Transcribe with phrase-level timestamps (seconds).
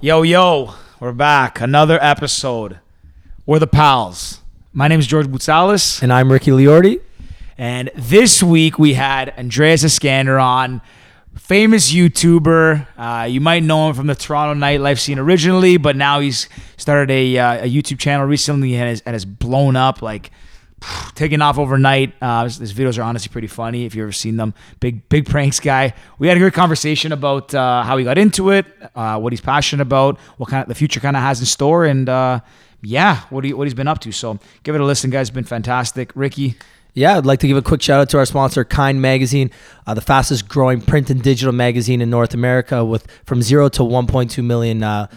[0.00, 1.60] Yo, yo, we're back.
[1.60, 2.78] Another episode.
[3.44, 4.40] We're the pals.
[4.72, 7.00] My name is George Boutsalis, And I'm Ricky Liordi.
[7.56, 10.82] and this week we had Andreas Eskander on,
[11.34, 12.86] famous YouTuber.
[12.96, 17.10] Uh, you might know him from the Toronto nightlife scene originally, but now he's started
[17.10, 20.30] a, uh, a YouTube channel recently and has, and has blown up like
[21.14, 22.12] taking off overnight.
[22.20, 24.54] Uh, his, videos are honestly pretty funny if you've ever seen them.
[24.80, 25.94] Big big pranks guy.
[26.18, 29.40] We had a great conversation about uh, how he got into it, uh, what he's
[29.40, 32.40] passionate about, what kind of the future kind of has in store, and uh,
[32.82, 34.12] yeah, what he what he's been up to.
[34.12, 35.28] So give it a listen, guys.
[35.28, 36.12] It's been fantastic.
[36.14, 36.56] Ricky,
[36.94, 39.50] Yeah, I'd like to give a quick shout out to our sponsor, Kind Magazine,
[39.86, 43.82] uh, the fastest growing print and digital magazine in North America with from zero to
[43.82, 45.08] 1.2 million uh,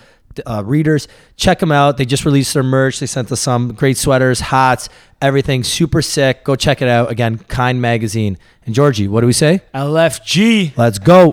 [0.45, 1.07] uh, readers.
[1.35, 1.97] Check them out.
[1.97, 2.99] They just released their merch.
[2.99, 4.89] They sent us some great sweaters, hats,
[5.21, 6.43] everything super sick.
[6.43, 7.11] Go check it out.
[7.11, 8.37] Again, Kind Magazine.
[8.65, 9.61] And Georgie, what do we say?
[9.73, 10.77] LFG.
[10.77, 11.31] Let's go.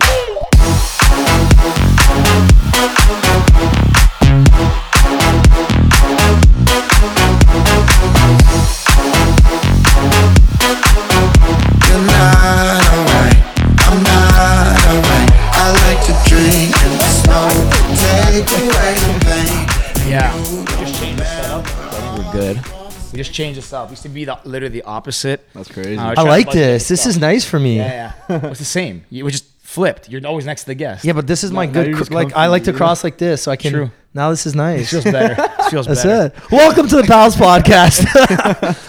[23.17, 23.87] We just changed this up.
[23.87, 25.43] We used to be the, literally the opposite.
[25.53, 25.97] That's crazy.
[25.97, 26.87] Uh, I trying to like this.
[26.87, 27.09] This stuff.
[27.09, 27.77] is nice for me.
[27.77, 28.45] Yeah, yeah.
[28.45, 29.05] it's the same.
[29.09, 30.07] You we just flipped.
[30.07, 31.03] You're always next to the guest.
[31.03, 31.95] Yeah, but this is my now good.
[31.95, 33.71] cr- like I like to cross like this, so I can.
[33.73, 33.91] True.
[34.13, 34.91] Now this is It nice.
[34.91, 35.35] feels better.
[35.59, 36.27] It feels That's better.
[36.27, 36.51] it.
[36.51, 38.05] Welcome to the Pals Podcast.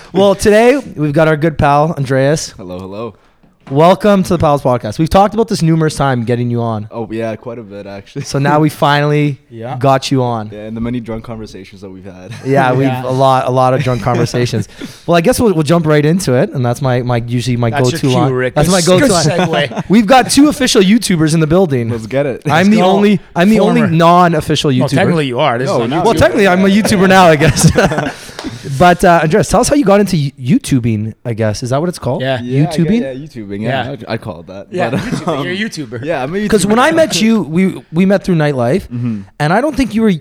[0.12, 2.50] well, today we've got our good pal Andreas.
[2.50, 3.14] hello, hello.
[3.70, 4.98] Welcome to the Pals Podcast.
[4.98, 8.22] We've talked about this numerous times getting you on, Oh yeah, quite a bit actually.
[8.24, 9.76] so now we finally Yeah.
[9.76, 10.48] got you on.
[10.50, 12.32] yeah, and the many drunk conversations that we've had.
[12.46, 13.04] Yeah, we've Yeah.
[13.04, 14.68] a lot, a lot of drunk conversations.
[15.06, 17.68] well, I guess we'll, we'll jump right into it, and that's my, my usually my
[17.68, 18.32] That's go-to your cue, line.
[18.32, 18.54] Rick.
[18.54, 19.24] That's my go-to line.
[19.26, 19.90] segue.
[19.90, 21.90] We've got two official YouTubers in the building.
[21.90, 22.42] Let's get it.
[22.46, 22.84] I'm the go.
[22.86, 24.80] only, I'm the only non-official YouTuber.
[24.80, 25.58] Well, technically you are.
[25.58, 26.18] This No, is not Well, YouTuber.
[26.18, 28.37] technically, I'm a YouTuber now, I guess.
[28.78, 31.14] But uh, Andres, tell us how you got into YouTubing.
[31.24, 32.20] I guess is that what it's called?
[32.22, 32.40] Yeah.
[32.40, 33.00] yeah, YouTubing.
[33.00, 33.60] Yeah, YouTubing.
[33.62, 33.90] Yeah, Yeah.
[33.92, 34.72] I'd, I'd call it that.
[34.72, 35.28] Yeah, But, YouTuber.
[35.38, 36.04] um, you're a YouTuber.
[36.04, 39.22] Yeah, I'm a Because when I met you, we we met through nightlife, Mm-hmm.
[39.40, 40.12] and I don't think you were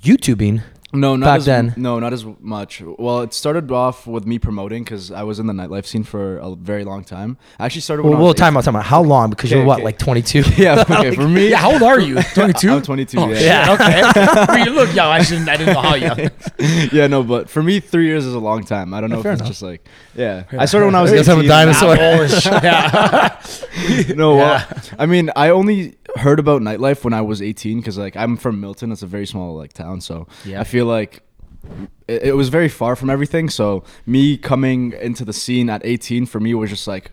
[0.00, 0.62] YouTubing.
[0.90, 1.74] No, not back as, then.
[1.76, 2.80] No, not as much.
[2.82, 6.38] Well, it started off with me promoting because I was in the nightlife scene for
[6.38, 7.36] a very long time.
[7.58, 8.04] I actually started.
[8.04, 8.84] Well, When I well was time out, time out.
[8.86, 9.28] How long?
[9.28, 9.84] Because you're Okay, what, okay.
[9.84, 10.44] like 22?
[10.56, 11.10] Yeah, okay.
[11.14, 12.22] for me, Yeah, how old are you?
[12.34, 12.70] 22?
[12.70, 13.18] I'm 22.
[13.18, 13.66] Oh, yeah.
[13.76, 14.00] shit, okay.
[14.02, 15.08] I mean, you look young.
[15.08, 15.48] I shouldn't.
[15.50, 16.30] I didn't know how young.
[16.90, 18.94] yeah, no, but for me, three years is a long time.
[18.94, 19.50] I don't know fair if it's enough.
[19.52, 20.44] just like, yeah.
[20.58, 21.96] I started when I was You guys have a dinosaur.
[22.62, 23.42] yeah.
[24.14, 24.80] no, well, Yeah.
[24.98, 28.60] I mean, I only heard about nightlife when I was 18 because like I'm from
[28.60, 28.90] Milton.
[28.92, 30.60] It's a very small like town, so Yeah.
[30.60, 31.22] I feel like
[32.06, 33.48] it, it was very far from everything.
[33.50, 37.12] So me coming into the scene at 18 for me was just like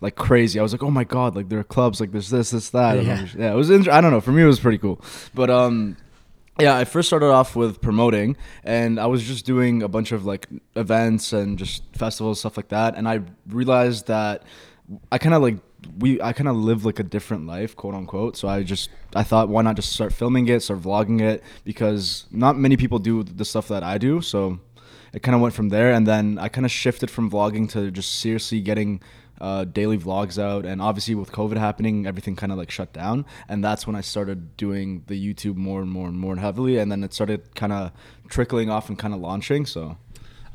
[0.00, 0.58] like crazy.
[0.58, 3.02] I was like, oh my god, like there are clubs, like there's this, this, that.
[3.02, 3.22] Yeah.
[3.22, 3.52] was- yeah.
[3.52, 3.70] It was.
[3.70, 4.20] Inter- I don't know.
[4.20, 5.00] For me, it was pretty cool.
[5.34, 5.96] But um.
[6.58, 8.34] Yeah, I first started off with promoting,
[8.64, 12.68] and I was just doing a bunch of like events and just festivals, stuff like
[12.68, 12.94] that.
[12.96, 14.42] And I realized that
[15.12, 15.58] I kind of like
[15.98, 18.36] we I kind of live like a different life, quote unquote.
[18.36, 22.26] So I just I thought why not just start filming it, start vlogging it because
[22.30, 24.20] not many people do the stuff that I do.
[24.20, 24.58] So
[25.12, 27.90] it kind of went from there, and then I kind of shifted from vlogging to
[27.90, 29.00] just seriously getting
[29.40, 30.64] uh, daily vlogs out.
[30.64, 34.00] And obviously with COVID happening, everything kind of like shut down, and that's when I
[34.00, 37.72] started doing the YouTube more and more and more heavily, and then it started kind
[37.72, 37.92] of
[38.28, 39.66] trickling off and kind of launching.
[39.66, 39.96] So.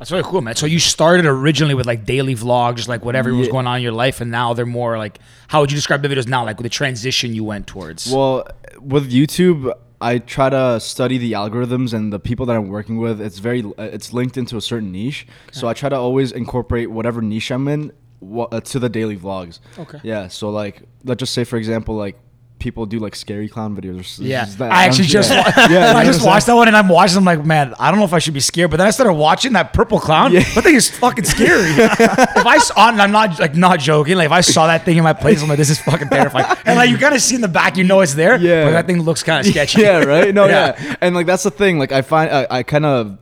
[0.01, 0.55] That's really cool, man.
[0.55, 3.91] So you started originally with like daily vlogs, like whatever was going on in your
[3.91, 5.19] life, and now they're more like.
[5.47, 6.43] How would you describe the videos now?
[6.43, 8.11] Like the transition you went towards.
[8.11, 8.47] Well,
[8.79, 13.21] with YouTube, I try to study the algorithms and the people that I'm working with.
[13.21, 17.21] It's very it's linked into a certain niche, so I try to always incorporate whatever
[17.21, 17.91] niche I'm in
[18.21, 19.59] to the daily vlogs.
[19.77, 19.99] Okay.
[20.01, 20.29] Yeah.
[20.29, 22.19] So like, let's just say for example, like
[22.61, 24.17] people do like scary clown videos.
[24.21, 25.11] Yeah, that- I actually yeah.
[25.21, 27.17] just wa- Yeah, you I just watched that one and I'm watching.
[27.17, 28.71] I'm like, man, I don't know if I should be scared.
[28.71, 30.31] But then I started watching that purple clown.
[30.31, 30.39] Yeah.
[30.55, 31.71] That thing is fucking scary.
[31.71, 34.15] if I saw, and I'm not like not joking.
[34.15, 36.45] Like if I saw that thing in my place, I'm like, this is fucking terrifying.
[36.65, 38.37] And like you kind of see in the back, you know it's there.
[38.37, 38.63] Yeah.
[38.65, 39.81] but that thing looks kind of sketchy.
[39.81, 40.33] yeah, right.
[40.33, 40.75] No, Yeah.
[40.81, 40.95] yeah.
[41.01, 41.79] and like that's the thing.
[41.79, 43.17] Like I find I, I kind of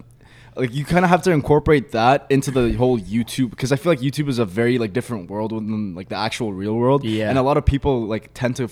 [0.55, 3.91] like you kind of have to incorporate that into the whole YouTube because I feel
[3.93, 7.05] like YouTube is a very like different world than like the actual real world.
[7.05, 7.29] Yeah.
[7.29, 8.69] and a lot of people like tend to.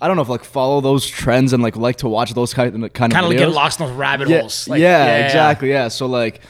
[0.00, 2.84] I don't know if like follow those trends and like like to watch those kind
[2.84, 4.68] of kind kind of of get lost in those rabbit Yeah, holes.
[4.68, 5.70] Like, yeah, exactly.
[5.70, 6.40] Yeah, so like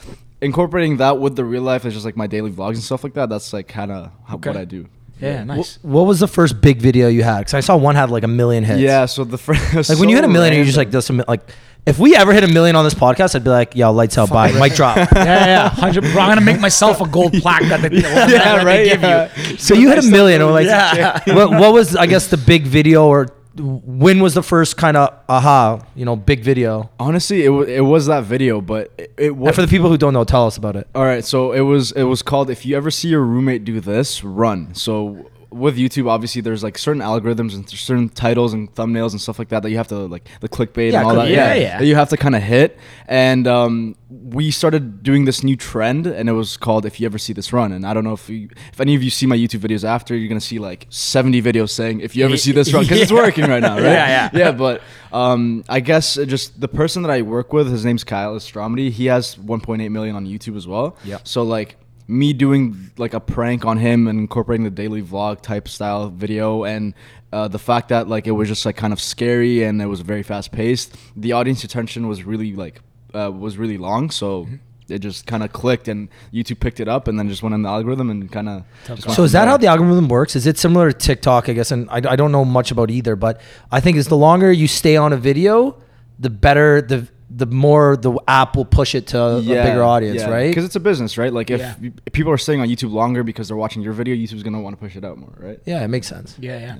[0.40, 3.14] incorporating that with the real life is just like my daily vlogs and stuff like
[3.14, 3.28] that.
[3.28, 4.50] That's like kind of Okay.
[4.50, 4.86] what I do.
[5.20, 5.78] Yeah, nice.
[5.82, 7.38] What was the first big video you had?
[7.40, 8.80] Because I saw one had like a million hits.
[8.80, 11.10] Yeah, so the first Like when you hit a million, and you're just like, this,
[11.10, 11.40] like,
[11.86, 14.30] if we ever hit a million on this podcast, I'd be like, yo, lights out,
[14.30, 14.96] bye, mic drop.
[14.96, 15.68] yeah, yeah, yeah.
[15.70, 16.04] hundred.
[16.04, 18.84] I'm gonna make myself a gold plaque that they, that yeah, they right.
[18.84, 19.30] give yeah.
[19.50, 19.56] you.
[19.56, 21.18] So you hit a million, or like, Yeah.
[21.34, 23.26] what, what was I guess the big video or
[23.58, 26.90] when was the first kind of aha, you know, big video?
[26.98, 29.88] Honestly, it, wa it was that video, but it, it was And for the people
[29.88, 30.88] who don't know, tell us about it.
[30.94, 33.80] All right, so it was it was called if you ever see your roommate do
[33.80, 34.74] this, run.
[34.74, 39.38] So with YouTube, obviously there's like certain algorithms and certain titles and thumbnails and stuff
[39.38, 41.30] like that that you have to like the clickbait Yeah, and all that.
[41.30, 41.78] yeah, yeah.
[41.78, 42.78] that you have to kind of hit.
[43.06, 47.16] And um, we started doing this new trend, and it was called if you ever
[47.16, 47.72] see this run.
[47.72, 50.14] And I don't know if you, if any of you see my YouTube videos after,
[50.14, 53.12] you're gonna see like 70 videos saying if you ever see this run because it's
[53.12, 53.84] working right now, right?
[53.84, 54.30] Yeah, yeah.
[54.34, 54.52] yeah.
[54.52, 58.36] But um, I guess it just the person that I work with, his name's Kyle
[58.36, 58.90] Estromedy.
[58.90, 60.96] He has 1.8 million on YouTube as well.
[61.04, 61.18] Yeah.
[61.24, 61.77] So like
[62.08, 66.64] me doing like a prank on him and incorporating the daily vlog type style video
[66.64, 66.94] and
[67.32, 70.00] uh, the fact that like it was just like kind of scary and it was
[70.00, 70.96] very fast paced.
[71.14, 72.80] The audience attention was really like
[73.14, 74.44] uh, was really long, so.
[74.44, 74.56] Mm-hmm.
[74.90, 77.60] It just kind of clicked, and YouTube picked it up, and then just went in
[77.60, 78.64] the algorithm and kind of.
[79.00, 80.34] So is that how the algorithm works?
[80.34, 81.50] Is it similar to TikTok?
[81.50, 83.38] I guess, and I, I don't know much about either, but
[83.70, 85.76] I think is the longer you stay on a video,
[86.18, 90.48] the better the the more the app will push it to a bigger audience, right?
[90.48, 91.32] Because it's a business, right?
[91.32, 91.74] Like if, Yeah.
[91.80, 94.60] you- if people are staying on YouTube longer because they're watching your video, YouTube's gonna
[94.62, 95.60] want to push it out more, right?
[95.66, 96.34] yeah, it makes sense.
[96.40, 96.76] Yeah, yeah.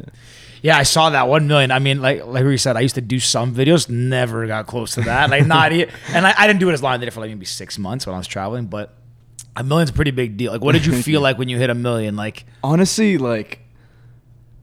[0.62, 1.70] Yeah, I saw that one million.
[1.70, 4.94] I mean, like like we said, I used to do some videos, never got close
[4.94, 5.30] to that.
[5.30, 5.70] Like not,
[6.12, 6.94] and I, I didn't do it as long.
[6.94, 8.66] I did it for like maybe six months when I was traveling.
[8.66, 8.94] But
[9.54, 10.50] a million's a pretty big deal.
[10.50, 12.16] Like, what did you feel like when you hit a million?
[12.16, 13.60] Like, honestly like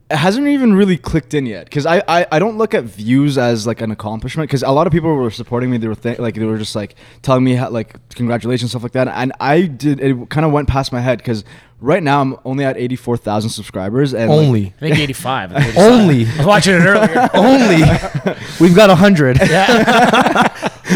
[0.10, 3.38] it hasn't even really clicked in yet because I, I i don't look at views
[3.38, 6.20] as like an accomplishment because a lot of people were supporting me they were th-
[6.20, 9.64] like they were just like telling me how, like congratulations stuff like that and i
[9.64, 11.44] did it kind of went past my head because
[11.82, 15.52] right now i'm only at 84000 subscribers and like, Only, I think eighty five.
[15.78, 16.26] Only.
[16.26, 17.30] I was watching it earlier.
[17.34, 17.84] only,
[18.60, 19.40] we've got a hundred,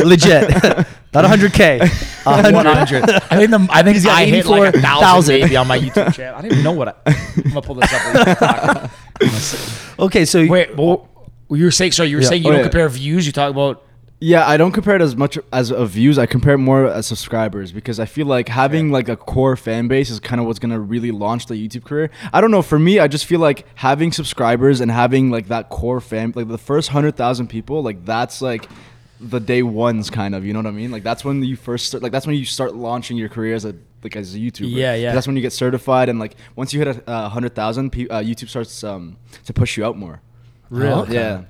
[0.05, 1.79] legit, not a hundred k,
[2.25, 2.65] a One hundred.
[2.75, 3.09] hundred.
[3.31, 4.81] I think the I think got I hit like a 84,000.
[4.81, 6.37] thousand maybe on my YouTube channel.
[6.37, 7.13] I don't even know what I.
[7.37, 7.91] I'm gonna pull this
[8.41, 8.91] up.
[9.99, 11.07] Okay, so Wait, well,
[11.49, 12.03] you were saying so?
[12.03, 12.29] You were Yeah.
[12.29, 12.69] saying you Oh, don't yeah.
[12.69, 13.25] compare views.
[13.25, 13.83] You talk about
[14.21, 16.17] Yeah, I don't compare it as much as a views.
[16.17, 19.87] I compare it more as subscribers because I feel like having like a core fan
[19.87, 22.09] base is kind of what's gonna really launch the YouTube career.
[22.31, 22.61] I don't know.
[22.61, 26.47] For me, I just feel like having subscribers and having like that core fan, like
[26.47, 28.69] the first hundred thousand people, like that's like
[29.19, 30.45] the day ones kind of.
[30.45, 30.91] You know what I mean?
[30.91, 32.03] Like that's when you first start.
[32.03, 34.71] Like that's when you start launching your career as a like as a YouTuber.
[34.71, 35.13] Yeah, yeah.
[35.13, 38.07] That's when you get certified and like once you hit a uh, hundred thousand, pe-
[38.07, 40.21] uh, YouTube starts um to push you out more.
[40.69, 41.01] Really?
[41.01, 41.13] Okay.
[41.13, 41.43] Yeah.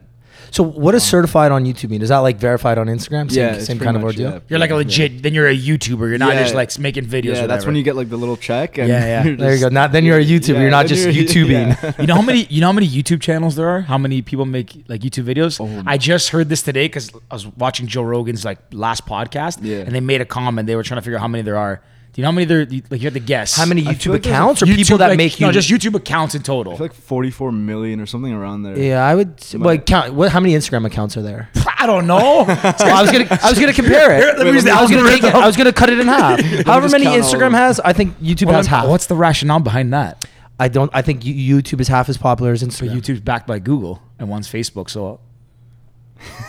[0.52, 2.02] So what does um, certified on YouTube mean?
[2.02, 3.30] Is that like verified on Instagram?
[3.32, 4.32] Same, Yeah, it's same pretty kind of much, ordeal.
[4.32, 4.40] yeah.
[4.48, 5.22] you're like a legit.
[5.24, 6.10] Then you're a YouTuber.
[6.10, 6.44] You're not Yeah.
[6.44, 7.36] just like making videos.
[7.36, 8.78] Yeah, or that's when you get like the little check.
[8.78, 9.24] And Yeah, yeah.
[9.26, 9.74] you're There you just- go.
[9.74, 10.56] Not then you're a YouTuber.
[10.56, 11.84] Yeah, you're not then just you're- YouTubing.
[11.84, 11.94] yeah.
[12.00, 13.82] You know how many you know how many YouTube channels there are?
[13.82, 15.60] How many people make like YouTube videos?
[15.60, 15.84] Oh.
[15.86, 19.78] I just heard this today because I was watching Joe Rogan's like last podcast, Yeah.
[19.80, 20.68] and they made a comment.
[20.68, 21.82] They were trying to figure out how many there are.
[22.20, 22.66] Do you know how many there?
[22.90, 23.56] Like you have to guess.
[23.56, 25.46] How many I YouTube like there's a accounts or YouTube, people that like- make you?
[25.46, 26.74] No, just YouTube accounts in total.
[26.74, 28.78] I feel like 44 million or something around there.
[28.78, 29.42] yeah, I would.
[29.54, 30.14] Like count.
[30.14, 30.30] What?
[30.34, 31.50] How many Instagram accounts are there?
[31.78, 32.44] I don't know.
[32.46, 33.26] Well, I was gonna.
[33.42, 34.22] I was gonna compare it.
[34.24, 35.24] Here, let me use the I was gonna take it.
[35.28, 35.44] algorithm.
[35.44, 36.42] I was gonna cut it in half.
[36.66, 37.54] However just many count all of Instagram them.
[37.54, 38.86] has, I think YouTube Well, has half.
[38.90, 40.26] What's the rationale behind that?
[40.60, 40.92] I don't.
[40.94, 43.00] I think you- YouTube is half as popular as But Instagram.
[43.00, 44.90] YouTube's backed by Google and one's Facebook.
[44.90, 45.22] So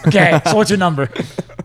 [0.09, 1.09] okay, so what's your number?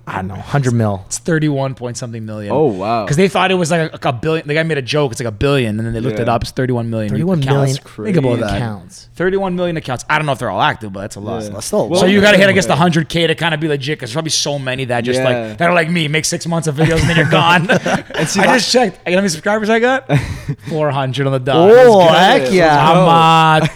[0.07, 0.35] I don't know.
[0.35, 1.03] Hundred mil.
[1.07, 2.51] It's thirty-one point something million.
[2.53, 3.05] Oh, wow.
[3.05, 4.47] Because they thought it was like a, like a billion.
[4.47, 5.11] The guy made a joke.
[5.11, 6.23] It's like a billion, and then they looked Yeah.
[6.23, 6.43] it up.
[6.43, 7.09] It's thirty-one million.
[7.09, 7.83] 31 accounts.
[7.97, 8.55] million Think about that.
[8.57, 9.09] accounts.
[9.15, 10.05] Thirty-one million accounts.
[10.07, 11.41] I don't know if they're all active, but that's a lot.
[11.41, 11.49] Yeah.
[11.49, 11.89] That's still.
[11.89, 13.67] Well, so you got to hit, I guess, the hundred k to kind of be
[13.67, 13.97] legit.
[13.97, 15.25] Because there's probably so many that just Yeah.
[15.47, 17.67] like that are like me, make six months of videos and then you're gone.
[17.71, 18.99] I see, just checked.
[19.07, 20.07] You know how many subscribers I got?
[20.69, 21.71] Four hundred on the dot.
[21.71, 22.91] oh heck Let's yeah!
[22.91, 23.67] I'm uh,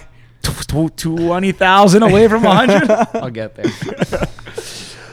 [0.43, 2.87] tw- tw- twenty thousand away from hundred.
[3.15, 3.65] I'll get there.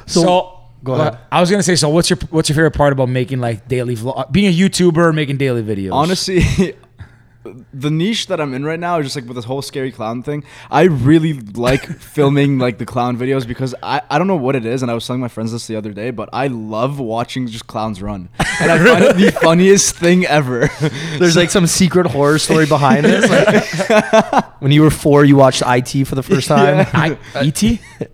[0.07, 0.56] So,
[0.87, 1.19] go ahead.
[1.31, 1.77] I was gonna say.
[1.77, 5.15] So, what's your what's your favorite part about making like daily vlog, being a YouTuber,
[5.15, 5.93] making daily videos?
[5.93, 6.41] Honestly,
[7.73, 10.23] the niche that I'm in right now is just like with this whole scary clown
[10.23, 10.45] thing.
[10.71, 14.65] I really like filming like the clown videos because I, I don't know what it
[14.65, 17.47] is, and I was telling my friends this the other day, but I love watching
[17.47, 18.29] just clowns run,
[18.61, 20.71] and I find it the funniest thing ever.
[21.19, 23.29] There's like some secret horror story behind this.
[23.29, 26.87] Like, when you were four, you watched IT for the first time.
[26.93, 27.63] I, uh, ET.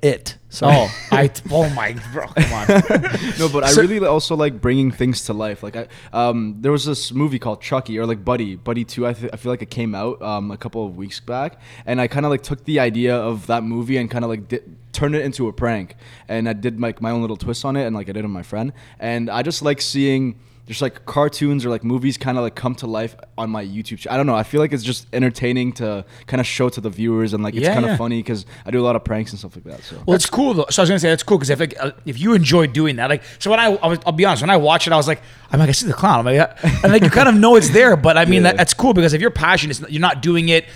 [0.03, 0.37] It.
[0.53, 0.75] Sorry.
[0.77, 1.31] Oh, I.
[1.51, 2.67] Oh my, bro, come on.
[3.39, 5.63] no, but I So- really also like bringing things to life.
[5.63, 9.07] Like I, um, there was this movie called Chucky or like Buddy, Buddy Two.
[9.07, 12.03] I, th- I feel like it came out um, a couple of weeks back, and
[12.03, 14.61] I kind of like took the idea of that movie and kind of like di-
[14.93, 15.97] turned it into a prank,
[16.29, 18.31] and I did like my own little twist on it, and like I did on
[18.31, 20.39] my friend, and I just like seeing.
[20.69, 23.99] Just like cartoons or like movies kind of like come to life on my YouTube
[23.99, 24.15] channel.
[24.15, 24.37] I don't know.
[24.37, 27.55] I feel like it's just entertaining to kind of show to the viewers and like
[27.55, 27.97] it's Yeah, kind of yeah.
[27.97, 29.83] funny because I do a lot of pranks and stuff like that.
[29.83, 30.67] So Well, it's cool though.
[30.71, 32.95] So I was gonna say that's cool because if like, uh, if you enjoy doing
[32.97, 34.97] that, like, so when I, I was, I'll be honest, when I watch it, I
[34.97, 37.35] was like, I'm like, I see the clown, I'm like, and like you kind of
[37.35, 38.51] know it's there, but I mean Yeah.
[38.53, 40.67] that, that's cool because if you're passionate, it's not- you're not doing it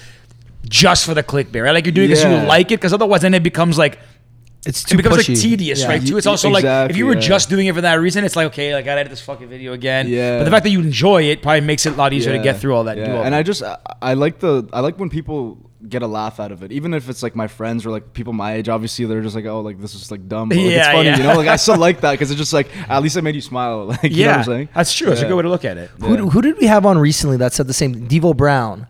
[0.69, 1.71] just for the clickbait, right?
[1.71, 2.43] Like you're doing this, Yeah.
[2.43, 4.01] you like it, because otherwise, then it becomes like
[4.67, 5.29] It's it becomes pushy.
[5.31, 5.89] like tedious, Yeah.
[5.89, 6.07] right?
[6.07, 6.17] Too.
[6.17, 7.21] It's Y- also like if you were yeah.
[7.21, 9.49] just doing it for that reason, it's like okay, like I gotta edit this fucking
[9.49, 10.09] video again.
[10.09, 10.39] Yeah.
[10.39, 12.59] But the fact that you enjoy it probably makes it a lot easier to get
[12.59, 12.99] through all that.
[12.99, 13.13] and Yeah.
[13.13, 13.39] do all and that.
[13.39, 15.59] I just I, I like the I like when people
[15.89, 18.33] get a laugh out of it, even if it's like my friends or like people
[18.33, 18.69] my age.
[18.69, 20.49] Obviously, they're just like, oh, like this is like dumb.
[20.49, 21.17] But, like, it's funny, yeah.
[21.19, 21.37] you know.
[21.37, 23.87] Like I still like that because it's just like at least I made you smile.
[24.03, 24.69] Like you know yeah, what I'm saying?
[24.75, 25.09] that's true.
[25.09, 25.91] That's a good way to look at it.
[26.01, 28.09] Who, who did we have on recently that said the same?
[28.09, 28.89] Devo Brown.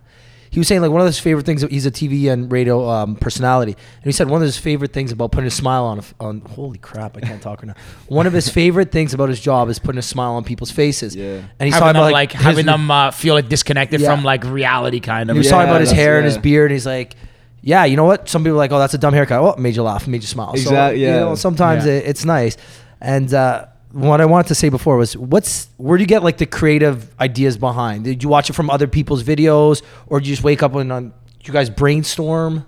[0.50, 1.62] He was saying like one of his favorite things.
[1.62, 5.12] He's a TV and radio um, personality, and he said one of his favorite things
[5.12, 5.98] about putting a smile on.
[5.98, 7.74] A, on holy crap, I can't talk right now.
[8.08, 11.14] One of his favorite things about his job is putting a smile on people's faces.
[11.16, 11.24] Yeah.
[11.58, 14.00] and he's having talking them about like, his having re- them uh, feel like disconnected
[14.00, 14.14] Yeah.
[14.14, 15.34] from like reality, kind of.
[15.34, 16.70] He was Yeah, talking about his that's- hair and his beard.
[16.70, 17.16] And he's like,
[17.62, 18.28] "Yeah, you know what?
[18.28, 19.40] Some people are like, oh, that's a dumb haircut.
[19.40, 20.50] Oh, it made you laugh, made you smile.
[20.56, 21.18] So, Exact- You yeah.
[21.20, 21.92] know, sometimes Yeah.
[21.94, 22.56] it, it's nice.
[23.00, 26.36] And uh, what I wanted to say before was, what's where do you get like
[26.38, 28.04] the creative ideas behind?
[28.04, 30.92] Did you watch it from other people's videos, or did you just wake up and
[30.92, 31.14] uh, on?
[31.44, 32.66] You guys brainstorm,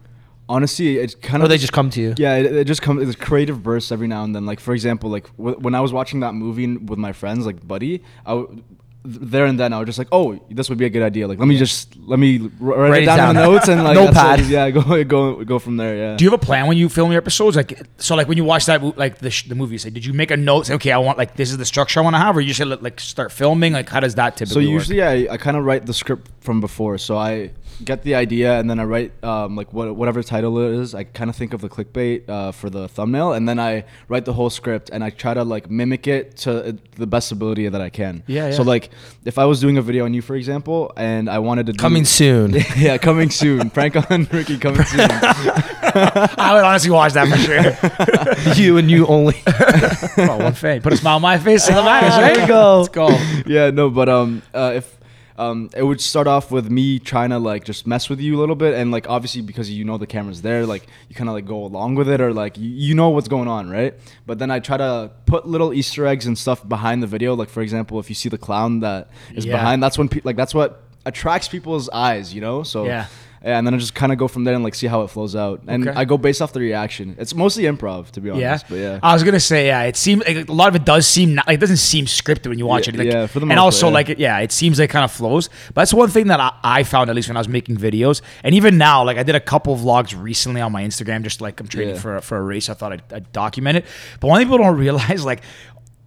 [0.49, 2.15] Honestly, it's kind or of they just come to you?
[2.17, 3.07] Yeah, it, it just comes.
[3.07, 4.47] It's creative bursts every now and then.
[4.47, 7.67] Like for example, like w- when I was watching that movie with my friends, like
[7.67, 8.63] Buddy, I w-
[9.09, 11.27] there and then I was just like, oh, this would be a good idea.
[11.27, 13.83] Like let me just let me write, Write it it down, in the notes and
[13.85, 14.41] like Notepad.
[14.47, 15.97] yeah, go go go from there.
[15.97, 16.17] Yeah.
[16.17, 17.57] Do you have a plan when you film your episodes?
[17.57, 20.13] Like, so like when you watch that, like the, sh- the movie, say, did you
[20.13, 20.67] make a note?
[20.67, 22.53] Say, okay, I want like this is the structure I want to have, or you
[22.53, 23.73] should like start filming?
[23.73, 24.65] Like, how does that typically?
[24.65, 26.99] So usually I, I kind of write the script from before.
[26.99, 27.51] So I
[27.85, 30.95] get the idea and then I write um, like what, whatever title it is.
[30.95, 34.25] I kind of think of the clickbait uh, for the thumbnail and then I write
[34.25, 37.69] the whole script and I try to like mimic it to uh, the best ability
[37.69, 38.23] that I can.
[38.27, 38.91] Yeah, So like
[39.25, 41.79] if I was doing a video on you, for example, and I wanted to do,
[41.79, 42.55] Coming soon.
[42.77, 43.71] yeah, coming soon.
[43.71, 45.01] Prank on Ricky coming soon.
[45.11, 48.55] I would honestly watch that for sure.
[48.55, 49.37] you and you only.
[50.17, 50.83] well, one face.
[50.83, 51.67] Put a smile on my face.
[51.69, 52.35] and the matters, right?
[52.35, 52.79] There you go.
[52.79, 53.09] Let's go.
[53.47, 54.98] yeah, no, but um, uh, if
[55.39, 58.41] um, it would start off with me trying to like just mess with you a
[58.41, 61.35] little bit, and like obviously because you know the camera's there, like you kind of
[61.35, 63.95] like go along with it, or like you, you know what's going on, right?
[64.27, 67.49] But then I try to put little Easter eggs and stuff behind the video, like
[67.49, 69.53] for example, if you see the clown that is Yeah.
[69.57, 72.63] behind, that's when pe- like that's what attracts people's eyes, you know?
[72.65, 73.07] So Yeah.
[73.45, 75.11] Yeah, and then I just kind of go from there and like see how it
[75.11, 75.99] flows out, and Okay.
[75.99, 77.15] I go based off the reaction.
[77.19, 78.65] It's mostly improv, to be honest.
[78.65, 78.69] Yeah.
[78.69, 78.99] but yeah.
[79.03, 79.83] I was gonna say, yeah.
[79.85, 82.49] It seems like a lot of it does seem not, like it doesn't seem scripted
[82.49, 82.99] when you watch Yeah, it.
[82.99, 83.95] Like, yeah, for the and most also part, yeah.
[83.95, 85.49] like it, yeah, it seems like kind of flows.
[85.69, 88.23] But that's one thing that I, I found at least when I was making videos,
[88.43, 91.61] and even now, like I did a couple vlogs recently on my Instagram, just like
[91.61, 92.69] I'm training for for a race.
[92.69, 93.87] I thought I'd, I'd document it.
[94.21, 95.43] But one thing people don't realize, like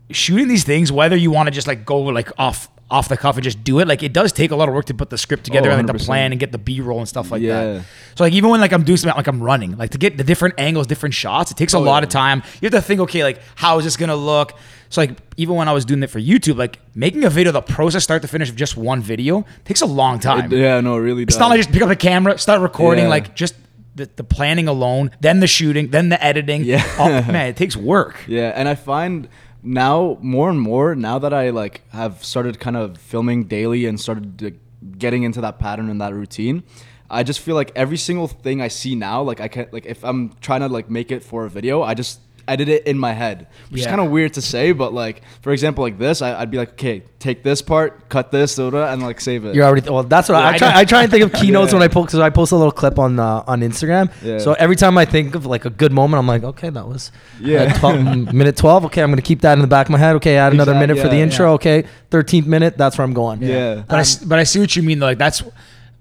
[0.10, 3.36] shooting these things, whether you want to just like go like off off the cuff
[3.38, 5.18] and just do it, like it does take a lot of work to put the
[5.18, 7.42] script together Oh, and like the plan and get the B roll and stuff like
[7.42, 7.64] Yeah.
[7.76, 7.86] that.
[8.16, 10.24] So like even when like I'm doing something like I'm running, like to get the
[10.24, 12.08] different angles, different shots, it takes a Oh, lot yeah.
[12.08, 12.44] of time.
[12.62, 14.54] You have to think, okay, like how is this gonna look?
[14.90, 17.62] So like even when I was doing it for YouTube, like making a video, the
[17.62, 20.52] process start to finish of just one video takes a long time.
[20.52, 21.24] It- yeah, no, it really.
[21.24, 23.10] It's not like just pick up the camera, start recording, Yeah.
[23.10, 23.56] like just
[23.96, 26.64] the, the planning alone, then the shooting, then the editing.
[26.64, 26.84] Yeah.
[26.98, 28.16] Oh, man, it takes work.
[28.28, 29.28] Yeah, and I find
[29.64, 34.00] now more and more now that I like have started kind of filming daily and
[34.00, 34.52] started to
[34.98, 36.64] getting into that pattern and that routine.
[37.10, 40.04] I just feel like every single thing I see now, like I can't, like if
[40.04, 43.14] I'm trying to like make it for a video, I just edit it in my
[43.14, 43.88] head, which Yeah.
[43.88, 46.58] is kind of weird to say, but like for example, like this, I, I'd be
[46.58, 49.56] like, okay, take this part, cut this, da, da, and like save it.
[49.56, 50.04] You're already well.
[50.04, 50.80] That's what Yeah, I, I try.
[50.82, 51.80] I try and think of keynotes Yeah.
[51.80, 54.12] when I post because I post a little clip on uh, on Instagram.
[54.24, 54.40] Yeah.
[54.40, 57.12] So every time I think of like a good moment, I'm like, okay, that was
[57.40, 57.64] Yeah.
[57.76, 58.86] uh, 12, mm, minute twelve.
[58.86, 60.16] Okay, I'm gonna keep that in the back of my head.
[60.18, 61.48] Okay, add another Exact- minute for the intro.
[61.50, 61.54] yeah.
[61.56, 62.78] Okay, thirteenth minute.
[62.78, 63.42] That's where I'm going.
[63.42, 63.84] Yeah.
[63.88, 65.08] But I s but I see what you mean though.
[65.08, 65.44] Like that's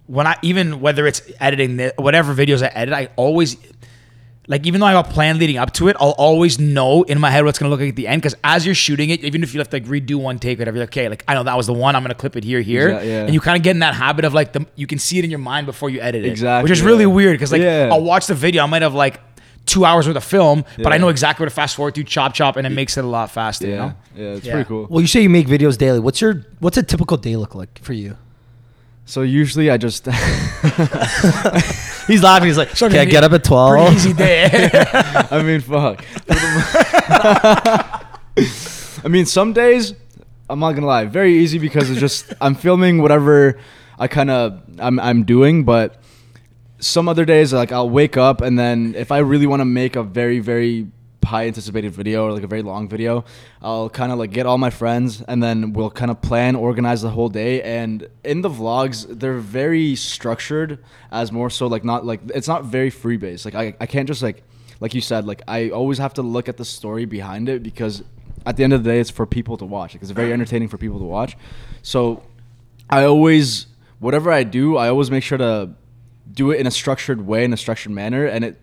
[0.06, 3.56] when I even whether it's editing the, whatever videos I edit, I always
[4.50, 7.20] like even though I have a plan leading up to it, I'll always know in
[7.20, 8.20] my head what's gonna look like at the end.
[8.20, 10.76] Because as you're shooting it, even if you have to like redo one take, whatever,
[10.76, 11.94] you're like, okay, like I know that was the one.
[11.96, 13.24] I'm gonna clip it here, here, Exact- yeah.
[13.26, 15.24] and you kind of get in that habit of like the you can see it
[15.24, 17.14] in your mind before you edit it, Exactly, which is really yeah.
[17.18, 17.34] weird.
[17.34, 17.90] Because like Yeah.
[17.92, 19.20] I'll watch the video, I might have like
[19.66, 22.34] two hours worth of film, but I know exactly where to fast forward to, chop,
[22.34, 23.68] chop, and it makes it a lot faster.
[23.68, 23.94] yeah, You know?
[24.16, 24.52] yeah, it's Yeah.
[24.54, 24.86] pretty cool.
[24.90, 26.00] Well, you say you make videos daily.
[26.00, 28.16] What's your what's a typical day look like for you?
[29.06, 30.04] So usually I just
[32.06, 32.48] He's laughing.
[32.48, 33.94] He's like, So, I okay, I get up at Pretty twelve.
[33.94, 34.70] easy day.
[35.30, 36.04] I mean, fuck.
[39.04, 39.94] I mean, some days
[40.48, 43.58] I'm not gonna lie, very easy because it's just I'm filming whatever
[43.98, 46.00] I kind of I'm I'm doing, but
[46.80, 49.96] some other days like I'll wake up and then if I really want to make
[49.96, 50.86] a very very
[51.24, 53.24] high anticipated video or like a very long video,
[53.62, 57.02] I'll kind of like get all my friends and then we'll kind of plan, organize
[57.02, 57.62] the whole day.
[57.62, 60.78] And in the vlogs, they're very structured
[61.10, 63.44] as more so like not like it's not very free based.
[63.44, 64.42] Like I, I can't just like
[64.80, 68.02] like you said, like I always have to look at the story behind it because
[68.46, 69.94] at the end of the day, it's for people to watch.
[69.94, 71.36] Like, it's very entertaining for people to watch.
[71.82, 72.22] So
[72.88, 73.66] I always,
[73.98, 75.70] whatever I do, I always make sure to
[76.32, 78.60] do it in a structured way, in a structured manner, and it.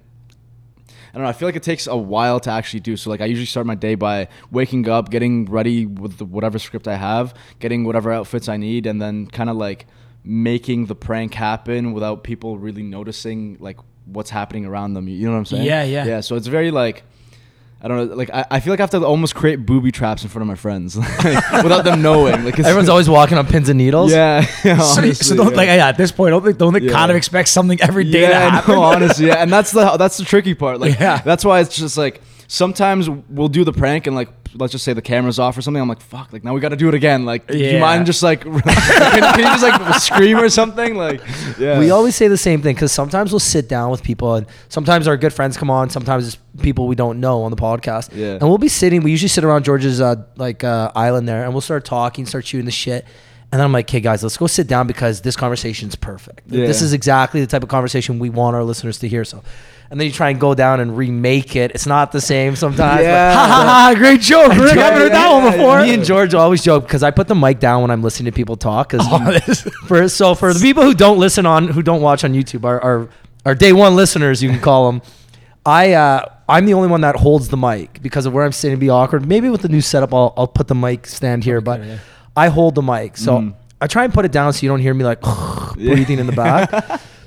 [1.17, 1.29] I don't know.
[1.29, 2.95] I feel like it takes a while to actually do.
[2.95, 6.59] So like, I usually start my day by waking up, getting ready with the, whatever
[6.59, 9.87] script I have, getting whatever outfits I need, and then kind of like
[10.23, 15.07] making the prank happen without people really noticing like what's happening around them.
[15.07, 15.65] You know what I'm saying?
[15.65, 16.05] Yeah, yeah.
[16.05, 16.21] Yeah.
[16.21, 17.03] So it's very like.
[17.79, 18.15] I don't know.
[18.15, 20.47] Like I, I feel like I have to almost create booby traps in front of
[20.47, 22.43] my friends like, without them knowing.
[22.43, 24.11] Like it's- Everyone's always walking on pins and needles.
[24.11, 24.41] yeah.
[24.63, 25.57] So, honestly, so don't yeah.
[25.57, 26.91] like yeah, at this point, don't think don't think Yeah.
[26.93, 28.73] kind of expect something every day to happen.
[28.75, 30.79] no, honestly, yeah, and that's the that's the tricky part.
[30.79, 31.21] Like, Yeah.
[31.23, 34.93] that's why it's just like sometimes we'll do the prank and like let's just say
[34.93, 35.79] the camera's off or something.
[35.81, 37.25] I'm like, fuck, like now we got to do it again.
[37.25, 37.79] Like, do you Yeah.
[37.79, 40.95] mind just like can, can you just like scream or something?
[40.95, 41.21] Like,
[41.59, 44.47] yeah, We always say the same thing because sometimes we'll sit down with people, and
[44.69, 45.89] sometimes our good friends come on.
[45.89, 48.09] Sometimes it's people we don't know on the podcast.
[48.15, 48.33] Yeah.
[48.33, 49.03] And we'll be sitting.
[49.03, 52.45] We usually sit around George's uh, like uh, island there, and we'll start talking, start
[52.45, 53.05] shooting the shit.
[53.51, 56.41] And then I'm like, "Okay, guys, let's go sit down because this conversation's perfect.
[56.47, 56.65] Yeah.
[56.67, 59.41] This is exactly the type of conversation we want our listeners to hear." So,
[59.89, 61.71] and then you try and go down and remake it.
[61.71, 63.01] It's not the same sometimes.
[63.03, 63.93] but- Ha ha ha!
[63.97, 64.49] Great joke.
[64.51, 65.81] Rick, I haven't heard that one before.
[65.81, 68.35] Me and George always joke because I put the mic down when I'm listening to
[68.35, 68.89] people talk.
[68.89, 72.33] Because Oh, for so for the people who don't listen on who don't watch on
[72.33, 73.09] YouTube, our our,
[73.45, 75.01] our day one listeners, you can call them.
[75.65, 78.77] I uh, I'm the only one that holds the mic because of where I'm sitting.
[78.77, 79.27] to Be awkward.
[79.27, 81.97] Maybe with the new setup, I'll I'll put the mic stand here, but yeah.
[82.35, 83.17] I hold the mic.
[83.17, 83.55] So Mm.
[83.79, 85.21] I try and put it down so you don't hear me like
[85.75, 86.71] breathing in the back.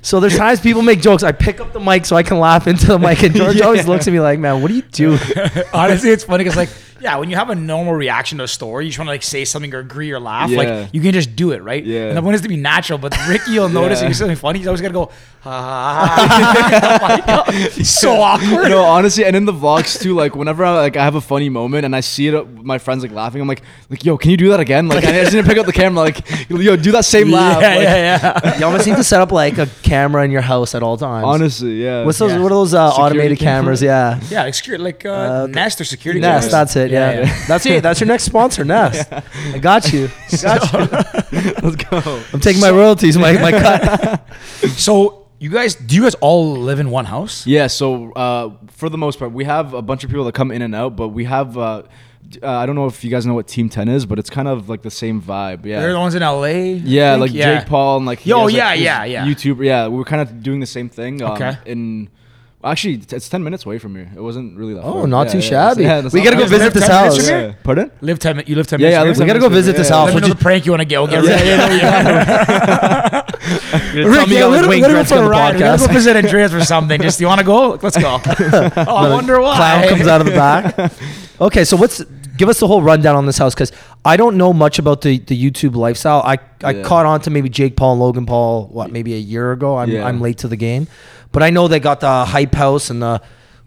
[0.01, 1.23] So there's times people make jokes.
[1.23, 3.87] I pick up the mic so I can laugh into the mic, and George always
[3.87, 5.19] looks at me like, "Man, what are you doing?"
[5.73, 6.69] Honestly, it's funny because like
[7.01, 9.23] yeah, when you have a normal reaction to a story, you just want to like
[9.23, 10.49] say something or agree or laugh.
[10.49, 10.57] Yeah.
[10.57, 11.83] Like you can just do it, right?
[11.83, 12.07] Yeah.
[12.09, 12.99] And the point is to be natural.
[12.99, 14.05] But Ricky, you'll notice Yeah.
[14.05, 15.11] if you say something funny, he's always gonna go.
[15.41, 15.51] Ha,
[17.25, 18.69] ha He's so awkward.
[18.69, 21.49] No, honestly, and in the vlogs too, like whenever I like I have a funny
[21.49, 24.37] moment and I see it, my friends like laughing, I'm like, like, yo, can you
[24.37, 24.87] do that again?
[24.87, 27.61] Like, I just need to pick up the camera, like, yo, do that same laugh.
[27.61, 28.59] yeah, like, yeah.
[28.59, 31.25] You almost need to set up like a camera in your house at all times.
[31.25, 32.05] Honestly, yeah.
[32.05, 32.31] What's those?
[32.33, 32.39] Yeah.
[32.39, 33.81] What are those uh, automated cameras?
[33.81, 34.19] Yeah.
[34.29, 36.19] Yeah, like security, like uh, Uh, Nest or security.
[36.19, 36.51] Nest, cameras.
[36.51, 36.90] that's it.
[36.91, 37.83] Yeah, that's it.
[37.83, 39.11] That's your next sponsor, Nest.
[39.53, 40.09] I got you.
[40.41, 40.79] Got you.
[41.61, 42.23] Let's go.
[42.33, 44.21] I'm taking my royalties, my my cut.
[44.77, 47.47] So you guys, do you guys all live in one house?
[47.47, 50.51] Yeah, so uh, for the most part, we have a bunch of people that come
[50.51, 51.57] in and out, but we have.
[51.57, 51.83] Uh,
[52.41, 54.47] uh, I don't know if you guys know what Team Ten is, but it's kind
[54.47, 55.65] of like the same vibe.
[55.65, 55.81] Yeah.
[55.81, 56.45] They're the ones in LA.
[56.45, 57.21] Yeah, think?
[57.21, 59.25] like Jake Paul and like he Yo, has, yeah, his yeah, yeah.
[59.25, 59.65] YouTuber.
[59.65, 61.21] Yeah, we were kind of doing the same thing.
[61.21, 61.57] Um, Okay.
[61.65, 62.09] In
[62.63, 64.09] actually, t- it's ten minutes away from here.
[64.15, 64.81] It wasn't really that.
[64.83, 65.07] Oh, far.
[65.07, 65.83] not Yeah, too yeah, shabby.
[65.83, 66.49] yeah, that's We not gotta go bad.
[66.51, 67.27] visit this 10 minutes house.
[67.29, 67.53] from Yeah.
[67.63, 67.91] Pardon?
[68.01, 68.37] Live ten.
[68.37, 68.93] mi- You live ten Yeah, minutes.
[68.95, 69.25] yeah, I from live here?
[69.25, 69.97] We 10 gotta go visit this here.
[69.97, 70.05] house.
[70.05, 70.99] Let me We'll know just- the prank you want to get.
[70.99, 71.47] We'll get Yeah, ready.
[71.49, 73.21] yeah, yeah.
[73.93, 75.29] Rick, tell me yeah, you got let, Wayne let him Gretzky for on a the
[75.29, 75.53] ride.
[75.55, 75.87] We're gonna podcast.
[75.87, 77.01] go visit Andreas for something.
[77.01, 77.79] Just, you want to go?
[77.81, 78.19] Let's go.
[78.77, 79.55] oh, I wonder why.
[79.55, 80.91] Clown comes out of the back.
[81.39, 82.03] Okay, so what's
[82.37, 83.71] give us the whole rundown on this house because
[84.05, 86.21] I don't know much about the, the YouTube lifestyle.
[86.25, 86.83] I, I Yeah.
[86.83, 89.77] caught on to maybe Jake Paul and Logan Paul what maybe a year ago.
[89.77, 90.05] I'm Yeah.
[90.07, 90.87] I'm late to the game,
[91.31, 93.21] but I know they got the hype house and the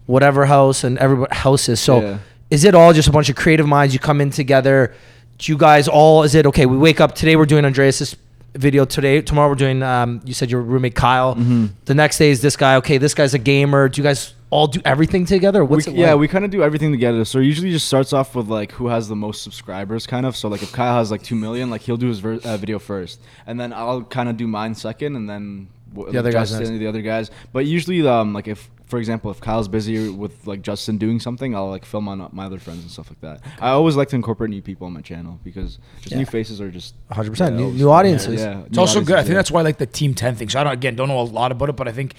[0.05, 1.79] whatever house and every houses.
[1.79, 2.17] So Yeah.
[2.49, 3.93] is it all just a bunch of creative minds?
[3.93, 4.93] You come in together.
[5.37, 6.23] Do you guys all?
[6.23, 6.65] Is it okay?
[6.65, 7.35] We wake up today.
[7.35, 8.15] We're doing Andreas's
[8.53, 9.21] video today.
[9.21, 9.83] Tomorrow we're doing.
[9.83, 11.35] Um, you said your roommate Kyle.
[11.35, 11.65] Mm-hmm.
[11.85, 12.75] The next day is this guy.
[12.77, 13.89] Okay, this guy's a gamer.
[13.89, 15.65] Do you guys all do everything together?
[15.65, 17.25] What's we, it yeah, we kind of do everything together.
[17.25, 20.37] So it usually just starts off with like who has the most subscribers, kind of.
[20.37, 22.79] So like if Kyle has like two million, like he'll do his ver- uh, video
[22.79, 26.69] first, and then I'll kind of do mine second, and then The other guys Justin,
[26.69, 26.79] next.
[26.79, 27.31] the other guys.
[27.53, 31.55] But usually, um, like if for example, if Kyle's busy with like Justin doing something,
[31.55, 33.41] I'll like film on my other friends and stuff like that.
[33.59, 36.19] I always like to incorporate new people on my channel because just Yeah.
[36.19, 37.39] new faces are just 100%.
[37.39, 38.41] yeah, New- new audiences.
[38.41, 39.15] Yeah, It's new also good.
[39.17, 39.35] I think yeah.
[39.35, 40.49] that's why I like the Team 10 thing.
[40.49, 42.13] So I don't again don't know a lot about it, but I think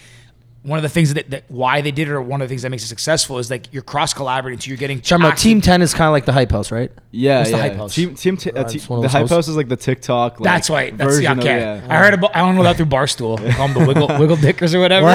[0.66, 2.62] one of the things that, that why they did it or one of the things
[2.62, 5.61] that makes it successful is like you're cross collaborating so you're getting Talking about Team
[5.61, 6.90] 10 is kind of like the hype house, right?
[7.12, 7.62] Yeah, What's the yeah.
[7.62, 7.94] Hype House?
[7.94, 9.76] Team, team, t- uh, Uh, te- it's one of the hype house is like the
[9.76, 10.40] TikTok.
[10.40, 10.96] Like, That's right.
[10.96, 11.61] That's yeah, version of- okay.
[11.61, 11.87] yeah.
[11.88, 13.38] I heard about I don't know that through Barstool.
[13.46, 15.07] They call them the wiggle wiggle dickers or whatever.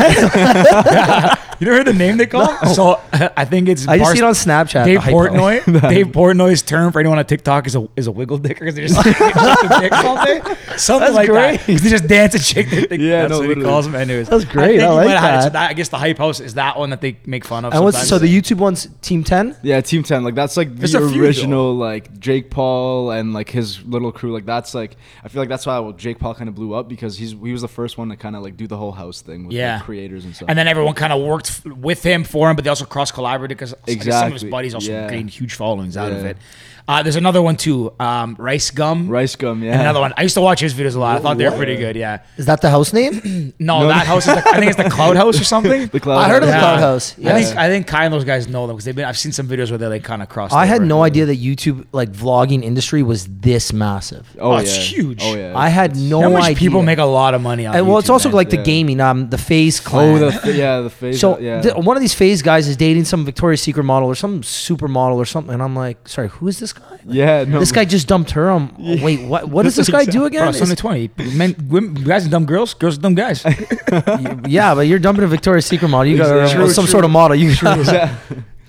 [1.60, 2.48] you never heard the name they call?
[2.74, 4.86] So I think it's I just Barst- see it on Snapchat.
[4.86, 5.28] Dave the hype house.
[5.28, 5.82] Portnoy.
[5.90, 8.88] Dave Portnoy's term for anyone on TikTok is a is a wiggle dicker because they
[8.88, 10.42] just like, dicks all day.
[10.78, 11.58] Something That's like great.
[11.60, 11.66] that.
[11.68, 13.00] 'Cause they just dance and shake their dick.
[13.00, 13.96] Yeah, that's no, what he calls them.
[13.96, 14.80] Anyways, That's great.
[14.80, 15.41] think I he like might have had it.
[15.41, 15.41] That.
[15.50, 17.74] That- I guess the hype house is that one that they make fun of.
[17.74, 19.58] And what's so the YouTube one's Team 10?
[19.64, 20.24] Yeah, Team Ten.
[20.24, 24.12] Like that's like There's the a few, original like Jake Paul and like his little
[24.12, 24.32] crew.
[24.34, 27.18] Like that's like I feel like that's why Jake Paul kind of blew up because
[27.18, 29.46] he's he was the first one to kind of like do the whole house thing
[29.48, 29.76] with Yeah.
[29.76, 30.50] like, creators and stuff.
[30.50, 33.12] and then everyone kind of worked f- with him for him, but they also cross
[33.12, 33.76] collaborated because
[34.10, 35.10] some of his buddies also Yeah.
[35.10, 36.38] gained huge followings out of it.
[36.88, 39.08] Uh, there's another one too, um, Rice Gum.
[39.08, 39.72] Rice gum, yeah.
[39.74, 40.14] And another one.
[40.18, 41.18] I used to watch his videos a lot.
[41.18, 41.96] I thought they were pretty good.
[41.96, 42.20] Yeah.
[42.38, 43.54] Is that the house name?
[43.60, 44.34] No, that house is.
[44.36, 45.88] The, I think it's the Cloud House or something.
[45.92, 46.20] The cloud.
[46.20, 46.60] I heard of the Yeah.
[46.60, 47.16] Cloud House.
[47.18, 47.48] I Yes.
[47.50, 49.06] think I think Kai and those guys know them because they've been.
[49.06, 50.54] I've seen some videos where they like kind of crossed.
[50.54, 54.28] I had no idea that YouTube like vlogging industry was this massive.
[54.40, 55.22] Oh, Oh, it's huge.
[55.24, 55.54] Oh yeah.
[55.58, 56.56] I had no know how much idea.
[56.58, 57.76] people make a lot of money on.
[57.76, 58.36] and well, it's YouTube, also man?
[58.36, 58.64] like the Yeah.
[58.64, 60.16] gaming, um, the FaZe Clan.
[60.16, 61.20] Oh, the f- yeah, the FaZe.
[61.20, 61.62] so yeah.
[61.62, 65.16] th- one of these Phase guys is dating some Victoria's Secret model or some supermodel
[65.16, 67.00] or something, and I'm like, sorry, who is this guy?
[67.08, 67.60] yeah, no.
[67.60, 68.50] This guy just dumped her.
[68.52, 69.50] Um, wait, what?
[69.50, 70.42] What does this guy do again?
[70.42, 71.10] Bro, it's only twenty.
[71.36, 72.74] Men, women, guys are dumb girls.
[72.74, 73.44] Girls are dumb guys.
[74.48, 76.12] yeah, but you're dumping a Victoria's Secret model.
[76.12, 76.92] You got True, some true.
[76.92, 77.36] sort of model.
[77.36, 78.16] You Yeah.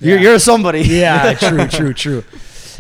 [0.01, 0.81] you're, you're somebody.
[0.81, 2.25] yeah, true, true, true.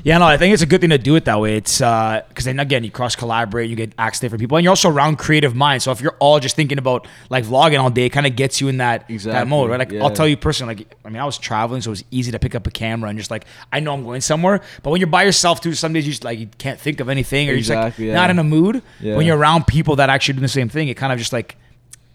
[0.05, 1.57] Yeah, no, I think it's a good thing to do it that way.
[1.57, 4.65] It's uh, because then again, you cross collaborate, you get access to different people, and
[4.65, 5.85] you're also around creative minds.
[5.85, 8.61] So if you're all just thinking about like vlogging all day, it kind of gets
[8.61, 9.79] you in that that mode, right?
[9.79, 10.03] Like yeah.
[10.03, 12.38] I'll tell you personally, like I mean, I was traveling, so it was easy to
[12.38, 14.61] pick up a camera and just like I know I'm going somewhere.
[14.83, 17.09] But when you're by yourself, too, some days you just like you can't think of
[17.09, 18.15] anything, or you're just like yeah.
[18.15, 18.83] not in a mood.
[19.01, 19.17] Yeah.
[19.17, 21.57] When you're around people that actually do the same thing, it kind of just like.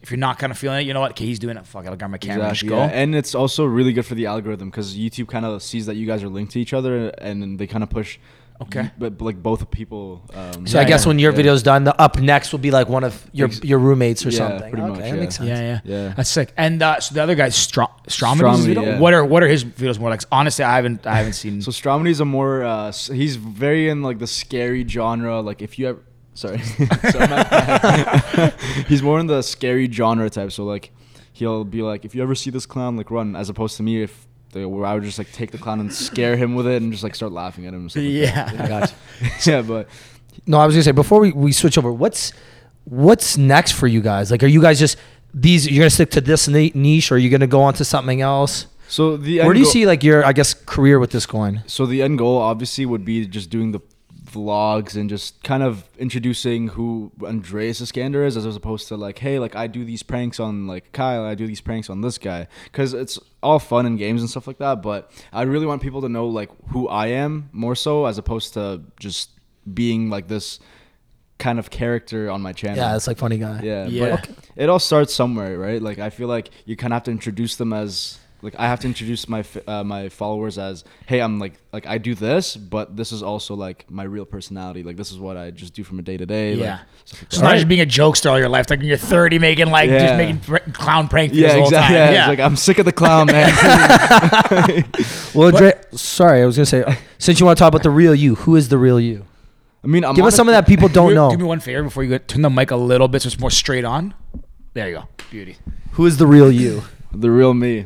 [0.08, 1.12] If you're not kind of feeling it, you know what?
[1.12, 1.66] Okay, he's doing it.
[1.68, 2.98] Fuck, I'll grab my camera Exactly, and just go.
[3.02, 6.08] And it's also really good for the algorithm because YouTube kind of sees that you
[6.08, 8.18] guys are linked to each other, and they kind of push.
[8.60, 8.90] Okay.
[8.98, 10.24] But like both people.
[10.34, 11.36] Um, So I guess yeah, when your yeah.
[11.38, 14.38] video's done, the up next will be like one of your your roommates or Yeah,
[14.38, 14.72] something.
[14.72, 15.14] pretty okay, much, that yeah.
[15.22, 15.50] makes sense.
[15.50, 16.14] Yeah, yeah, Yeah.
[16.18, 16.54] That's sick.
[16.58, 18.40] And uh, so the other guy, Strom- Stromedy.
[18.40, 18.84] Stromedy, video?
[18.84, 19.00] yeah.
[19.00, 20.22] What are what are his videos more like?
[20.32, 21.62] Honestly, I haven't I haven't seen.
[21.62, 22.64] So Stromedy's a more.
[22.64, 25.42] Uh, he's very in like the scary genre.
[25.42, 26.00] Like if you ever.
[26.38, 26.60] Sorry.
[27.12, 28.54] Sorry, my
[28.88, 30.52] he's more in the scary genre type.
[30.52, 30.92] So like,
[31.34, 33.36] he'll be like, if you ever see this clown, like run.
[33.36, 35.92] As opposed to me, if they, where I would just like take the clown and
[35.92, 37.82] scare him with it and just like start laughing at him.
[37.82, 38.52] And stuff like yeah.
[38.54, 39.28] I got you.
[39.30, 39.46] that.
[39.48, 39.90] yeah, but
[40.46, 42.34] No, I was gonna say before we, we switch over, what's
[42.84, 44.30] what's next for you guys?
[44.30, 44.98] Like, are you guys just
[45.34, 45.68] these?
[45.68, 48.68] You're gonna stick to this niche, or are you gonna go on to something else?
[48.90, 51.26] so the Where end do you goal- see like your I guess career with this
[51.26, 51.62] going?
[51.66, 53.82] So the end goal obviously would be just doing the
[54.38, 59.40] vlogs and just kind of introducing who Andreas Eskander is as opposed to like, hey,
[59.40, 62.48] like I do these pranks on like Kyle, I do these pranks on this guy.
[62.72, 64.82] Cause it's all fun and games and stuff like that.
[64.82, 68.54] But I really want people to know like who I am more so as opposed
[68.54, 69.32] to just
[69.74, 70.60] being like this
[71.40, 72.78] kind of character on my channel.
[72.78, 73.62] Yeah, it's like funny guy.
[73.64, 74.16] Yeah, Yeah.
[74.22, 75.82] but it all starts somewhere, right?
[75.82, 78.80] Like I feel like you kind of have to introduce them as like I have
[78.82, 82.96] to introduce my uh, my followers as, hey, I'm like like I do this, but
[82.96, 84.84] this is also like my real personality.
[84.84, 86.54] Like this is what I just do from a day to day.
[86.54, 86.80] Yeah.
[87.06, 87.44] stuff like It's that.
[87.44, 88.70] not just being a jokester all your life.
[88.70, 91.64] Like when you're 30, making like just making pr- clown prank videos Yeah, the whole
[91.66, 91.96] exactly.
[91.98, 92.14] time.
[92.14, 92.28] Yeah, Yeah.
[92.28, 93.50] Like I'm sick of the clown, man.
[95.34, 97.90] Well, Dre, sorry, I was gonna say uh, since you want to talk about the
[97.90, 99.26] real you, who is the real you?
[99.84, 101.30] I mean, I'm Give us some of that people do don't me, know.
[101.32, 103.40] Do me one favor before you go, turn the mic a little bit so it's
[103.40, 104.14] more straight on.
[104.74, 105.04] There you go.
[105.32, 105.58] Beauty.
[105.94, 106.84] Who is the real you?
[107.14, 107.86] The real me.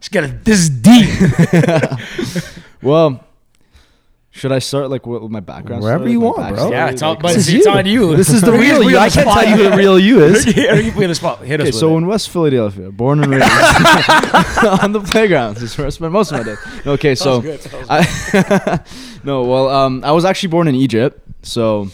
[0.00, 0.44] Just get it.
[0.44, 1.08] This is deep.
[2.82, 3.24] Well,
[4.32, 5.82] should I start like with with my background?
[5.84, 6.70] Wherever story, you like, want, bro.
[6.72, 7.70] yeah, it's all, like- but This it's, it's you.
[7.72, 8.16] on you.
[8.16, 8.98] This is the real you.
[8.98, 9.44] I can't spot.
[9.44, 10.56] tell you who the real you is.
[10.56, 11.44] Yeah, you put in the spot.
[11.44, 11.98] Hit us Okay, with so it.
[11.98, 13.44] in West Philadelphia, born and raised
[14.82, 15.60] on the playgrounds.
[15.60, 16.56] This is where I spent most of my day.
[16.90, 18.80] Okay, so good, that was I,
[19.22, 21.88] no, well, um, I was actually born in Egypt, so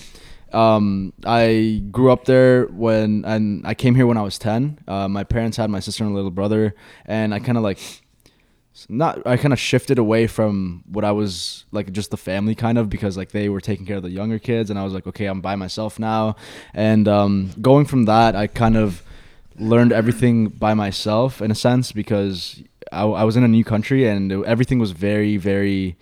[0.53, 4.79] um, I grew up there when and I came here when I was ten.
[4.89, 6.75] Uh, my parents had my sister and little brother,
[7.07, 8.03] and I kind of like
[8.89, 12.79] not I kind of shifted away from what I was like just the family kind
[12.79, 15.07] of because like they were taking care of the younger kids and I was like
[15.07, 16.37] okay I'm by myself now
[16.75, 19.03] and um, going from that I kind of
[19.59, 24.07] learned everything by myself in a sense because I, I was in a new country
[24.07, 25.97] and everything was very very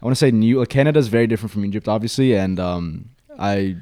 [0.00, 3.10] I want to say new like Canada is very different from Egypt obviously and um,
[3.38, 3.76] I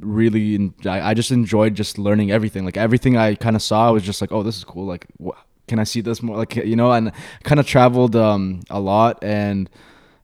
[0.00, 2.64] really I, just enjoyed just learning everything.
[2.64, 4.86] Like everything I kind of saw I was just like oh this is cool.
[4.86, 6.36] Like wh- can I see this more?
[6.36, 7.12] Like you know and
[7.44, 9.70] kind of traveled um a lot and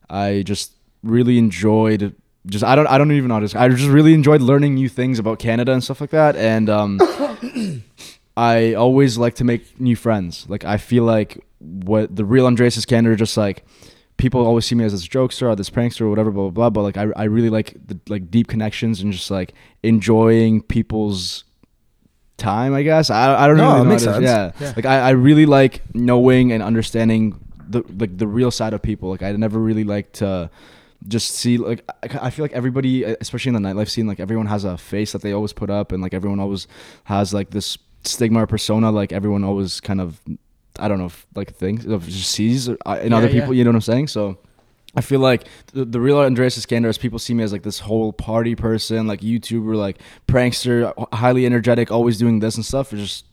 [0.09, 4.13] I just really enjoyed just I don't I don't even know just I just really
[4.13, 6.99] enjoyed learning new things about Canada and stuff like that and um
[8.37, 10.45] I always like to make new friends.
[10.49, 13.63] Like I feel like what the real Andreas is Canada just like
[14.17, 16.69] people always see me as this jokester or this prankster or whatever blah blah blah
[16.69, 21.43] but like I, I really like the like deep connections and just like enjoying people's
[22.37, 24.23] time i guess i, I don't No, really know makes sense.
[24.23, 24.51] yeah.
[24.75, 29.09] like I, I really like knowing and understanding the like the real side of people
[29.09, 30.49] like i never really like to
[31.07, 34.47] just see like I, I feel like everybody especially in the nightlife scene like everyone
[34.47, 36.67] has a face that they always put up and like everyone always
[37.05, 40.19] has like this stigma or persona like everyone always kind of
[40.79, 43.39] i don't know if, like things of just sees uh, in Yeah, other yeah.
[43.41, 44.37] people you know what i'm saying so
[44.95, 47.79] I feel like the, the real Andreas Eskander is people see me as like this
[47.79, 52.93] whole party person, like YouTuber, like prankster, highly energetic, always doing this and stuff.
[52.93, 53.25] It's just,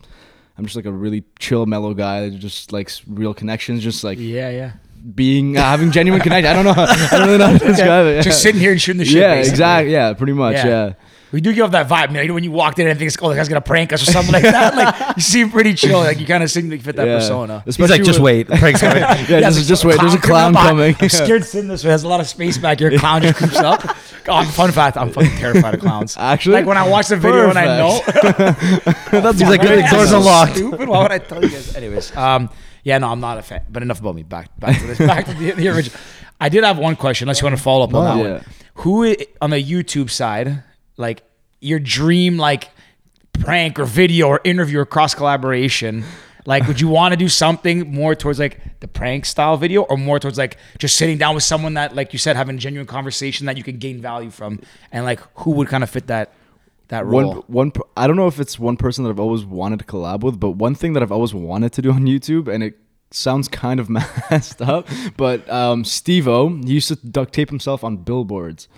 [0.57, 4.16] I'm just like a really chill, mellow guy that just likes real connections, just like
[4.18, 4.72] Yeah, yeah.
[5.14, 6.50] being uh, having genuine connection.
[6.50, 6.83] I don't know.
[6.83, 8.22] I don't really know how to describe it.
[8.22, 9.16] Just sitting here and shooting the shit.
[9.20, 9.50] Yeah, basically.
[9.50, 9.92] exactly.
[9.92, 10.55] Yeah, pretty much.
[10.55, 10.66] Yeah.
[10.66, 10.92] Yeah.
[11.32, 12.22] We do give off that vibe, man.
[12.22, 14.10] You know, when you walked in and think, oh, the guy's gonna prank us or
[14.10, 14.74] something like that.
[14.74, 15.98] Like you seem pretty chill.
[16.00, 17.18] Like you kind of seem to fit that Yeah.
[17.18, 17.62] persona.
[17.64, 18.98] He's like, just with- wait, the prank's coming.
[19.02, 19.98] Yeah, Yeah, just, it's just wait.
[20.00, 20.96] There's a clown clown coming coming.
[21.00, 21.88] I'm scared sitting this way.
[21.88, 22.96] There's a lot of space back here.
[22.98, 23.82] Clown just creeps up.
[24.28, 26.16] Oh, fun fact, I'm fucking terrified of clowns.
[26.16, 26.54] Actually?
[26.56, 28.00] like when I watch the video and I know.
[29.20, 29.76] That's he's like, Right?
[29.76, 30.56] the door's So unlocked.
[30.56, 30.88] Stupid.
[30.88, 31.74] Why would I tell you guys?
[31.76, 32.50] Anyways, um,
[32.84, 33.62] yeah, no, I'm not a fan.
[33.70, 34.22] But enough about me.
[34.22, 34.98] Back, back to this.
[35.10, 35.98] Back to the, the original.
[36.40, 37.26] I did have one question.
[37.26, 38.32] Unless you want to follow up on that Yeah.
[38.34, 38.44] one.
[38.76, 40.62] Who on the YouTube side,
[41.00, 41.22] like
[41.60, 42.68] your dream, like
[43.32, 46.04] prank or video or interview or cross collaboration?
[46.46, 49.96] Like, would you want to do something more towards like the prank style video, or
[49.96, 52.86] more towards like just sitting down with someone that, like you said, having a genuine
[52.86, 54.60] conversation that you can gain value from,
[54.90, 56.32] and like who would kind of fit that
[56.88, 57.34] that role?
[57.46, 57.72] One, one.
[57.96, 60.52] I don't know if it's one person that I've always wanted to collab with, but
[60.52, 62.78] one thing that I've always wanted to do on YouTube, and it
[63.10, 63.88] sounds kind of
[64.30, 68.68] messed up, but um, Steve-O, he used to duct tape himself on billboards,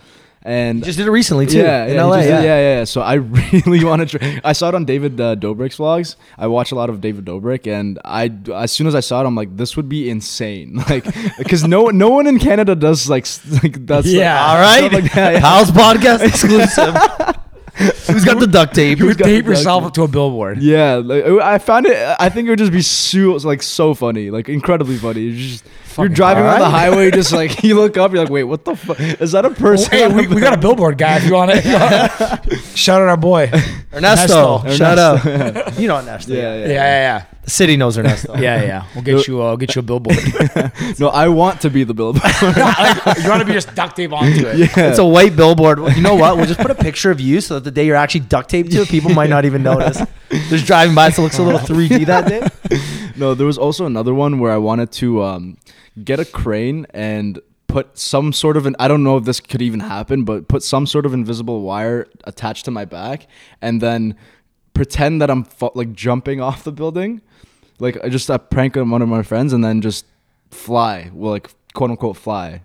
[0.44, 1.58] and Just did it recently too.
[1.58, 2.16] yeah, in yeah, LA.
[2.16, 2.36] just yeah.
[2.40, 2.84] did- yeah, yeah, yeah.
[2.84, 3.14] So I
[3.64, 4.40] really want to try.
[4.44, 6.16] I saw it on David uh, Dobrik's vlogs.
[6.36, 9.26] I watch a lot of David Dobrik, and I as soon as I saw it,
[9.26, 10.82] I'm like, this would be insane.
[10.88, 11.04] Like,
[11.38, 13.26] because no no one in Canada does like
[13.62, 14.44] like that's Yeah.
[14.46, 14.78] All right.
[14.90, 15.40] stuff like that, yeah.
[15.40, 16.94] House podcast exclusive.
[18.06, 18.98] Who's got the duct tape?
[18.98, 20.62] You would got the tape yourself up to a billboard.
[20.62, 21.96] Yeah, like, I found it.
[22.20, 25.22] I think it would just be so like so funny, like incredibly funny.
[25.22, 25.64] You're just
[25.98, 26.80] you're Fucking driving on the alright.
[26.92, 28.98] highway, just like you look up, you're like, wait, what the fuck?
[29.00, 29.90] Is that a person?
[29.90, 31.60] Hey, we, we got a billboard guy if you want to.
[32.74, 33.50] Shout out our boy.
[33.92, 34.60] Ernesto.
[34.60, 34.70] Ernesto.
[34.76, 35.78] Shout out.
[35.78, 36.32] you know Ernesto.
[36.32, 38.34] yeah, Yeah, yeah, yeah, The city knows Ernesto.
[38.36, 38.86] yeah, yeah, yeah.
[38.94, 39.42] We'll get you.
[39.42, 40.16] Uh, get you a billboard.
[40.98, 42.22] No, I want to be the billboard.
[42.24, 44.58] Like, you want to be just duct tape onto it.
[44.58, 44.88] Yeah.
[44.90, 45.78] It's a white billboard.
[45.96, 46.36] You know what?
[46.36, 48.72] We'll just put a picture of you so that the day you're actually duct taped
[48.72, 50.00] to it, people might not even notice.
[50.48, 52.40] Just driving by, so it looks a little 3D that day.
[53.16, 55.58] no, there was also another one where I wanted to um,
[56.04, 59.62] get a crane and put some sort of an I don't know if this could
[59.62, 63.26] even happen, but put some sort of invisible wire attached to my back
[63.60, 64.14] and then
[64.74, 67.20] pretend that I'm fu- like jumping off the building,
[67.78, 70.04] like I just prank on one of my friends and then just
[70.50, 72.62] fly, well, like quote unquote fly.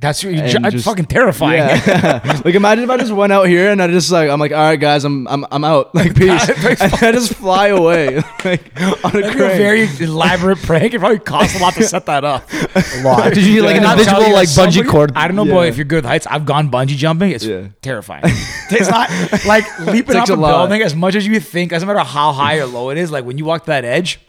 [0.00, 1.58] That's that's just- fucking terrifying.
[1.58, 2.40] Yeah.
[2.44, 4.58] like imagine if I just went out here and I just like I'm like, all
[4.58, 5.94] right guys, I'm I'm I'm out.
[5.98, 6.48] Like peace.
[6.48, 8.70] I just fly away like
[9.04, 10.94] on a a very elaborate prank.
[10.94, 12.48] It probably costs a lot to set that up.
[12.52, 13.34] A lot.
[13.34, 15.12] Did you need like an I'll invisible you, like bungee cord?
[15.16, 16.26] I don't know, boy, if you're good with heights.
[16.28, 17.32] I've gone bungee jumping.
[17.32, 17.68] It's Yeah.
[17.82, 18.22] terrifying.
[18.24, 19.10] it's not
[19.46, 21.70] like leaping off a a building as much as you think.
[21.72, 23.10] Doesn't matter how high or low it is.
[23.10, 24.20] Like when you walk that edge,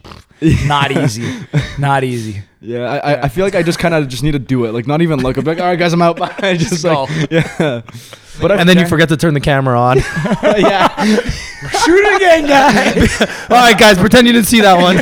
[0.41, 1.45] not easy.
[1.77, 2.41] Not easy.
[2.61, 4.73] Yeah, I, I, I feel like I just kind of just need to do it.
[4.73, 5.37] Like not even look.
[5.37, 6.17] I'm like, all right, guys, I'm out.
[6.19, 6.57] Bye.
[6.57, 7.81] just Just like, yeah.
[8.41, 9.97] But I, And then you forget to turn the camera on.
[9.97, 10.87] yeah,
[11.83, 13.21] Shoot again, guys.
[13.21, 14.95] All right, guys, pretend you didn't see that one.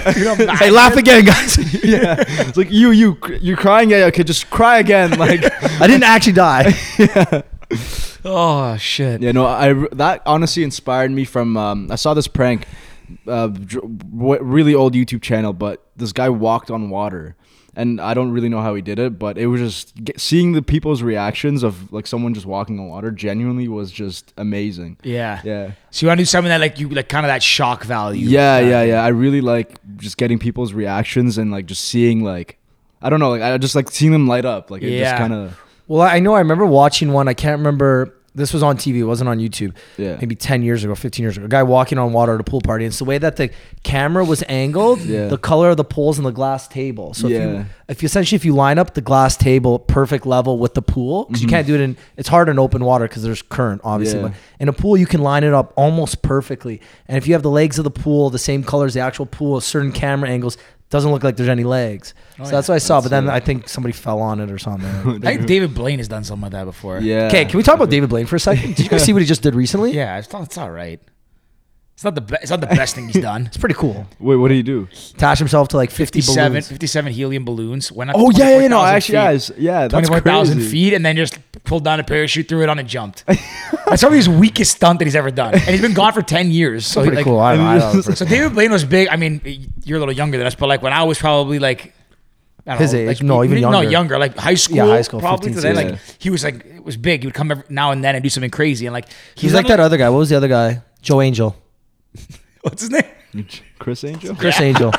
[0.56, 1.56] hey, laugh again, guys.
[1.84, 2.16] yeah.
[2.28, 3.92] It's like you, you, you're crying.
[3.92, 5.20] Yeah, okay, just cry again.
[5.20, 5.42] Like,
[5.80, 6.74] I didn't actually die.
[6.98, 7.42] yeah.
[8.26, 9.22] oh shit.
[9.22, 11.58] yeah, no, I that honestly inspired me from.
[11.58, 12.66] Um, I saw this prank,
[13.28, 13.50] uh,
[14.12, 17.36] really old YouTube channel, but this guy walked on water.
[17.80, 20.54] And I don't really know how he did it, but it was just get, seeing
[20.54, 23.12] the people's reactions of like someone just walking on water.
[23.12, 24.98] Genuinely was just amazing.
[25.04, 25.42] Yeah.
[25.44, 25.72] Yeah.
[25.92, 28.28] So you want to do something that like you like kind of that shock value.
[28.28, 29.04] Yeah, yeah, yeah.
[29.04, 32.58] I really like just getting people's reactions and like just seeing like
[33.00, 34.72] I don't know, like I just like seeing them light up.
[34.72, 35.12] Like it Yeah.
[35.12, 37.28] just kind of Well, I know I remember watching one.
[37.28, 38.12] I can't remember.
[38.38, 38.98] This was on TV.
[38.98, 39.74] It wasn't on YouTube.
[39.98, 40.18] Yeah.
[40.22, 41.46] Maybe 10 years ago, 15 years ago.
[41.48, 42.86] A guy walking on water at a pool party.
[42.86, 43.50] And it's the way that the
[43.84, 45.28] camera was angled, Yeah.
[45.28, 47.14] the color of the poles and the glass table.
[47.14, 47.46] So if Yeah.
[47.52, 50.82] you if you essentially if you line up the glass table perfect level with the
[50.82, 53.82] pool, because you can't do it in it's hard in open water because there's current,
[53.84, 54.20] obviously.
[54.20, 54.28] Mm-hmm.
[54.28, 54.34] Yeah.
[54.58, 56.80] But in a pool you can line it up almost perfectly.
[57.08, 59.26] And if you have the legs of the pool the same color as the actual
[59.26, 60.58] pool, certain camera angles,
[60.90, 62.14] doesn't look like there's any legs.
[62.40, 63.02] Oh, so that's what I saw.
[63.02, 64.88] but then I think somebody fell on it or something.
[65.26, 67.00] I think David Blaine has done something like that before.
[67.00, 67.28] yeah.
[67.28, 68.76] Okay, can we talk about David Blaine for a second?
[68.76, 69.92] Did you guys see what he just did recently?
[69.98, 71.02] Yeah, it's, not- it's all right.
[71.94, 73.46] It's not the be- it's not the best thing he's done.
[73.48, 74.06] It's pretty cool.
[74.20, 74.88] Wait, what did he do?
[75.16, 76.68] Attach himself to like 50 57, balloons.
[76.68, 77.92] 57 helium balloons.
[77.92, 79.14] Went up oh, to Oh yeah, yeah, no, 24,000 actually, feet.
[79.14, 80.70] yeah, it's- yeah, that's 24,000 crazy.
[80.72, 83.24] feet and then just pulled down a parachute, threw it on and jumped.
[83.86, 85.54] That's probably his weakest stunt that he's ever done.
[85.54, 86.88] And he's been gone for 10 years.
[86.88, 87.40] So, Pretty like, cool.
[87.40, 89.08] I, I so David Blaine was big.
[89.10, 89.42] I mean,
[89.84, 91.94] you're a little younger than us, but like when I was probably like,
[92.66, 93.08] I don't His know, age.
[93.08, 93.90] like, No, even No, younger.
[93.92, 94.88] younger, like high school.
[94.88, 95.54] high school, probably.
[95.54, 95.92] 15, to then, 16.
[95.94, 97.22] like he was like, it was big.
[97.22, 98.86] He would come every now and then and do something crazy.
[98.88, 100.10] And like, He's like that other guy.
[100.10, 100.82] What was the other guy?
[101.02, 101.56] Joe Angel.
[102.62, 103.04] What's his name?
[103.80, 104.36] Criss Angel.
[104.36, 104.92] Criss Angel,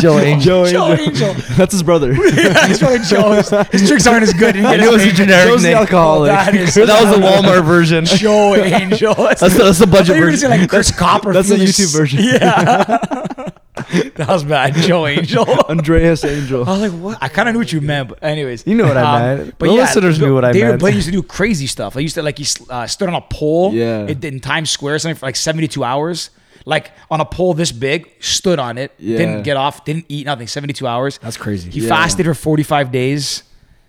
[0.00, 0.66] Joe Angel.
[0.66, 1.34] Joe Angel.
[1.56, 2.12] That's his brother.
[2.14, 3.32] That's really Joe.
[3.32, 4.56] His, his tricks aren't as good.
[4.56, 5.76] I knew it was a generic Joe's the name.
[5.78, 6.30] alcoholic.
[6.30, 8.04] That is That was the Walmart version.
[8.04, 9.14] Joe Angel.
[9.14, 10.50] That's the, that's the budget I thought you were gonna version.
[10.50, 11.34] say like Chris Copperfield.
[11.36, 12.20] That's the YouTube version.
[12.22, 12.98] Yeah.
[14.16, 14.74] that was bad.
[14.74, 15.44] Joe Angel.
[15.68, 16.64] Andreas Angel.
[16.68, 17.18] I was like, what?
[17.22, 18.66] I kind of knew what you meant, but anyways.
[18.66, 19.58] You know what I meant.
[19.58, 20.80] But The yeah, listeners knew what I meant.
[20.80, 21.96] Blaine used to do crazy stuff.
[21.96, 23.72] I used to like he uh, stood on a pole.
[23.72, 24.06] Yeah.
[24.06, 26.30] It, in Times Square, something for like seventy-two hours.
[26.66, 29.16] Like on a pole this big, stood on it, Yeah.
[29.18, 30.48] didn't get off, didn't eat nothing.
[30.48, 31.18] Seventy-two hours.
[31.22, 31.70] That's crazy.
[31.70, 31.88] He Yeah.
[31.88, 33.44] fasted for forty-five days.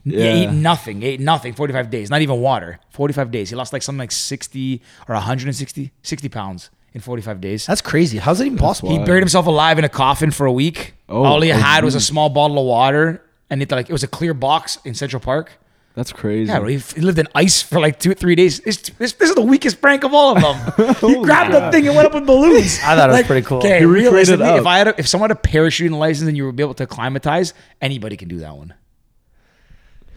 [0.05, 0.19] Yeah.
[0.19, 0.33] Yeah.
[0.43, 1.03] ate nothing.
[1.03, 1.53] Ate nothing.
[1.53, 2.09] Forty-five days.
[2.09, 2.79] Not even water.
[2.91, 3.49] Forty-five days.
[3.49, 7.65] He lost like something like sixty or 160, 60 pounds in forty-five days.
[7.65, 8.19] That's crazy.
[8.19, 8.91] How's that even possible?
[8.91, 10.93] He buried himself alive in a coffin for a week.
[11.09, 13.93] Oh, All he oh, had was a small bottle of water, and it like it
[13.93, 15.51] was a clear box in Central Park.
[15.97, 16.51] That's crazy.
[16.51, 18.60] Yeah, bro, he, he lived in ice for like two, three days.
[18.60, 20.95] This, this, this is the weakest prank of all of them.
[21.10, 22.77] he grabbed the thing and went up with balloons.
[22.83, 23.57] I thought it was pretty cool.
[23.57, 24.65] Okay, He recreated realistically, it if.
[24.67, 26.83] I had a, if someone had a parachuting license and you would be able to
[26.83, 28.75] acclimatize, anybody can do that one.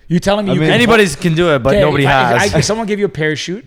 [0.07, 2.11] You telling me I you mean, can Anybody's can do it, but Okay, nobody if
[2.11, 2.55] I- if has.
[2.55, 3.65] I- if someone gave you a parachute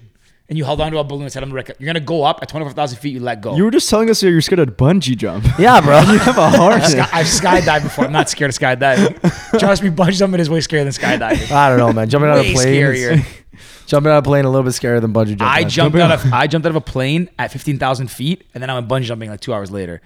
[0.49, 2.49] and you held onto a balloon and said, "I'm gonna, you're gonna go up at
[2.49, 3.55] 25,000 feet," you let go.
[3.55, 5.45] You were just telling us you're scared of bungee jump.
[5.59, 5.99] yeah, bro.
[6.11, 6.83] you have a heart.
[6.83, 8.05] Sky, I've skydived before.
[8.05, 9.59] I'm not scared of skydiving.
[9.59, 11.51] Trust me, bungee jumping is way scarier than skydiving.
[11.51, 12.09] I don't know, man.
[12.09, 12.75] Jumping out of Way a plane.
[12.75, 13.39] is- scarier.
[13.85, 15.47] Jumping out of a plane a little bit scarier than bungee jumping.
[15.47, 18.69] I jumped out of I jumped out of a plane at 15,000 feet, and then
[18.69, 20.01] I went bungee jumping like two hours later.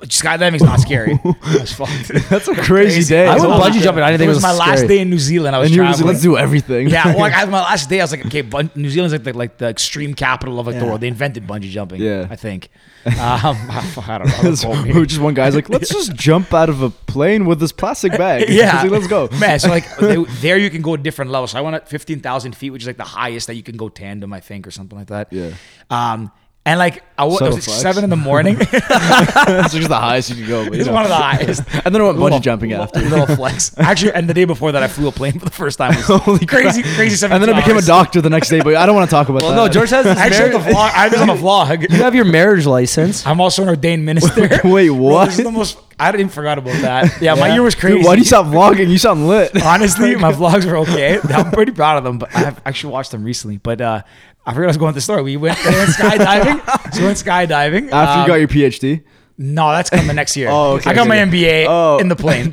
[0.00, 1.16] But skydiving's not scary.
[1.46, 2.08] That's fucked.
[2.28, 3.28] That's a crazy day.
[3.28, 4.02] I went was- bungee jumping.
[4.02, 4.88] I didn't it think was, it was my last scary.
[4.88, 5.54] day in New Zealand.
[5.54, 5.92] I was and traveling.
[5.92, 6.88] just, let's do everything.
[6.88, 9.22] Yeah, well, like, I- my last day, I was like, okay, bun- New Zealand's like
[9.22, 11.00] the, like the extreme capital of like the world.
[11.02, 12.00] They invented bungee jumping.
[12.02, 12.26] Yeah.
[12.30, 12.68] I think.
[13.04, 13.82] Um, I
[14.18, 14.32] don't know.
[14.42, 15.06] That's- Don't quote me.
[15.06, 18.48] just one guy's like, let's just jump out of a plane with this plastic bag.
[18.48, 19.28] Yeah, like, let's go.
[19.40, 19.58] man.
[19.58, 21.50] So like they, there, you can go different levels.
[21.50, 23.76] So I went at fifteen thousand feet, which is like the highest that you can
[23.76, 25.32] go tandem, I think, or something like that.
[25.32, 25.50] Yeah.
[25.90, 26.30] Um,
[26.64, 28.54] and like I wa- it was like seven in the morning.
[28.56, 30.64] That's just the highest you can go.
[30.64, 30.94] But, you it's know.
[30.94, 31.62] one of the highest.
[31.84, 33.00] And then I went Little- bungee jumping after.
[33.00, 33.76] Little flex.
[33.78, 35.92] Actually, and the day before that, I flew a plane for the first time.
[35.92, 36.94] It was Holy crazy, crap.
[36.94, 37.26] crazy.
[37.26, 37.86] And then I became a doctor.
[37.86, 39.56] doctor the next day, but I don't want to talk about Well, that.
[39.56, 40.90] no, George has his Actually, the vlog.
[40.94, 41.90] I was on a vlog.
[41.90, 43.26] You have your marriage license.
[43.26, 44.48] I'm also an ordained minister.
[44.64, 45.26] Wait, Bro, what?
[45.26, 45.78] this is the most.
[45.98, 47.20] I didn't even forgot about that.
[47.20, 47.98] Yeah, my year was crazy.
[47.98, 48.88] Dude, why do you stop vlogging?
[48.88, 49.62] You sound lit.
[49.62, 51.20] Honestly, my vlogs were okay.
[51.22, 53.58] I'm pretty proud of them, but I have actually watched them recently.
[53.58, 54.02] But uh,
[54.44, 55.22] I forgot I was going with the story.
[55.22, 56.92] We went, we went skydiving.
[56.94, 57.90] so we went skydiving.
[57.92, 59.02] After Um, you got your PhD.
[59.38, 60.48] No, that's coming next year.
[60.52, 61.16] Oh, okay, I got my.
[61.16, 61.98] MBA Oh.
[61.98, 62.46] in the plane.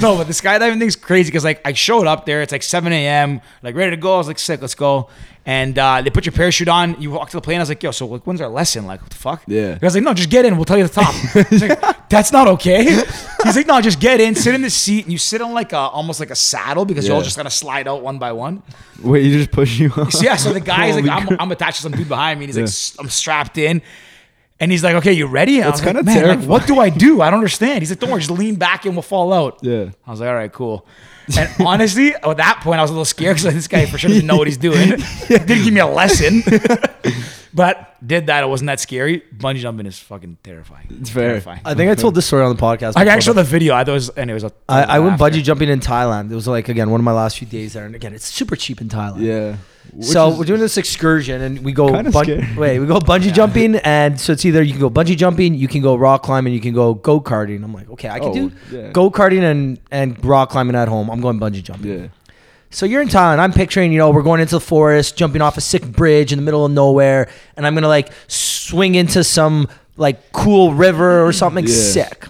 [0.00, 2.42] no, but the skydiving thing's crazy because like I showed up there.
[2.42, 3.40] It's like 7 a.m.
[3.62, 4.14] Like ready to go.
[4.14, 4.60] I was like sick.
[4.60, 5.08] Let's go.
[5.46, 7.00] And uh, they put your parachute on.
[7.00, 7.58] You walk to the plane.
[7.58, 8.86] I was like, yo, so like, when's our lesson?
[8.86, 9.42] Like, what the fuck?
[9.46, 9.78] Yeah.
[9.80, 10.56] I was like, no, just get in.
[10.56, 11.14] We'll tell you the top.
[11.50, 12.84] He's like, that's not okay.
[12.84, 15.72] He's like, no, just get in, sit in the seat, and you sit on like
[15.74, 18.62] a almost like a saddle because you're all just gonna slide out one by one.
[19.02, 20.12] Wait, you just push you off?
[20.12, 21.36] So yeah, so the guy's like, I'm.
[21.38, 22.46] I'm attached to some dude behind me.
[22.46, 22.98] And he's Yeah.
[22.98, 23.82] like, I'm strapped in.
[24.60, 25.56] And he's like, okay, you ready?
[25.56, 26.48] And I That's was like, kinda "Man, like, terrifying.
[26.48, 27.20] what do I do?
[27.20, 27.80] I don't understand.
[27.80, 29.58] He's like, don't worry, just lean back and we'll fall out.
[29.62, 29.90] Yeah.
[30.06, 30.86] I was like, all right, cool.
[31.36, 34.10] And honestly, at that point, I was a little scared because this guy for sure
[34.10, 34.90] didn't know what he's doing.
[35.28, 36.42] Didn't give me a lesson.
[37.54, 38.44] but did that.
[38.44, 39.22] It wasn't that scary.
[39.36, 40.86] Bungee jumping is fucking terrifying.
[41.00, 41.28] It's fair.
[41.30, 41.60] Terrifying.
[41.64, 42.92] I think I told this story on the podcast.
[42.96, 43.74] I before, actually saw the video.
[43.74, 44.52] I thought it was, and it was a.
[44.68, 45.38] I, I went laughter.
[45.38, 46.30] bungee jumping in Thailand.
[46.30, 48.54] It was like again one of my last few days there, and again it's super
[48.56, 49.20] cheap in Thailand.
[49.20, 49.56] Yeah.
[50.00, 54.18] So we're doing this excursion, and we go bun- wait, we go bungee jumping, and
[54.20, 56.74] so it's either you can go bungee jumping, you can go rock climbing, you can
[56.74, 57.62] go go karting.
[57.62, 58.90] I'm like, okay, I can Oh, do yeah.
[58.90, 61.10] go karting and and rock climbing at home.
[61.10, 62.00] I'm going bungee jumping.
[62.02, 62.06] Yeah.
[62.70, 63.38] So you're in Thailand.
[63.38, 66.38] I'm picturing, you know, we're going into the forest, jumping off a sick bridge in
[66.40, 71.32] the middle of nowhere, and I'm gonna like swing into some like cool river or
[71.32, 71.72] something Yeah.
[71.74, 72.26] sick.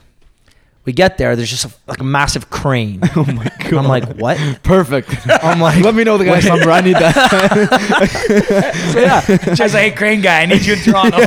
[0.85, 1.35] We get there.
[1.35, 3.01] There's just a, like a massive crane.
[3.17, 3.75] Oh my god.
[3.75, 4.37] I'm like, what?
[4.65, 5.09] perfect.
[5.43, 6.71] I'm like, Let me know the guy's number.
[6.71, 7.15] I need that.
[8.93, 9.23] so yeah.
[9.27, 11.19] I was like, hey, crane guy, I need you in Toronto.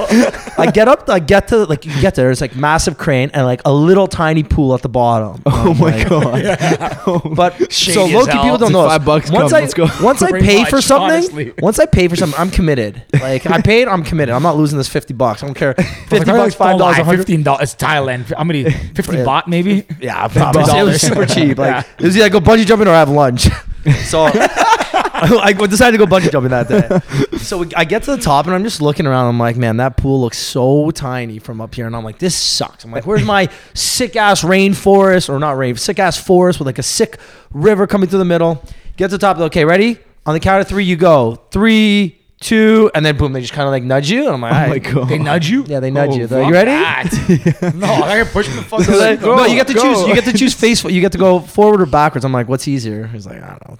[0.57, 2.29] I get up, I get to like you get there.
[2.29, 5.41] It's like massive crane and like a little tiny pool at the bottom.
[5.45, 6.99] oh I'm my like- god.
[7.07, 8.83] Oh but Shady so as low key people don't know.
[8.83, 8.91] this.
[8.91, 9.87] five bucks, Once come, I let's go.
[10.01, 11.53] once I pay much, for something, honestly.
[11.59, 13.01] once I pay for something, I'm committed.
[13.13, 14.35] Like I paid, I'm committed.
[14.35, 15.41] I'm not losing this fifty bucks.
[15.41, 15.73] I don't care.
[15.73, 16.97] Fifty bucks, five dollars.
[16.97, 17.73] Fifteen dollars.
[17.73, 18.33] It's Thailand.
[18.35, 18.69] How many?
[18.69, 19.23] Fifty Yeah.
[19.47, 19.85] Baht, maybe.
[19.99, 20.61] Yeah, probably.
[20.79, 21.57] It was super cheap.
[21.57, 21.83] Like Yeah.
[21.99, 23.47] it was either go bungee jumping or have lunch.
[24.03, 27.37] So I decided to go bungee jumping that day.
[27.37, 29.27] So I get to the top and I'm just looking around.
[29.29, 31.87] I'm like, man, that pool looks so tiny from up here.
[31.87, 32.83] And I'm like, this sucks.
[32.83, 36.79] I'm like, where's my sick ass rainforest or not rain, sick ass forest with like
[36.79, 37.17] a sick
[37.51, 38.61] river coming through the middle.
[38.97, 39.37] Get to the top.
[39.37, 39.97] Okay, ready?
[40.25, 41.35] On the count of three, you go.
[41.51, 44.25] Three, two, and then boom, they just kind of like nudge you.
[44.25, 44.83] And I'm like, Oh my right.
[44.83, 45.09] god.
[45.09, 45.63] They nudge you.
[45.67, 46.27] Yeah, they nudge Oh, you.
[46.27, 46.71] They're like, you ready?
[47.77, 48.81] no, I got push the fuck.
[48.81, 48.99] So out.
[48.99, 49.81] like, no, you get to go.
[49.81, 50.07] choose.
[50.07, 50.83] You get to choose face.
[50.83, 52.25] You get to go forward or backwards.
[52.25, 53.07] I'm like, what's easier?
[53.07, 53.77] He's like, I don't know.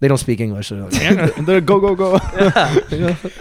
[0.00, 0.70] They don't speak English.
[0.70, 0.94] They're like,
[1.38, 2.18] And they're go go go.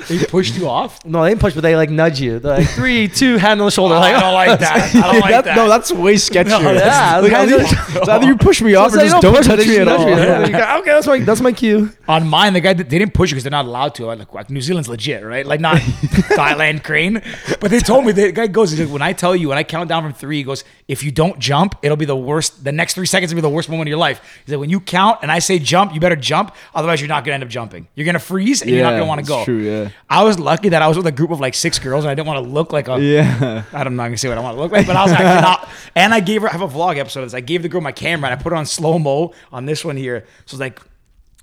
[0.09, 1.03] They pushed you off.
[1.05, 2.39] no, they didn't push, but they like nudge you.
[2.39, 3.95] They're like three, two, hand on the shoulder.
[3.95, 4.95] Oh, like, I don't like that.
[4.95, 5.55] I don't like That- that.
[5.55, 6.75] No, that's way sketchier.
[6.75, 9.47] Yeah, like, like, either, it's either you push me off So or just don't push
[9.47, 10.01] touch they me at all.
[10.09, 10.15] you.
[10.15, 10.77] Yeah.
[10.79, 11.91] Okay, that's my that's my cue.
[12.07, 14.05] On mine, the guy they didn't push you because they're not allowed to.
[14.05, 15.45] Like, like New Zealand's legit, right?
[15.45, 17.21] Like not Thailand crane.
[17.59, 19.63] But they told me the guy goes, he's like, when I tell you, when I
[19.63, 22.63] count down from three, he goes, if you don't jump, it'll be the worst.
[22.63, 24.21] The next three seconds will be the worst moment of your life.
[24.45, 26.48] He's like, when you count and I say jump, you better jump.
[26.73, 27.87] Otherwise, you're not gonna end up jumping.
[27.95, 29.43] You're gonna freeze and you're not gonna want to go.
[29.45, 29.89] true, yeah.
[30.09, 32.15] I was lucky that I was with a group of like six girls and I
[32.15, 32.99] didn't want to look like a.
[32.99, 33.63] Yeah.
[33.73, 35.69] I'm not gonna say what I want to look like, but I was actually not.
[35.95, 36.47] And I gave her.
[36.47, 37.21] I have a vlog episode.
[37.21, 37.33] of this.
[37.33, 39.83] I gave the girl my camera and I put it on slow mo on this
[39.83, 40.25] one here.
[40.45, 40.79] So it's like,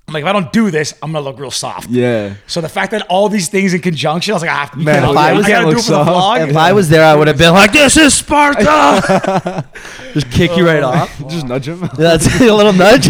[0.07, 1.89] I'm like, if I don't do this, I'm gonna look real soft.
[1.89, 2.35] Yeah.
[2.47, 4.77] So the fact that all these things in conjunction, I was like, I have to.
[4.77, 6.39] Man, if I I was- gotta look do it for the soft.
[6.41, 6.49] vlog.
[6.49, 9.65] If I was there, I would have been like, "This is Sparta."
[10.13, 10.87] just kick you right oh.
[10.87, 11.27] off.
[11.27, 13.09] Just nudge him That's a little nudge.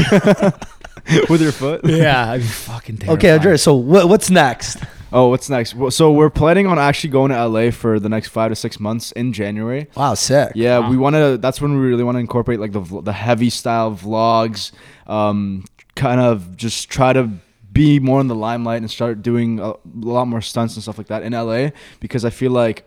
[1.29, 1.81] with your foot.
[1.85, 3.17] yeah, I'd be fucking terrified.
[3.19, 3.63] okay, Andreas.
[3.63, 4.77] So what, what's next?
[5.11, 5.73] Oh, what's next?
[5.73, 8.79] Well, So we're planning on actually going to LA for the next five to six
[8.79, 9.87] months in January.
[9.95, 10.51] Wow, sick.
[10.55, 11.37] Yeah, we want to.
[11.37, 14.71] That's when we really want to incorporate like the vl- the heavy style vlogs.
[15.07, 15.63] Um,
[15.95, 17.29] kind of just try to
[17.71, 20.97] be more in the limelight and start doing a, a lot more stunts and stuff
[20.97, 22.83] like that in LA because I feel like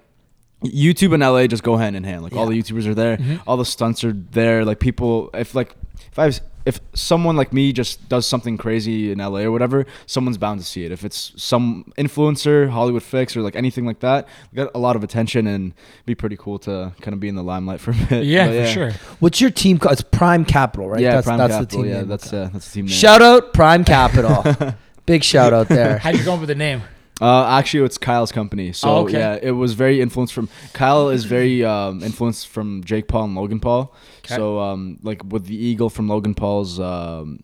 [0.62, 2.22] YouTube and LA just go hand in hand.
[2.22, 4.64] Like all the YouTubers are there, all the stunts are there.
[4.64, 5.74] Like people, if like
[6.12, 9.86] if I was, if someone like me just does something crazy in LA or whatever,
[10.06, 10.92] someone's bound to see it.
[10.92, 14.96] If it's some influencer, Hollywood fix, or like anything like that, we got a lot
[14.96, 15.72] of attention and
[16.06, 18.24] be pretty cool to kind of be in the limelight for a bit.
[18.24, 18.92] Yeah, But for sure.
[19.20, 19.94] What's your team called?
[19.94, 21.00] It's Prime Capital, right?
[21.00, 21.78] Yeah, that's, Prime that's Capital.
[21.78, 22.08] the team yeah, name.
[22.08, 22.94] that's uh, that's the team name.
[22.94, 24.74] Shout out Prime Capital.
[25.06, 25.98] Big shout out there.
[25.98, 26.82] How'd you come up with the name?
[27.20, 28.72] Uh, actually, it's Kyle's company.
[28.72, 29.18] So Oh, okay.
[29.18, 33.34] yeah, it was very influenced from Kyle is very um, influenced from Jake Paul and
[33.34, 33.94] Logan Paul.
[34.24, 34.36] Okay.
[34.36, 37.42] So um, like with the eagle from Logan Paul's um,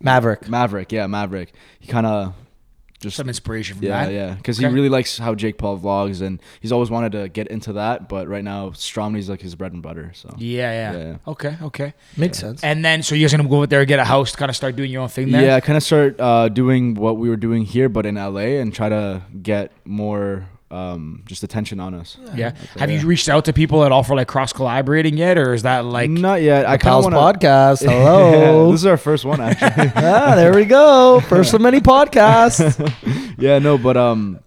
[0.00, 0.48] Maverick.
[0.48, 1.52] Maverick, yeah, Maverick.
[1.80, 2.34] He kind of
[3.02, 4.12] just Some inspiration from yeah, that.
[4.12, 4.68] yeah, because Okay.
[4.68, 8.08] he really likes how Jake Paul vlogs, and he's always wanted to get into that.
[8.08, 10.12] But right now, Stromedy's like his bread and butter.
[10.14, 10.92] So Yeah, yeah.
[10.98, 11.16] Yeah, yeah.
[11.32, 11.94] Okay, okay.
[12.16, 12.62] Makes sense.
[12.64, 14.76] And then, so you guys gonna go over there, get a house, kind of start
[14.76, 15.42] doing your own thing there.
[15.42, 18.72] yeah, kind of start uh, doing what we were doing here, but in LA, and
[18.74, 22.16] try to get more um, just attention on us.
[22.34, 22.54] Yeah.
[22.78, 25.62] Have you reached out to people at all for like cross collaborating yet, or is
[25.62, 26.10] that like?
[26.10, 26.64] Not yet.
[26.66, 27.46] I kind Pals want to.
[27.46, 27.82] podcast.
[27.88, 28.70] Hello.
[28.72, 29.92] this is our first one actually.
[29.96, 31.20] ah, there we go.
[31.28, 32.72] First of many podcasts.
[33.38, 34.40] yeah, no, but um,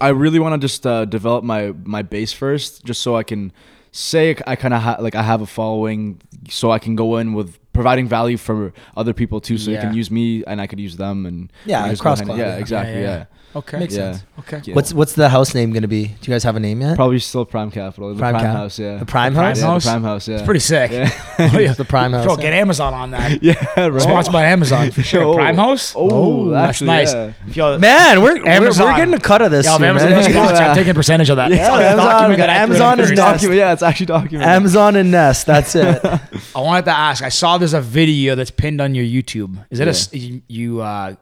[0.00, 3.52] I really want to just uh, develop my my base first, just so I can
[3.92, 7.32] say I kind of ha- like I have a following, so I can go in
[7.32, 9.76] with providing value for other people too, so Yeah.
[9.82, 12.38] you can use me and I could use them and Yeah, cross go hand- collab,
[12.38, 12.56] Yeah, yeah.
[12.58, 12.94] exactly.
[12.94, 13.24] Yeah, Yeah, yeah.
[13.56, 13.78] Okay.
[13.78, 14.12] Makes Yeah.
[14.12, 14.24] sense.
[14.40, 14.60] Okay.
[14.64, 14.74] Yeah.
[14.74, 16.06] What's what's the house name gonna be?
[16.06, 16.96] Do you guys have a name yet?
[16.96, 18.78] Probably still Prime Capital, the Prime Prime, Cap- House.
[18.78, 19.58] Yeah, The Prime Prime House.
[19.60, 19.84] Yeah, House?
[19.84, 20.28] the Prime House.
[20.28, 20.90] Yeah, It's pretty sick.
[20.90, 21.10] Yeah,
[21.54, 21.72] Oh, yeah.
[21.72, 22.24] The Prime House.
[22.24, 23.42] Bro, get Amazon on that.
[23.42, 23.54] yeah,
[23.86, 24.02] right.
[24.02, 25.22] Sponsored by Amazon for sure.
[25.24, 25.34] Oh.
[25.34, 25.92] Prime House.
[25.96, 27.12] Oh, that's actually, nice.
[27.14, 27.32] yeah.
[27.52, 28.86] Yo, Man, we're, we're Amazon.
[28.92, 29.66] we're getting a cut of this.
[29.66, 30.20] Yo, if Amazon man.
[30.20, 31.50] is I'm taking a percentage of that.
[31.50, 31.68] Yeah, It's
[32.00, 33.16] Amazon, we got that Amazon is first.
[33.18, 33.32] Nest.
[33.34, 34.48] Document, yeah, it's actually documented.
[34.52, 35.46] Amazon and Nest.
[35.46, 36.04] That's it.
[36.04, 37.22] I wanted to ask.
[37.22, 39.64] I saw there's a video that's pinned on your YouTube.
[39.70, 40.42] Is it a you?
[40.48, 41.14] you, Uh,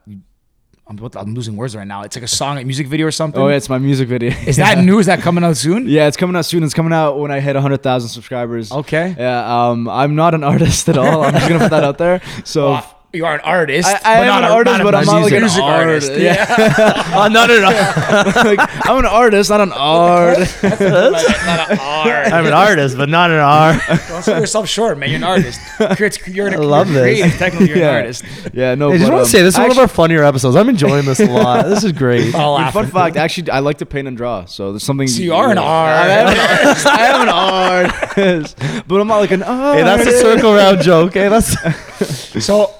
[0.86, 2.02] I'm, what- I'm losing words right now.
[2.02, 3.40] It's like a song, a music video or something.
[3.40, 4.30] Oh, yeah, it's my music video.
[4.46, 4.98] Is that new?
[4.98, 5.88] Is that coming out soon?
[5.88, 6.62] Yeah, it's coming out soon.
[6.64, 8.72] It's coming out when I hit 100,000 subscribers.
[8.72, 9.14] Okay.
[9.18, 11.22] Yeah, um, I'm not an artist at all.
[11.24, 12.20] I'm just gonna put that out there.
[12.44, 12.80] So
[13.12, 13.86] you are an artist.
[13.88, 15.62] I, I but am not an a- artist, not but I'm not like an music
[15.62, 16.10] artist.
[16.10, 16.22] artist.
[16.22, 18.50] Yeah, oh, no, no, no.
[18.50, 20.38] like, I'm an artist, not an art.
[20.62, 22.32] not an art.
[22.32, 23.80] I'm an artist, but not an R.
[24.08, 25.10] Don't sell yourself short, man.
[25.10, 25.60] You're an artist.
[25.96, 27.18] Creates- You're an, I love you're this.
[27.20, 27.38] creative.
[27.38, 27.90] Technically, you're Yeah.
[27.90, 28.24] an artist.
[28.54, 28.90] yeah, no.
[28.92, 30.56] I just but, want um, to say this is one of our funnier episodes.
[30.56, 31.66] I'm enjoying this a lot.
[31.72, 32.34] This is great.
[32.34, 34.44] I'll Dude, fun fact, actually, I like to paint and draw.
[34.46, 35.06] So there's something.
[35.08, 36.10] So you are an I art.
[36.10, 36.86] am an artist.
[36.86, 38.56] I am an artist,
[38.88, 39.78] but I'm not like an artist.
[39.78, 41.14] Hey, that's a circle round joke.
[41.14, 41.56] Hey, that's
[42.44, 42.74] So,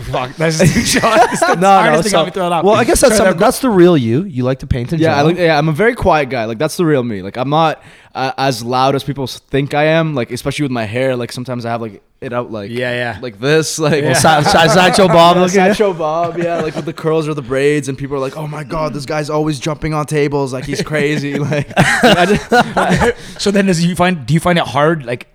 [0.00, 1.02] fuck, that's just too short.
[1.14, 2.02] That's the no, hardest no.
[2.02, 2.64] thing so- I'll be throwing out.
[2.64, 4.24] well, I guess that's Sorry, some, that's the real you.
[4.24, 5.18] You like to paint and Yeah, draw.
[5.18, 6.44] I like, yeah, I'm a very quiet guy.
[6.46, 7.22] Like that's the real me.
[7.22, 7.82] Like I'm not
[8.14, 10.14] uh, as loud as people think I am.
[10.14, 11.16] Like especially with my hair.
[11.16, 13.18] Like sometimes I have like it out like Yeah, yeah.
[13.20, 13.78] like this.
[13.78, 14.12] Like Yeah.
[14.12, 17.34] Sa- Sa- Sideshow Bob Yeah, looking at Sideshow Bob, yeah, like with the curls or
[17.34, 20.52] the braids, and people are like, "Oh my god, this guy's always jumping on tables,
[20.52, 24.64] like he's crazy." like, I just, so then, does you find do you find it
[24.66, 25.26] hard like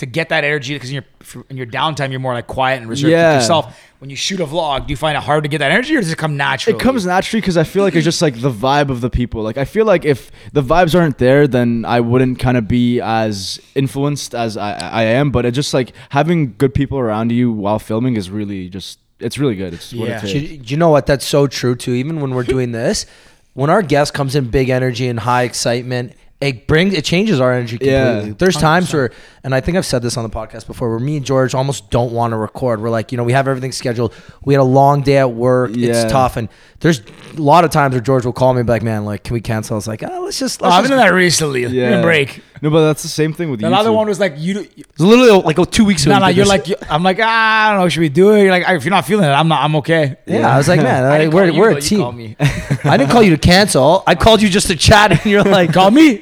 [0.00, 2.88] to get that energy because in your in your downtime you're more like quiet and
[2.90, 3.34] reserved Yeah.
[3.34, 3.80] with yourself?
[4.00, 6.00] When you shoot a vlog, do you find it hard to get that energy, or
[6.00, 6.78] does it come naturally?
[6.78, 9.42] it comes naturally because I feel like it's just like the vibe of the people.
[9.42, 13.00] Like I feel like if the vibes aren't there, then I wouldn't kind of be
[13.00, 15.30] as influenced as I, I am.
[15.30, 19.36] But it just like having good people around you while filming is really just it's
[19.36, 19.74] really good.
[19.74, 20.24] It's what Yeah.
[20.24, 21.04] it you, you know what?
[21.06, 21.92] That's so true too.
[21.92, 23.04] Even when we're doing this,
[23.52, 27.52] when our guest comes in big energy and high excitement, it brings it changes our
[27.52, 28.28] energy completely.
[28.28, 28.34] Yeah.
[28.38, 29.10] There's times where
[29.42, 31.90] and I think I've said this on the podcast before, where me and George almost
[31.90, 32.80] don't want to record.
[32.82, 34.14] We're like, you know, we have everything scheduled.
[34.44, 35.70] We had a long day at work.
[35.74, 35.90] Yeah.
[35.90, 36.48] It's tough, and
[36.80, 39.24] there's a lot of times where George will call me and be like, man, like,
[39.24, 39.74] can we cancel?
[39.74, 40.62] I was like, oh, let's just.
[40.62, 41.62] Oh, Let's I've been just doing that recently.
[41.62, 41.90] Yeah.
[41.90, 42.02] Yeah.
[42.02, 42.42] break.
[42.62, 43.78] No, but that's the same thing with The YouTube.
[43.78, 44.60] other one was like you.
[44.76, 46.12] It's literally like oh, two weeks ago.
[46.12, 46.48] No, we no, did you're this.
[46.50, 47.88] like you- I'm like ah, I don't know.
[47.88, 48.42] Should we do it?
[48.42, 49.62] You're like if you're not feeling it, I'm not.
[49.64, 50.16] I'm okay.
[50.26, 52.36] yeah, I was like, man, I like, we're, you, we're a team.
[52.84, 54.02] I didn't call you to cancel.
[54.06, 56.20] I called you just to chat, and you're like, Call me.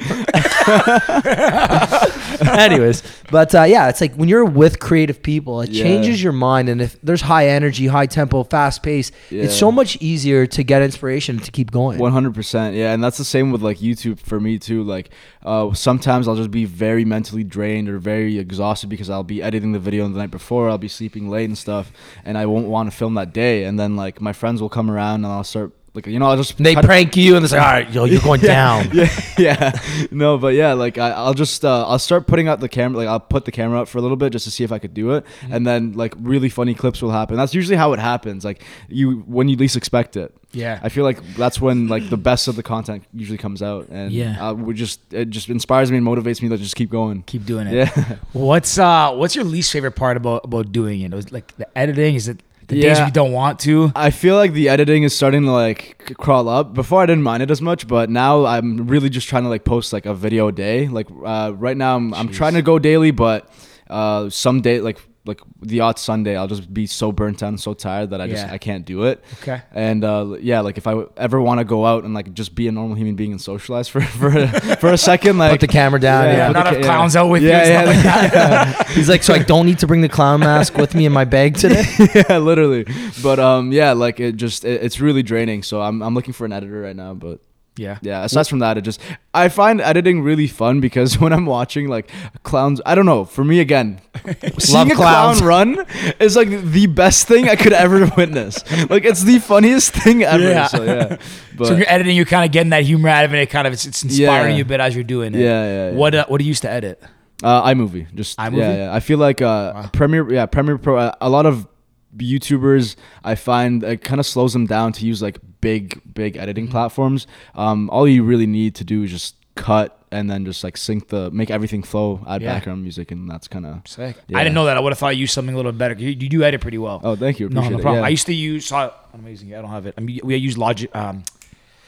[2.41, 5.83] Anyways, but uh, yeah, it's like when you're with creative people, it Yeah.
[5.83, 6.69] changes your mind.
[6.69, 10.83] And if there's high energy, high tempo, fast pace, it's so much easier to get
[10.83, 11.99] inspiration to keep going.
[11.99, 14.83] One hundred percent, yeah, and that's the same with like YouTube for me too.
[14.83, 15.11] Like,
[15.45, 19.73] uh, sometimes I'll just be very mentally drained or very exhausted because I'll be editing
[19.73, 20.69] the video the night before.
[20.71, 21.93] I'll be sleeping late and stuff,
[22.25, 23.65] and I won't want to film that day.
[23.65, 26.37] And then like my friends will come around and I'll start like you know I'll
[26.37, 28.91] just They try to- prank you, and it's like, all right, yo, you're going down.
[28.93, 29.09] yeah,
[29.39, 29.81] yeah,
[30.11, 33.09] no, but yeah, like I, I'll just uh, I'll start putting out the camera, like
[33.09, 34.95] I'll put the camera up for a little bit just to see if I could
[34.95, 35.53] do it, Mm-hmm.
[35.55, 37.37] and then like really funny clips will happen.
[37.37, 40.35] That's usually how it happens, like you when you least expect it.
[40.53, 40.81] Yeah.
[40.83, 44.11] I feel like that's when like the best of the content usually comes out, and
[44.13, 44.49] Yeah.
[44.49, 47.23] uh, we just it just inspires me and motivates me to just keep going.
[47.25, 47.75] Keep doing it.
[47.75, 51.13] Yeah, What's uh What's your least favorite part about about doing it?
[51.13, 52.15] Was like the editing?
[52.15, 53.93] Is it the days we don't want to?
[53.97, 56.75] I feel like the editing is starting to like crawl up.
[56.75, 59.65] Before I didn't mind it as much, but now I'm really just trying to like
[59.65, 60.89] post like a video a day.
[60.89, 63.51] Like uh, right now, I'm, I'm trying to go daily, but
[63.89, 64.99] uh, some day like
[65.29, 68.27] like the odd Sunday, I'll just be so burnt out and so tired that I
[68.27, 68.53] just Yeah.
[68.53, 69.23] I can't do it.
[69.43, 69.63] Okay.
[69.73, 72.67] And uh, yeah, like if I ever want to go out and like just be
[72.67, 75.69] a normal human being and socialize for for a, for a second, like Put the
[75.69, 76.25] camera down.
[76.25, 78.03] Yeah, Yeah, not the have ca- clowns out with you yeah, and yeah, like
[78.33, 78.87] that.
[78.97, 81.25] He's like, so I don't need to bring the clown mask with me in my
[81.25, 81.85] bag today.
[82.15, 82.87] yeah, literally.
[83.23, 85.63] But um, yeah, like it just it, it's really draining.
[85.63, 87.41] So I'm I'm looking for an editor right now, but.
[87.79, 87.99] Yeah.
[88.03, 89.01] Yeah, aside from that, it just
[89.33, 92.11] I find editing really fun because when I'm watching like
[92.43, 93.25] clowns, I don't know.
[93.25, 94.01] For me, again,
[94.59, 95.87] seeing a clown run
[96.21, 98.63] is like the best thing I could ever witness.
[98.91, 100.43] Like it's the funniest thing ever.
[100.43, 100.67] Yeah.
[100.67, 101.17] So yeah,
[101.57, 103.39] but so when you're editing, you're kind of getting that humor out of it.
[103.39, 104.57] It kind of it's, it's inspiring Yeah.
[104.59, 105.41] you a bit as you're doing it.
[105.41, 105.97] Yeah, yeah, yeah.
[105.97, 107.03] What uh, What do you used to edit?
[107.45, 108.59] uh, iMovie, just iMovie?
[108.59, 108.95] Yeah, yeah.
[108.95, 109.91] I feel like uh, Wow.
[109.93, 110.97] Premiere, yeah, Premiere Pro.
[110.99, 111.69] Uh, a lot of
[112.17, 116.65] YouTubers, I find it kind of slows them down to use like big, big editing
[116.65, 116.73] Mm-hmm.
[116.73, 117.27] platforms.
[117.55, 121.09] Um, all you really need to do is just cut and then just like sync
[121.09, 122.55] the, make everything flow, add Yeah.
[122.55, 123.83] background music, and that's kind of.
[123.87, 124.17] Sick.
[124.29, 124.39] Yeah.
[124.39, 124.77] I didn't know that.
[124.77, 125.95] I would have thought you used something a little better.
[125.95, 127.01] You, you do edit pretty well.
[127.05, 127.49] Oh, thank you.
[127.51, 127.97] no, no problem.
[127.97, 128.07] Yeah.
[128.07, 128.67] I used to use.
[128.67, 129.55] Saw, amazing.
[129.55, 129.95] I don't have it.
[129.99, 131.25] I mean, we use Logic, um,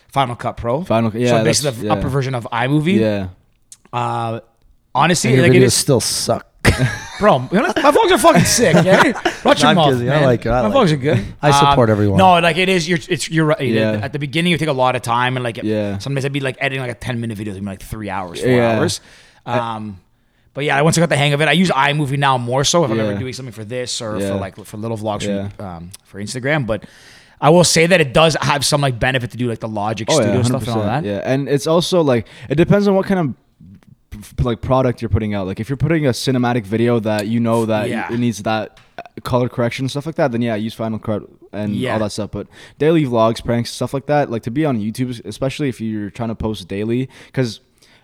[0.09, 0.83] Final Cut Pro.
[0.85, 2.99] Final, yeah, so basically the upper version of iMovie.
[2.99, 3.29] Yeah.
[3.93, 4.41] Uh,
[4.95, 6.47] honestly, And your like it is, still suck.
[7.19, 7.49] Bro.
[7.53, 8.75] you know, My vlogs are fucking sick.
[8.85, 9.13] Yeah,
[9.45, 10.09] watch your I'm mouth, kidding.
[10.11, 10.23] I man.
[10.25, 10.51] like it.
[10.51, 11.25] I my like vlogs are good.
[11.43, 12.19] I support everyone.
[12.19, 12.89] No, like it is.
[12.89, 12.99] You're.
[13.09, 13.31] It's.
[13.31, 13.61] You're right.
[13.61, 13.93] Yeah.
[14.03, 15.99] At the beginning, you take a lot of time, and like, Yeah.
[15.99, 18.41] sometimes I'd be like editing like a ten minute video, it'd be like three hours,
[18.41, 18.79] four Yeah.
[18.79, 19.01] hours.
[19.47, 20.01] Um,
[20.55, 22.85] but yeah, once I got the hang of it, I use iMovie now more so
[22.85, 23.19] if I'm ever Yeah.
[23.19, 24.29] doing something for this or Yeah.
[24.31, 25.49] for like for little vlogs Yeah.
[25.49, 26.67] for, um, for Instagram.
[26.67, 26.85] But
[27.41, 30.07] I will say that it does have some like benefit to do like the Logic
[30.11, 31.05] Oh Studio stuff and all that.
[31.05, 33.35] Yeah, and it's also like it depends on what kind of
[34.43, 35.47] like product you're putting out.
[35.47, 38.13] Like if you're putting a cinematic video that you know that Yeah.
[38.13, 41.23] it needs that uh, color correction and stuff like that, then yeah, use Final Cut
[41.53, 41.93] and Yeah.
[41.95, 42.31] all that stuff.
[42.33, 42.49] But
[42.79, 46.31] daily vlogs, pranks, stuff like that, like to be on YouTube, especially if you're trying
[46.31, 47.61] to post daily, because.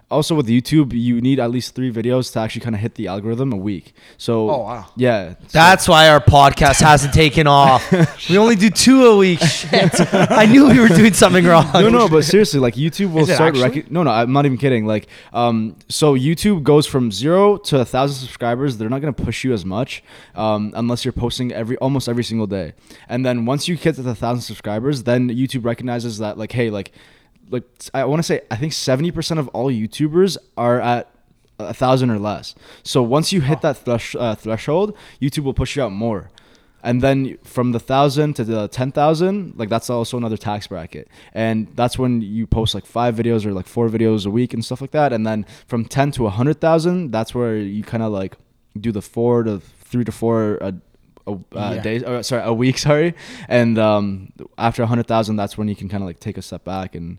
[0.09, 3.09] Also with YouTube, you need at least three videos to actually kind of hit the
[3.09, 3.93] algorithm a week.
[4.19, 4.87] So, Oh, wow.
[4.95, 7.83] yeah, so- That's why our podcast hasn't taken off.
[8.31, 9.41] We only do two a week.
[9.45, 9.91] Shit.
[10.15, 11.69] I knew we were doing something wrong.
[11.75, 13.57] no, no, but seriously, like YouTube will start.
[13.57, 14.87] Rec- no, no, I'm not even kidding.
[14.87, 18.77] Like, um, so YouTube goes from zero to a thousand subscribers.
[18.77, 20.05] They're not gonna push you as much,
[20.37, 22.75] um, unless you're posting every almost every single day.
[23.09, 26.71] And then once you get to the thousand subscribers, then YouTube recognizes that, like, hey,
[26.71, 26.93] like,
[27.51, 31.11] like I want to say, I think seventy percent of all YouTubers are at
[31.59, 32.55] a thousand or less.
[32.83, 36.31] So once you hit that thresh, uh, threshold, YouTube will push you out more.
[36.83, 41.09] And then from the thousand to the ten thousand, like that's also another tax bracket,
[41.35, 44.65] and that's when you post like five videos or like four videos a week and
[44.65, 45.13] stuff like that.
[45.13, 48.37] And then from ten to a hundred thousand, that's where you kind of like
[48.79, 50.75] do the four to three to four a,
[51.27, 51.83] a uh, Yeah.
[51.83, 53.15] days, or sorry, a week, sorry.
[53.49, 56.43] And um, after a hundred thousand, that's when you can kind of like take a
[56.43, 57.19] step back and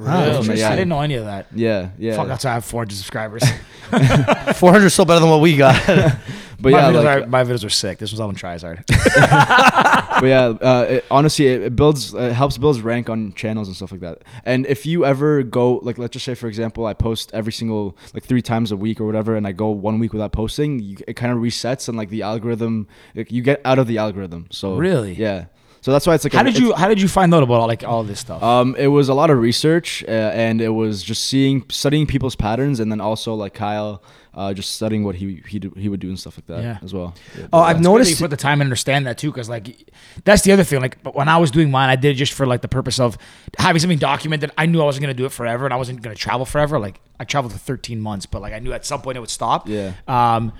[0.00, 0.36] Wow, Really?
[0.38, 0.66] interesting.
[0.66, 1.46] I didn't know any of that.
[1.54, 2.16] yeah, yeah.
[2.16, 3.42] Fuck, that's why I have 400 subscribers.
[3.90, 5.74] 400 is still better than what we got.
[5.86, 7.98] but my, yeah, videos like, are, my videos are sick.
[7.98, 8.84] This was all on Trizard.
[8.86, 13.76] but yeah, uh, it, honestly, it, it builds, it helps builds rank on channels and
[13.76, 14.22] stuff like that.
[14.44, 17.96] And if you ever go, like, let's just say, for example, I post every single,
[18.14, 20.96] like, three times a week or whatever, and I go one week without posting, you,
[21.08, 24.46] it kind of resets and like the algorithm, like, you get out of the algorithm.
[24.50, 25.14] So Really?
[25.14, 25.46] yeah.
[25.82, 26.32] So that's why it's like.
[26.34, 28.42] how a- did you How did you find out about all, like all this stuff?
[28.42, 32.36] Um, it was a lot of research, uh, and it was just seeing, studying people's
[32.36, 34.02] patterns, and then also like Kyle,
[34.34, 36.78] uh, just studying what he he do, he would do and stuff like that Yeah.
[36.82, 37.14] as well.
[37.38, 37.46] Yeah.
[37.52, 38.10] Oh, I've It's good that noticed.
[38.10, 39.90] you put the time and understand that too, because like
[40.24, 40.80] that's the other thing.
[40.82, 43.00] Like but when I was doing mine, I did it just for like the purpose
[43.00, 43.16] of
[43.58, 44.50] having something documented.
[44.58, 46.78] I knew I wasn't gonna do it forever, and I wasn't gonna travel forever.
[46.78, 49.30] Like I traveled for 13 months, but like I knew at some point it would
[49.30, 49.66] stop.
[49.68, 49.92] Yeah.
[50.06, 50.52] Um,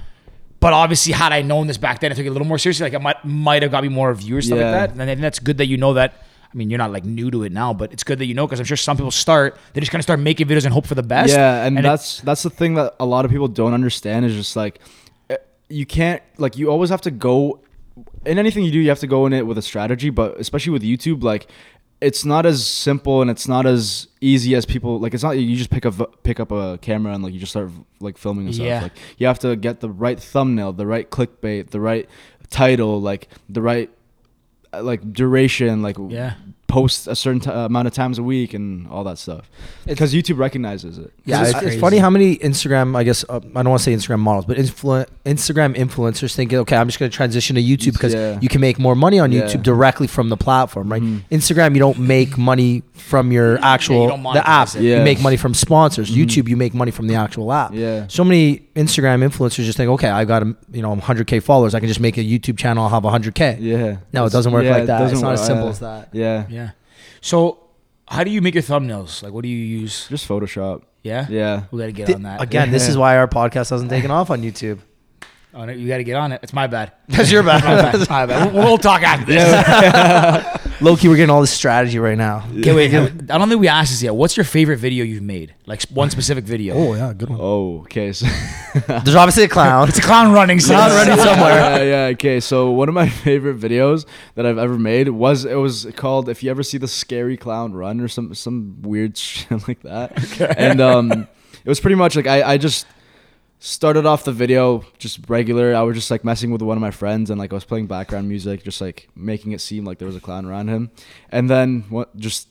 [0.60, 2.84] but obviously, had I known this back then, I took it a little more seriously.
[2.84, 4.70] Like I might might have got me more viewers, stuff Yeah.
[4.70, 4.92] like that.
[4.92, 6.14] And I think that's good that you know that.
[6.52, 8.44] I mean, you're not like new to it now, but it's good that you know
[8.46, 9.56] because I'm sure some people start.
[9.72, 11.32] They just kind of start making videos and hope for the best.
[11.32, 14.34] Yeah, and, it- that's that's the thing that a lot of people don't understand is
[14.34, 14.80] just like
[15.30, 15.36] eh,
[15.68, 17.60] you can't like you always have to go
[18.26, 20.72] in anything you do you have to go in it with a strategy, but especially
[20.72, 21.46] with YouTube like
[22.00, 25.56] it's not as simple and it's not as easy as people like it's not you
[25.56, 27.70] just pick up pick up a camera and like you just start
[28.00, 28.82] like filming and stuff Yeah.
[28.82, 32.08] like you have to get the right thumbnail, the right clickbait, the right
[32.48, 33.90] title, like the right
[34.72, 36.34] uh, like duration, like Yeah.
[36.68, 39.50] post a certain t- amount of times a week and all that stuff.
[39.84, 41.12] Because YouTube recognizes it.
[41.24, 43.84] Yeah, This it's, it's funny how many Instagram, I guess, uh, I don't want to
[43.84, 47.62] say Instagram models, but influ- Instagram influencers thinking, okay, I'm just going to transition to
[47.62, 48.38] YouTube because Yeah.
[48.40, 49.42] you can make more money on Yeah.
[49.42, 51.02] YouTube directly from the platform, right?
[51.02, 51.22] Mhm.
[51.30, 54.68] Instagram, you don't make money from your actual don't the app.
[54.68, 54.80] monetize.
[54.82, 56.10] You make money from sponsors.
[56.10, 56.16] Mhm.
[56.26, 57.74] YouTube, you make money from the actual app.
[57.74, 58.04] Yeah.
[58.08, 61.74] So many Instagram influencers just think, okay, I got a, you know 100k followers.
[61.74, 62.84] I can just make a YouTube channel.
[62.84, 63.58] I'll have 100k.
[63.60, 63.96] Yeah.
[64.14, 65.00] No, it doesn't work yeah, like that.
[65.00, 65.70] doesn't It's not work- as simple yeah.
[65.70, 66.08] as that.
[66.12, 66.44] Yeah.
[66.48, 66.68] yeah.
[67.20, 67.58] So,
[68.08, 69.22] how do you make your thumbnails?
[69.22, 70.06] Like, what do you use?
[70.08, 70.80] Just Photoshop.
[71.02, 71.26] Yeah.
[71.28, 71.62] Yeah.
[71.70, 72.40] We gotta get Th- on that.
[72.42, 74.78] Again, this is why our podcast hasn't taken off on YouTube.
[75.52, 76.40] Oh, no, you got to get on it.
[76.42, 76.92] It's my bad.
[77.08, 77.92] That's your my bad.
[77.98, 78.10] bad.
[78.10, 78.54] My bad.
[78.54, 80.60] We'll, we'll talk after this.
[80.80, 82.46] Loki, we're getting all this strategy right now.
[82.58, 82.94] Okay, wait.
[82.94, 84.14] I don't think we asked this yet.
[84.14, 85.54] What's your favorite video you've made?
[85.66, 86.74] Like one specific video.
[86.74, 87.38] Oh yeah, good one.
[87.40, 88.12] Oh, okay.
[88.12, 88.26] So
[88.86, 89.88] There's obviously a clown.
[89.88, 90.58] It's a clown running.
[90.58, 91.54] So Clown running somewhere.
[91.54, 92.12] yeah, yeah.
[92.12, 92.40] Okay.
[92.40, 96.42] So one of my favorite videos that I've ever made was it was called "If
[96.42, 100.12] You Ever See the Scary Clown Run" or some some weird shit like that.
[100.32, 100.54] Okay.
[100.56, 102.86] And um, it was pretty much like I I just
[103.60, 105.74] started off the video just regular.
[105.74, 107.86] I was just like messing with one of my friends and like I was playing
[107.86, 110.90] background music, just like making it seem like there was a clown around him.
[111.30, 112.48] And then what just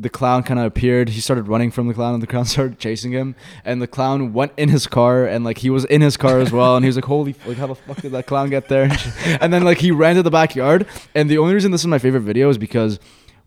[0.00, 1.10] the clown kind of appeared.
[1.10, 3.34] He started running from the clown, and the clown started chasing him.
[3.64, 6.52] And the clown went in his car, and like he was in his car as
[6.52, 6.76] well.
[6.76, 8.90] And he was like, "Holy, like how the fuck did that clown get there?"
[9.40, 10.86] and then like he ran to the backyard.
[11.14, 12.98] And the only reason this is my favorite video is because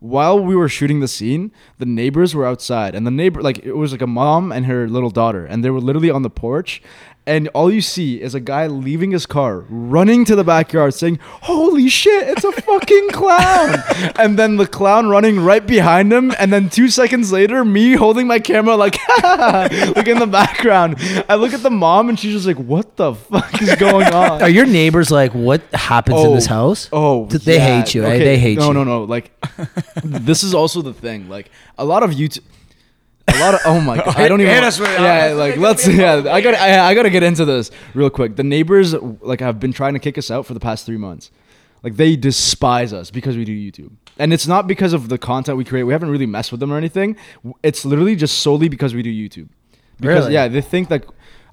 [0.02, 3.76] while we were shooting the scene, the neighbors were outside, and the neighbor like it
[3.76, 6.82] was like a mom and her little daughter, and they were literally on the porch.
[7.24, 11.20] And all you see is a guy leaving his car, running to the backyard, saying,
[11.42, 13.76] "Holy shit, it's a fucking clown!"
[14.16, 18.26] and then the clown running right behind him, and then two seconds later, me holding
[18.26, 20.96] my camera like, like in the background.
[21.28, 24.42] I look at the mom, and she's just like, "What the fuck is going on?"
[24.42, 26.88] Are your neighbors like, what happens in this house?
[26.92, 27.78] Oh, Th- they yeah.
[27.82, 28.18] hate you, eh?
[28.18, 28.74] They hate no, you.
[28.74, 29.04] No, no, no.
[29.04, 29.30] Like,
[30.02, 31.28] this is also the thing.
[31.28, 32.40] Like, a lot of YouTube.
[33.28, 34.16] A lot of oh my god!
[34.16, 34.52] I don't even.
[34.52, 35.86] Hit us with yeah, like let's.
[35.86, 36.54] Yeah, I got.
[36.54, 38.36] I, I got to get into this real quick.
[38.36, 41.30] The neighbors like have been trying to kick us out for the past three months.
[41.82, 45.56] Like they despise us because we do YouTube, and it's not because of the content
[45.58, 45.84] we create.
[45.84, 47.16] We haven't really messed with them or anything.
[47.62, 49.48] It's literally just solely because we do YouTube.
[50.00, 50.34] Because Really?
[50.34, 51.04] yeah, they think like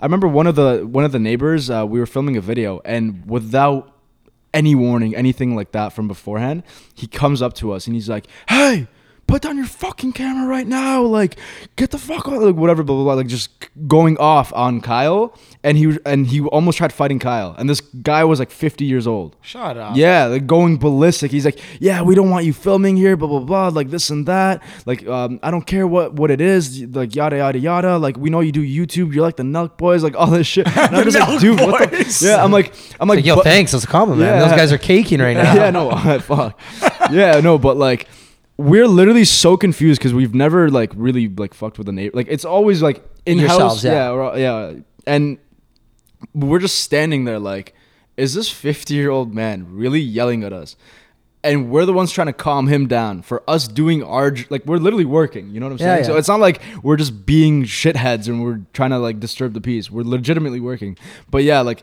[0.02, 1.70] I remember one of the one of the neighbors.
[1.70, 3.96] Uh, we were filming a video, and without
[4.54, 6.64] any warning, anything like that from beforehand,
[6.96, 8.88] he comes up to us and he's like, "Hey."
[9.30, 11.04] Put down your fucking camera right now!
[11.04, 11.38] Like,
[11.76, 12.42] get the fuck out!
[12.42, 13.14] Like, whatever, blah blah blah.
[13.14, 13.52] Like, just
[13.88, 18.24] going off on Kyle, and he and he almost tried fighting Kyle, and this guy
[18.24, 19.36] was like 50 years old.
[19.42, 19.96] Shut up.
[19.96, 21.30] Yeah, like going ballistic.
[21.30, 24.26] He's like, "Yeah, we don't want you filming here, blah blah blah, like this and
[24.26, 24.64] that.
[24.88, 27.98] Like, um, I don't care what what it is, like yada yada yada.
[28.00, 29.14] Like, we know you do YouTube.
[29.14, 31.60] You're like the Nelk Boys, like all this shit." And I'm just like, Nelk "Dude,
[31.60, 32.24] what the?" Boys.
[32.24, 33.74] Yeah, I'm like, I'm like, Like, yo, but- thanks.
[33.74, 34.28] That's a compliment.
[34.28, 34.40] Yeah.
[34.40, 35.54] Those guys are caking right now.
[35.54, 36.60] yeah, no, fuck.
[37.12, 38.08] Yeah, no, but like
[38.60, 42.18] we're literally so confused because we've never like really like fucked with a neighbor.
[42.18, 44.14] Like it's always like in house, yeah.
[44.14, 44.74] yeah, yeah,
[45.08, 45.38] and
[46.34, 47.74] we're just standing there like,
[48.18, 50.76] is this fifty year old man really yelling at us?
[51.42, 54.76] And we're the ones trying to calm him down for us doing our like we're
[54.76, 55.52] literally working.
[55.52, 56.04] You know what I'm Yeah, saying?
[56.08, 59.62] So it's not like we're just being shitheads and we're trying to like disturb the
[59.62, 59.90] peace.
[59.90, 60.98] We're legitimately working.
[61.32, 61.82] But yeah, like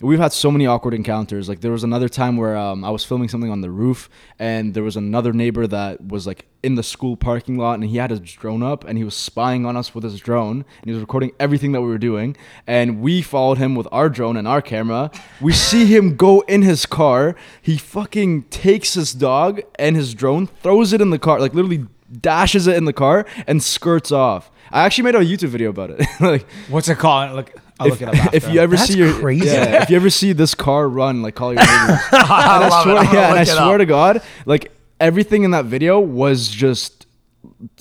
[0.00, 1.48] we've had so many awkward encounters.
[1.48, 4.74] Like there was another time where um, I was filming something on the roof, and
[4.74, 8.10] there was another neighbor that was like in the school parking lot, and he had
[8.10, 11.00] his drone up, and he was spying on us with his drone, and he was
[11.00, 12.36] recording everything that we were doing.
[12.66, 15.10] And we followed him with our drone and our camera.
[15.40, 17.34] We see him go in his car.
[17.60, 21.86] He fucking takes his dog and his drone, throws it in the car, like literally
[22.20, 24.50] dashes it in the car, and skirts off.
[24.70, 26.06] I actually made a YouTube video about it.
[26.20, 27.34] like What's it called?
[27.34, 28.14] Look, I'll if, look it up.
[28.16, 28.36] After.
[28.36, 29.46] if you ever That's see your crazy.
[29.46, 32.00] yeah, if you ever see this car run, like call your neighbors.
[32.12, 32.82] and I, love it.
[32.82, 33.78] swear, I'm gonna yeah, and I it swear up.
[33.78, 37.06] to God, like everything in that video was just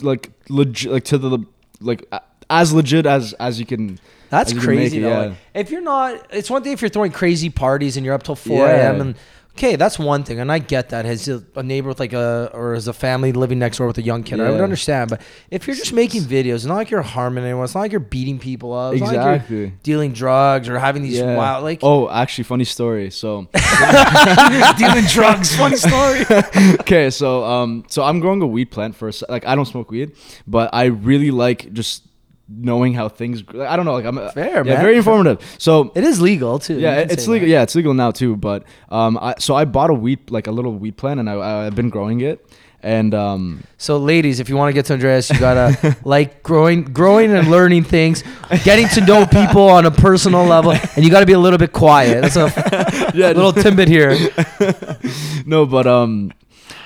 [0.01, 1.39] like legit, like to the
[1.81, 2.05] like
[2.49, 5.09] as legit as as you can That's as you can make crazy it, though.
[5.09, 5.19] yeah.
[5.29, 8.23] Like, if you're not, it's one thing if you're throwing crazy parties and you're up
[8.23, 8.91] till 4 Yeah.
[8.91, 9.01] a.m.
[9.01, 9.15] and
[9.57, 11.05] okay, that's one thing, and I get that.
[11.05, 13.97] Has a, a neighbor with like a or as a family living next door with
[13.97, 14.63] a young kid, I would Yeah.
[14.63, 15.09] understand.
[15.09, 17.63] But if you're just making videos, it's not like you're harming anyone.
[17.63, 18.93] It's not like you're beating people up.
[18.93, 19.57] It's not like Exactly.
[19.57, 21.79] you're dealing drugs or having these wild like.
[21.81, 23.09] oh, actually, funny story.
[23.09, 23.47] So,
[24.77, 25.55] Dealing drugs.
[25.55, 26.21] Funny story.
[26.81, 29.65] okay, so um, so I'm growing a weed plant for a se- like I don't
[29.65, 30.11] smoke weed,
[30.45, 32.03] but I really like just
[32.49, 33.43] knowing how things.
[33.59, 34.81] I don't know, like I'm Fair, yeah, man.
[34.81, 35.39] very informative.
[35.57, 36.79] So It is legal too.
[36.79, 37.47] yeah, it's legal.
[37.47, 37.51] that.
[37.51, 38.35] Yeah, it's legal now too.
[38.35, 41.65] But um, I, so I bought a wheat like a little wheat plant, and I,
[41.67, 42.45] I've been growing it,
[42.81, 46.83] and um, So, ladies, if you want to get to Andreas, you gotta like growing,
[46.85, 48.23] growing and learning things,
[48.63, 51.59] getting to know people on a personal level, and you got to be a little
[51.59, 52.21] bit quiet.
[52.21, 54.15] That's a yeah, little tidbit here.
[55.45, 56.31] no, but um,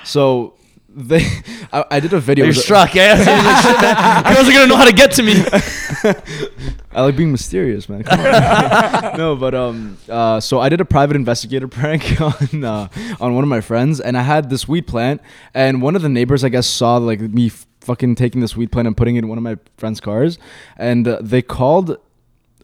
[0.04, 0.54] so
[0.94, 1.24] they,
[1.72, 2.44] I, I did a video.
[2.44, 3.16] You're struck, eh?
[3.16, 5.34] Girls are gonna know how to get to me.
[6.92, 8.02] I like being mysterious, man.
[8.02, 9.16] Come on.
[9.18, 12.88] no, but um, uh, so I did a private investigator prank on uh,
[13.20, 15.22] on one of my friends, and I had this weed plant,
[15.54, 18.86] and one of the neighbors, I guess, saw like me fucking taking this weed plant
[18.86, 20.38] and putting it in one of my friend's cars,
[20.76, 21.96] and uh, they called.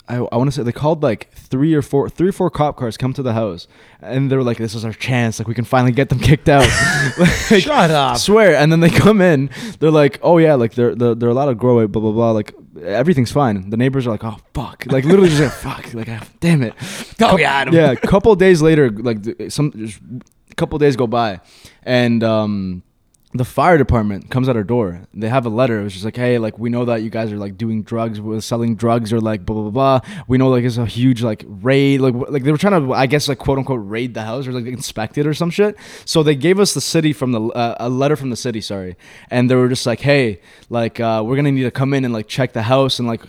[0.09, 2.77] I, I want to say they called like three or four, three or four cop
[2.77, 3.69] cars come to the house,
[4.01, 5.39] and they were like, "This is our chance!
[5.39, 6.67] Like we can finally get them kicked out."
[7.51, 8.17] Like, Shut up.
[8.19, 8.55] swear.
[8.57, 9.51] And then they come in.
[9.81, 12.31] They're like, "Oh yeah, like they're they're, they're allowed to grow it." Blah blah blah.
[12.33, 13.71] Like everything's fine.
[13.71, 15.53] The neighbors are like, "Oh fuck!" Like literally just like,
[15.85, 16.75] "Fuck!" Like ah, damn it.
[17.21, 17.69] Oh yeah.
[17.71, 17.91] Yeah.
[17.93, 19.19] A couple days later, like
[19.51, 20.01] some just
[20.51, 21.41] a couple days go by,
[21.83, 22.83] and um.
[23.39, 25.03] The fire department comes at our door.
[25.15, 25.81] They have a letter.
[25.83, 28.75] It's just like, hey, like we know that you guys are like doing drugs, selling
[28.75, 30.01] drugs, or like blah blah blah.
[30.27, 33.07] We know like it's a huge like raid, like like they were trying to, I
[33.07, 35.77] guess, like quote unquote raid the house or like inspect it or some shit.
[36.05, 38.97] So they gave us the city from the uh, a letter from the city, sorry,
[39.31, 42.13] and they were just like, hey, like uh, we're gonna need to come in and
[42.13, 43.23] like check the house and like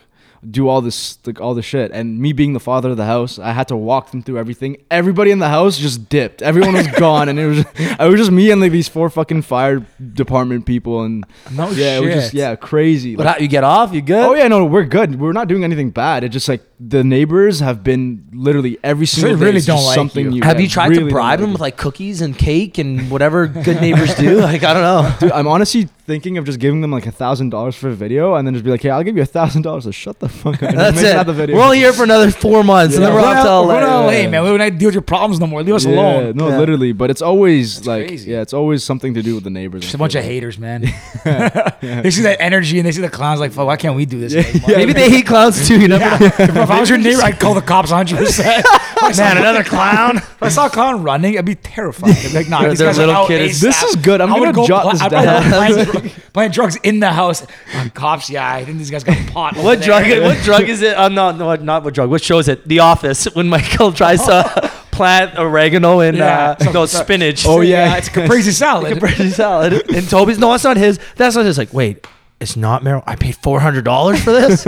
[0.50, 3.38] do all this like all this shit and me being the father of the house
[3.40, 6.88] i had to walk them through everything everybody in the house just dipped everyone was
[6.98, 10.66] gone and it was it was just me and like these four fucking fire department
[10.66, 13.94] people and No yeah it was just yeah crazy But Like, how, you get off?
[13.94, 14.24] You good?
[14.26, 17.60] oh yeah no we're good we're not doing anything bad it's just like the neighbors
[17.60, 20.32] have been literally every single day really it's don't like something you.
[20.40, 21.54] new Have Yeah, you tried really to bribe them you.
[21.56, 24.40] with like cookies and cake and whatever good neighbors do?
[24.40, 25.14] Like I don't know.
[25.20, 28.36] Dude, I'm honestly thinking of just giving them like a thousand dollars for a video
[28.36, 29.84] and then just be like, hey, I'll give you a thousand dollars.
[29.84, 30.70] to shut the fuck up.
[30.70, 31.12] and That's it.
[31.12, 31.56] another video.
[31.58, 33.68] We're only here for another four months, and then we're We're off to LA.
[33.68, 34.28] we're not LA, Yeah.
[34.30, 34.44] man.
[34.52, 35.62] We don't deal with your problems no more.
[35.64, 36.36] Leave us yeah, alone.
[36.38, 36.58] No, Yeah.
[36.60, 38.32] literally, but it's always like crazy.
[38.32, 39.82] yeah, it's always something to do with the neighbors.
[39.82, 40.82] Just a bunch of haters, man.
[41.82, 44.20] they see that energy and they see the clowns like, fuck, why can't we do
[44.20, 44.34] this?
[44.34, 45.80] Yeah, Maybe they hate clowns too.
[45.80, 45.98] You know.
[46.02, 49.18] if I was your neighbor, I'd call the cops 100%.
[49.18, 50.18] Man, another clown.
[50.18, 52.12] If I saw a clown running, I'd be terrified.
[52.12, 54.22] I'd be like, nah, these guys are out is- This is good.
[54.22, 55.12] I'm gonna go jot this down.
[55.12, 57.46] go plant, dr- plant drugs in the house.
[57.94, 59.56] Cops, yeah, I think these guys got pot.
[59.58, 59.88] What there.
[60.20, 60.36] Drug?
[60.36, 60.96] What drug is it?
[60.98, 62.10] Uh, no, no, not what drug.
[62.10, 62.68] What show is it?
[62.68, 63.26] The Office.
[63.34, 66.56] When Michael tries to plant oregano and Yeah.
[66.60, 67.46] uh, no spinach.
[67.48, 67.96] Oh, yeah.
[67.98, 68.94] it's caprese salad.
[68.94, 69.90] caprese salad.
[69.94, 71.00] And Toby's no, that's not his.
[71.16, 71.58] That's not his.
[71.58, 72.06] Like, wait,
[72.40, 73.04] it's not marijuana.
[73.08, 74.66] I paid four hundred dollars for this.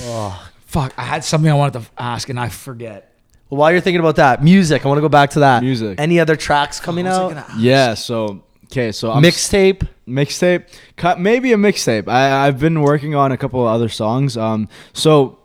[0.00, 3.12] well, Fuck, I had something I wanted to ask and I forget.
[3.48, 4.84] while you're thinking about that, music.
[4.84, 5.62] I want to go back to that.
[5.64, 5.98] Music.
[5.98, 7.58] Any other tracks coming What out?
[7.58, 7.94] Yeah.
[7.94, 8.92] So okay.
[8.92, 9.86] So I'm Mixtape.
[10.08, 10.64] mixtape,
[10.96, 12.08] cut maybe a mixtape.
[12.08, 14.36] I I've been working on a couple of other songs.
[14.36, 14.68] Um.
[14.92, 15.38] So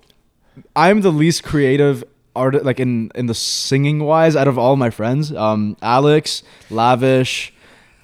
[0.76, 2.04] I'm the least creative
[2.36, 5.32] art like in in the singing wise out of all my friends.
[5.34, 5.78] Um.
[5.82, 7.52] Alex, Lavish.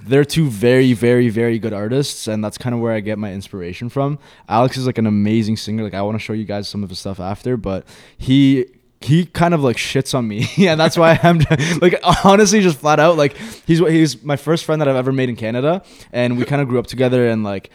[0.03, 3.31] They're two very, very, very good artists, and that's kind of where I get my
[3.31, 4.17] inspiration from.
[4.49, 5.83] Alex is like an amazing singer.
[5.83, 7.85] Like I want to show you guys some of his stuff after, but
[8.17, 8.65] he
[9.03, 11.39] he kind of like shits on me, yeah, that's why I'm
[11.81, 13.35] like honestly just flat out like
[13.65, 16.67] he's he's my first friend that I've ever made in Canada, and we kind of
[16.67, 17.69] grew up together, and like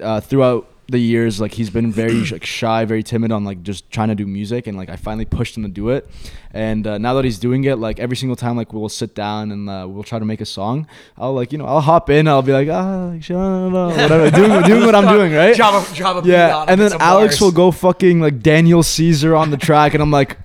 [0.00, 3.90] uh, throughout the years like he's been very like shy very timid on like just
[3.90, 6.08] trying to do music and like i finally pushed him to do it.
[6.52, 9.50] And uh, now that he's doing it like every single time like we'll sit down
[9.50, 10.86] and uh, we'll try to make a song
[11.18, 14.86] i'll like you know i'll hop in i'll be like ah like, whatever doing, doing
[14.86, 15.56] what i'm doing right?
[15.56, 17.40] Drop a, drop a yeah and then alex bars.
[17.40, 20.36] will go fucking like daniel caesar on the track and i'm like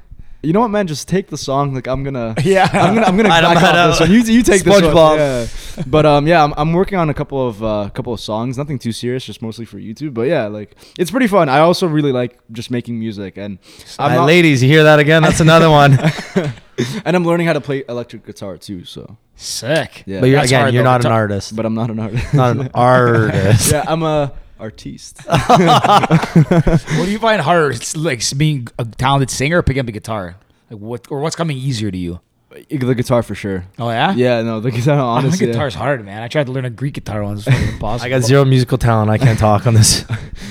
[0.42, 2.70] you know what man just take the song like i'm gonna Yeah.
[2.72, 3.88] i'm gonna i'm gonna I don't back know.
[3.90, 4.94] this one you, you take this SpongeBob.
[4.94, 5.48] one yeah
[5.86, 8.80] but um yeah I'm, I'm working on a couple of uh couple of songs nothing
[8.80, 12.12] too serious just mostly for youtube but yeah like it's pretty fun i also really
[12.14, 13.60] like just making music and
[13.98, 15.22] i'm not, ladies, you hear that again?
[15.24, 15.98] That's another one.
[17.06, 20.04] and i'm learning how to play electric guitar too so Sick.
[20.06, 20.90] yeah but you're, again, hard, you're though.
[20.92, 21.56] not an artist.
[21.56, 23.72] but i'm not an artist Not an artist.
[23.74, 27.72] yeah i'm a artiste What do you find harder?
[27.72, 30.36] It's like being a talented singer or picking up a guitar?
[30.70, 32.20] Like what or what's coming easier to you?
[32.52, 33.66] Uh, the guitar for sure.
[33.78, 34.12] Oh yeah.
[34.14, 34.96] Yeah, no, the guitar.
[34.96, 35.54] Oh, my Honestly, yeah.
[35.54, 36.24] guitar's hard, man.
[36.24, 37.46] I tried to learn a Greek guitar once.
[37.48, 38.06] Impossible.
[38.06, 39.12] I got zero musical talent.
[39.12, 40.04] I can't talk on this.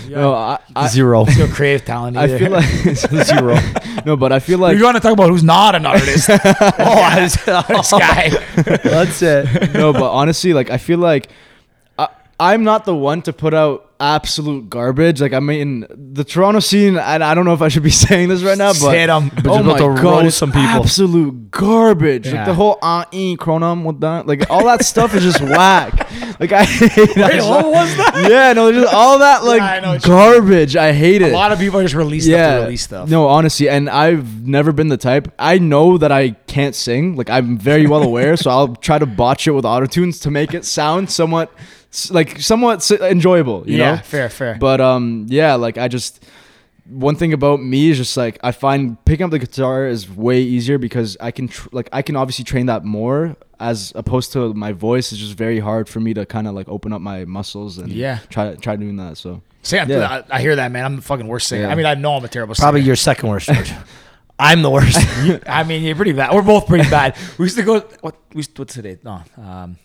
[0.08, 1.24] No, I, I, zero.
[1.26, 2.16] Zero creative talent.
[2.16, 3.58] I feel like Zero.
[4.06, 6.30] no, but I feel like We're like going to talk about who's not an artist.
[6.30, 8.28] oh, I was- this guy.
[8.84, 9.74] That's it.
[9.74, 11.32] no, but honestly, like I feel like I,
[12.40, 15.20] I'm not the one to put out absolute garbage.
[15.20, 16.96] Like I mean, the Toronto scene.
[16.96, 19.30] And I don't know if I should be saying this right now, but Hit 'em.
[19.42, 20.68] But oh my god, it's some people.
[20.68, 22.26] absolute garbage.
[22.28, 22.34] Yeah.
[22.34, 26.06] Like the whole uh chronum with that, like all that stuff is just whack.
[26.40, 27.32] Like I hate that.
[27.32, 28.28] Wait, what was that?
[28.30, 30.76] Yeah, no, just all that like I know garbage.
[30.76, 31.32] I hate it.
[31.32, 33.08] A lot of people are just release stuff to release stuff.
[33.08, 35.32] No, honestly, and I've never been the type.
[35.36, 37.16] I know that I can't sing.
[37.16, 40.54] Like I'm very well aware, so I'll try to botch it with autotunes to make
[40.54, 41.52] it sound somewhat
[42.10, 44.00] like somewhat enjoyable, you yeah, know?
[44.02, 44.56] fair, fair.
[44.58, 46.24] But um yeah, like I just
[46.86, 50.40] one thing about me is just like I find picking up the guitar is way
[50.40, 54.54] easier because I can tr- like I can obviously train that more as opposed to
[54.54, 57.24] my voice is just very hard for me to kind of like open up my
[57.24, 58.18] muscles and Yeah.
[58.30, 59.16] try try doing that.
[59.18, 60.22] So Say, Yeah.
[60.30, 60.84] I, I hear that, man.
[60.84, 61.64] I'm the fucking worst singer.
[61.64, 61.72] Yeah.
[61.72, 63.72] I mean, I know I'm a terrible Probably your second worst, George.
[64.38, 64.96] I'm the worst.
[65.48, 66.32] I mean, you're pretty bad.
[66.32, 67.16] We're both pretty bad.
[67.38, 67.80] We used to go.
[68.00, 68.14] What?
[68.32, 68.96] We used, what's today?
[69.02, 69.20] No.
[69.36, 69.76] Um,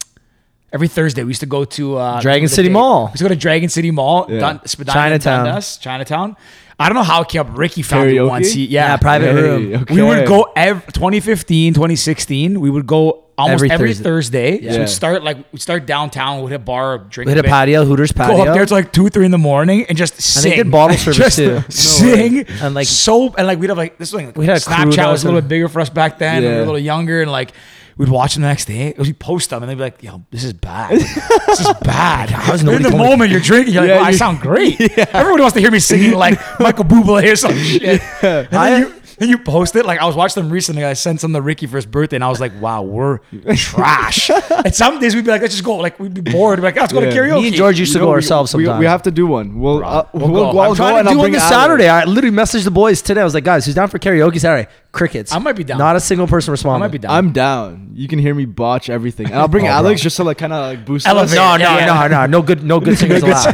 [0.73, 3.05] every Thursday we used to go to uh, Dragon City day- Mall.
[3.05, 4.25] We used to go to Dragon City Mall.
[4.29, 4.39] Yeah.
[4.39, 5.45] Dun, Chinatown.
[5.45, 6.35] Dundas, Chinatown.
[6.79, 7.55] I don't know how it came up.
[7.57, 8.51] Ricky found it once.
[8.51, 9.75] He, yeah, Yeah, private Hey, room.
[9.83, 9.93] okay.
[9.93, 12.59] We would go ev 2015, 2016.
[12.59, 14.57] We would go almost Every every, Thursday.
[14.57, 14.71] Thursday.
[14.73, 16.41] So we'd start like we'd start downtown.
[16.41, 17.27] We'd hit a bar, drink.
[17.27, 18.37] We hit a patio, Hooters patio.
[18.37, 20.49] Go up there to like two, three in the morning and just sing.
[20.49, 21.53] they did bottle service too.
[21.55, 24.57] No sing And, like- soap and like we'd have like this was like We had
[24.57, 26.41] Snapchat was a little bit bigger for us back then.
[26.41, 27.53] We were a little younger and like
[27.97, 28.93] we'd watch them the next day.
[28.97, 30.91] We'd post them and they'd be like, "Yo, this is bad.
[30.99, 34.07] this is bad." was in the told me- moment you're drinking, you're like, Yeah, "Wow,
[34.07, 38.01] I sound great." Everybody wants to hear me singing like Michael Bublé or some shit.
[38.21, 39.85] Then I- you, then you post it.
[39.85, 40.83] Like I was watching them recently.
[40.83, 43.19] I sent some to Ricky for his birthday, and I was like, "Wow, we're
[43.55, 46.59] trash." and some days we'd be like, "Let's just go." Like we'd be bored.
[46.59, 48.15] We'd be like, "Let's go to karaoke." Me and George used to You go we-
[48.15, 48.79] ourselves we, sometimes.
[48.79, 49.59] we have to do one.
[49.59, 50.53] We'll uh, We'll we'll, go.
[50.53, 51.55] we'll I'm go trying and to I'll do on bring this Alex.
[51.55, 51.89] Saturday.
[51.89, 53.21] I literally messaged the boys today.
[53.21, 54.69] I was like, guys, who's down for karaoke Saturday?
[54.91, 55.33] Crickets.
[55.33, 55.79] I might be down.
[55.79, 56.83] Not a single person responded.
[56.83, 57.11] I might be down.
[57.11, 57.89] I'm down.
[57.93, 59.75] You can hear me botch everything, and I'll bring Oh, bro.
[59.77, 61.31] Alex just to like kind of like boost Elevate.
[61.31, 61.35] us.
[61.35, 63.53] No, no, Yeah, no, no, no good, no good singers allowed.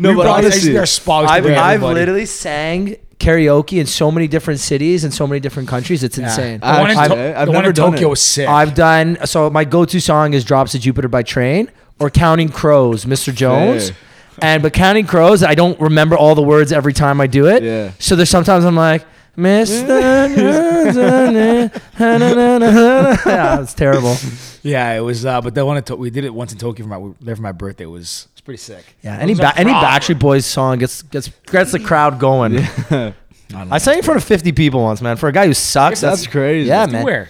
[0.00, 3.86] No, We but honestly, our spa was to I've, bring I've literally sang karaoke in
[3.86, 6.02] so many different cities and so many different countries.
[6.04, 6.60] It's insane.
[6.60, 8.10] The one in, I've- To- I've the one never in done Tokyo it.
[8.10, 8.48] was sick.
[8.48, 9.50] I've done so.
[9.50, 13.34] My go-to song is "Drops of Jupiter" by Train or "Counting Crows," Mr.
[13.34, 13.92] Jones.
[14.40, 17.62] And but "Counting Crows," I don't remember all the words every time I do it.
[17.62, 17.90] Yeah.
[17.98, 19.04] So there's sometimes I'm like,
[19.36, 19.88] Mr.
[21.98, 24.16] yeah, it's terrible.
[24.62, 25.24] yeah, it was.
[25.26, 27.36] Uh, but the one in to- we did it once in Tokyo for my there
[27.36, 27.84] for my birthday.
[27.84, 28.82] It was pretty sick.
[29.02, 29.70] Yeah, any ba- any.
[29.70, 32.58] Backstreet Boys song gets gets gets the crowd going.
[32.90, 33.14] I.
[33.54, 35.16] I sang in front of 50 people once, man.
[35.18, 36.68] For a guy who sucks, That's crazy.
[36.68, 37.04] Yeah, To man.
[37.04, 37.28] Where?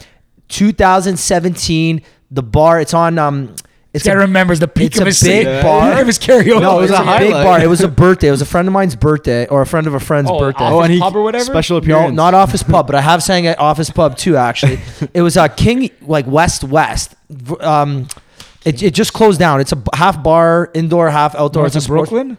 [0.49, 2.81] 2017, the bar.
[2.81, 3.19] It's on.
[3.19, 3.55] Um,
[3.95, 5.63] it's This guy a, remembers the peak it's of a his big singing.
[5.63, 5.91] bar.
[5.93, 6.61] Peak of his karaoke.
[6.61, 7.61] no, it was it's a, a big bar.
[7.61, 8.29] It was a birthday.
[8.29, 10.65] It was a friend of mine's birthday, or a friend of a friend's Oh, birthday.
[10.65, 11.45] Office Oh, and he Pub or whatever?
[11.45, 12.15] special No, appearance.
[12.15, 14.37] not Office Pub, but I have sang at Office Pub too.
[14.37, 14.79] Actually,
[15.15, 17.15] it was uh, King like West West.
[17.61, 18.07] Um,
[18.69, 19.61] it, it just closed down.
[19.61, 21.63] It's a half bar, indoor, half outdoor.
[21.63, 22.39] North it's a sports- Brooklyn.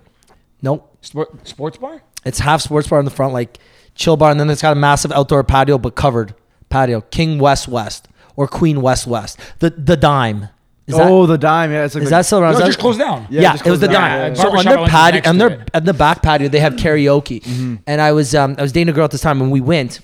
[0.62, 2.02] Nope, Sport, sports bar.
[2.26, 3.58] it's half sports bar in the front, like
[3.96, 6.34] chill bar, and then it's got a massive outdoor patio, but covered
[6.70, 7.02] patio.
[7.02, 9.40] King West West or Queen West West.
[9.60, 10.50] The the dime.
[10.88, 11.72] Is that, oh, the dime.
[11.72, 12.54] Yeah, it's like is the- that still around?
[12.54, 13.28] No, Is that- just closed down.
[13.30, 13.94] Yeah, Yeah, it was the down.
[14.02, 14.20] dime.
[14.20, 14.34] Yeah, yeah.
[14.34, 17.42] So on their patio, on their on the back patio, they have karaoke.
[17.44, 17.76] Mm-hmm.
[17.88, 20.00] And I was um I was dating a girl at this time, and we went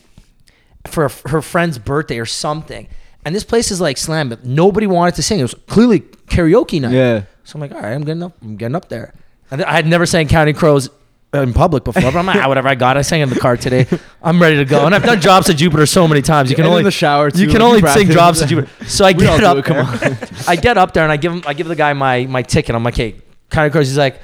[0.87, 2.87] for her friend's birthday or something.
[3.25, 5.39] And this place is like slam, but nobody wanted to sing.
[5.39, 6.93] It was clearly karaoke night.
[6.93, 7.23] Yeah.
[7.43, 8.33] So I'm like, all right, I'm getting up.
[8.41, 9.13] I'm getting up there.
[9.51, 10.89] And I had never sang Counting Crows
[11.33, 12.67] in public before, but I'm like, ah, whatever.
[12.67, 12.95] I got.
[12.97, 12.99] it.
[12.99, 13.87] I sang in the car today.
[14.23, 14.85] I'm ready to go.
[14.85, 16.49] And I've done Drops of Jupiter so many times.
[16.49, 18.13] You can And in only the shower, You can only you sing practice.
[18.13, 18.85] Drops of Jupiter.
[18.87, 20.17] So I We get up it, come there.
[20.47, 21.43] I get up there and I give him.
[21.45, 22.73] I give the guy my my ticket.
[22.75, 23.15] I'm like, hey,
[23.49, 23.87] Counting Crows.
[23.87, 24.19] He's like.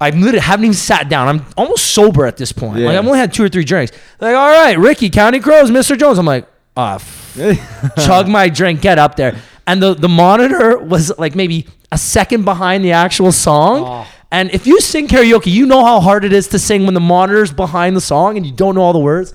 [0.00, 1.28] I literally haven't even sat down.
[1.28, 2.74] I'm almost sober at this point.
[2.74, 2.98] Like Yeah.
[2.98, 3.92] I've only had two or three drinks.
[4.20, 5.96] Like, all right, Ricky, Counting Crows, Mr.
[5.96, 6.18] Jones.
[6.18, 6.46] I'm like,
[6.76, 6.98] ah,
[8.04, 9.36] chug my drink, get up there.
[9.66, 13.84] And the, the monitor was like maybe a second behind the actual song.
[13.86, 14.06] Oh.
[14.30, 17.00] And if you sing karaoke, you know how hard it is to sing when the
[17.00, 19.32] monitor's behind the song and you don't know all the words.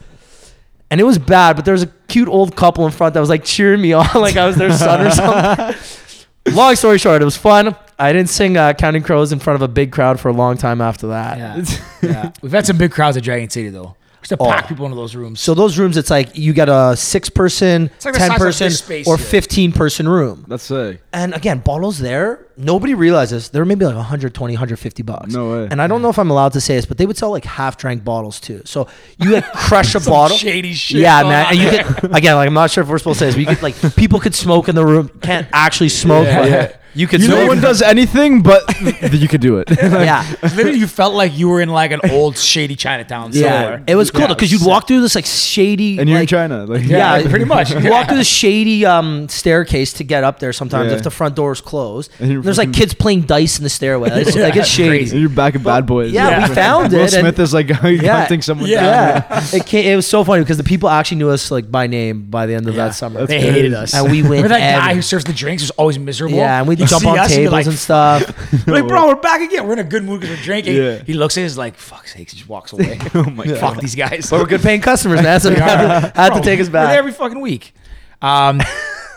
[0.91, 3.29] And it was bad, but there was a cute old couple in front that was
[3.29, 5.75] like cheering me on like I was their son or something.
[6.53, 7.75] long story short, it was fun.
[7.97, 10.57] I didn't sing uh, Counting Crows in front of a big crowd for a long
[10.57, 11.37] time after that.
[11.37, 11.65] Yeah.
[12.01, 12.31] yeah.
[12.41, 13.95] We've had some big crowds at Dragon City though.
[14.29, 14.45] To Oh.
[14.49, 15.39] pack people into those rooms.
[15.41, 18.37] So those rooms, it's like you get a six person, like the ten size of
[18.37, 19.25] person, this space or here.
[19.25, 20.45] fifteen person room.
[20.47, 20.99] Let's say.
[21.13, 25.33] And again, bottles there, nobody realizes they're maybe like 120, 150 bucks.
[25.33, 25.67] No way.
[25.71, 27.45] And I don't know if I'm allowed to say this, but they would sell like
[27.45, 28.61] half drank bottles too.
[28.65, 30.37] So you like crush a Some bottle.
[30.37, 31.45] shady shit Yeah, going man.
[31.47, 31.83] on And you there.
[31.83, 33.63] could again, like I'm not sure if we're supposed to say this, but you could
[33.63, 35.09] like people could smoke in the room.
[35.21, 36.75] Can't actually smoke, Yeah, but yeah.
[36.95, 38.63] You could No one does anything, but
[39.13, 39.69] you could do it.
[39.81, 40.25] yeah.
[40.41, 43.83] Literally, you felt like you were in like an old shady Chinatown Yeah, somewhere.
[43.87, 46.27] it was cool because it was you'd walk through this like shady, and you're in
[46.27, 47.71] China, like Yeah, Yeah, pretty much.
[47.71, 50.51] You walk through the shady um, staircase to get up there.
[50.53, 50.97] Sometimes Yeah.
[50.97, 53.69] if the front door is closed, And you're there's like kids playing dice in the
[53.69, 54.09] stairway.
[54.11, 54.89] It's, like it's shady.
[54.89, 55.11] Crazy.
[55.11, 56.11] And you're back at Bad Boys.
[56.11, 56.49] Yeah, Yeah.
[56.49, 57.01] we found Will it.
[57.03, 59.19] Will Smith is like hunting someone Yeah.
[59.21, 59.41] down.
[59.43, 61.87] yeah, it, came, it was so funny because the people actually knew us like by
[61.87, 62.87] name by the end of Yeah.
[62.87, 63.25] that summer.
[63.25, 63.93] They That's hated us.
[63.93, 66.37] And we went Remember that guy who serves the drinks was always miserable?
[66.37, 68.65] Yeah, and You jump on us and tables like, and stuff.
[68.67, 69.67] Like, bro, we're back again.
[69.67, 70.75] We're in a good mood because we're drinking.
[70.75, 71.03] Yeah.
[71.03, 72.99] He looks at us like, fuck sakes, he just walks away.
[73.13, 74.29] Oh my Fuck these guys.
[74.29, 75.39] but we're good paying customers, man.
[75.39, 76.95] So we had to, had to take us back.
[76.97, 77.73] every fucking week.
[78.21, 78.61] Um,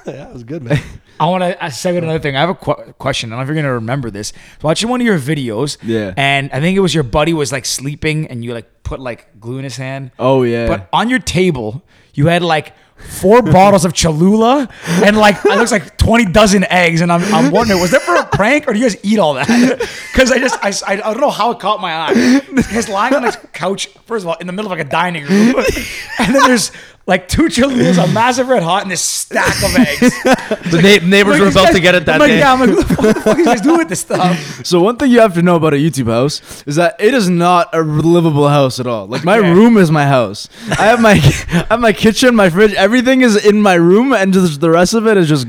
[0.05, 0.81] Yeah, that was good, man.
[1.21, 2.35] I want to segue to another thing.
[2.35, 3.31] I have a qu- question.
[3.33, 4.33] I don't know if you're gonna remember this.
[4.61, 5.79] Watching one of your videos.
[5.83, 6.13] Yeah.
[6.17, 9.39] And I think it was your buddy was like sleeping, and you like put like
[9.39, 10.11] glue in his hand.
[10.19, 10.67] Oh yeah.
[10.67, 11.85] But on your table,
[12.15, 12.75] you had like
[13.05, 14.69] four bottles of Cholula
[15.05, 17.01] and like it looks like twenty dozen eggs.
[17.01, 19.35] And I'm, I'm wondering, was that for a prank or do you guys eat all
[19.35, 19.49] that?
[20.13, 22.41] Because I just I, I, don't know how it caught my eye.
[22.71, 25.25] He's lying on his couch, first of all, in the middle of like a dining
[25.25, 25.55] room,
[26.19, 26.71] and then there's
[27.07, 30.15] like two Cholulas, a massive red hot, and this stack of eggs.
[30.73, 32.39] The na- neighbors Like, were about guys- to get it that I'm like, day.
[32.39, 34.65] Yeah, I'm like, what the fuck are you guys doing with this stuff?
[34.67, 37.29] So one thing you have to know about a YouTube house is that it is
[37.29, 39.07] not a livable house at all.
[39.07, 39.51] Like my Okay.
[39.53, 40.49] room is my house.
[40.71, 41.13] I have my
[41.53, 44.95] I have my kitchen, my fridge, everything is in my room, and just the rest
[44.95, 45.47] of it is just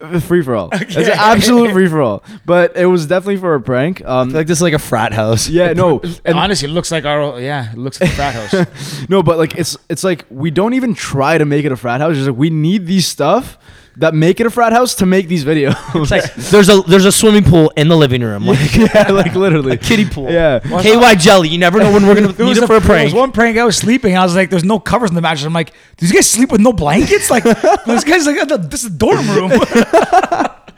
[0.20, 0.70] free for all.
[0.72, 2.22] It's an absolute free for all.
[2.46, 4.04] But it was definitely for a prank.
[4.04, 5.48] Um, like this is like a frat house.
[5.48, 9.08] yeah, no, and Honestly, it looks like our yeah, it looks like a frat house.
[9.08, 12.00] no, but like it's it's like we don't even try to make it a frat
[12.00, 12.10] house.
[12.10, 13.58] It's just like we need these stuff
[14.00, 15.76] that make it a frat house to make these videos.
[15.94, 19.34] It's like there's a there's a swimming pool in the living room, like yeah, like
[19.34, 20.30] literally kiddie pool.
[20.30, 20.58] Yeah.
[20.60, 21.48] KY jelly.
[21.48, 22.88] You never know when we're gonna There need it for a there prank.
[22.88, 23.56] There was one prank.
[23.58, 24.16] I was sleeping.
[24.16, 26.60] I was like, "There's no covers in the mattress." I'm like, "These guys sleep with
[26.60, 29.52] no blankets?" Like, this guy's like, oh, "This is a dorm room."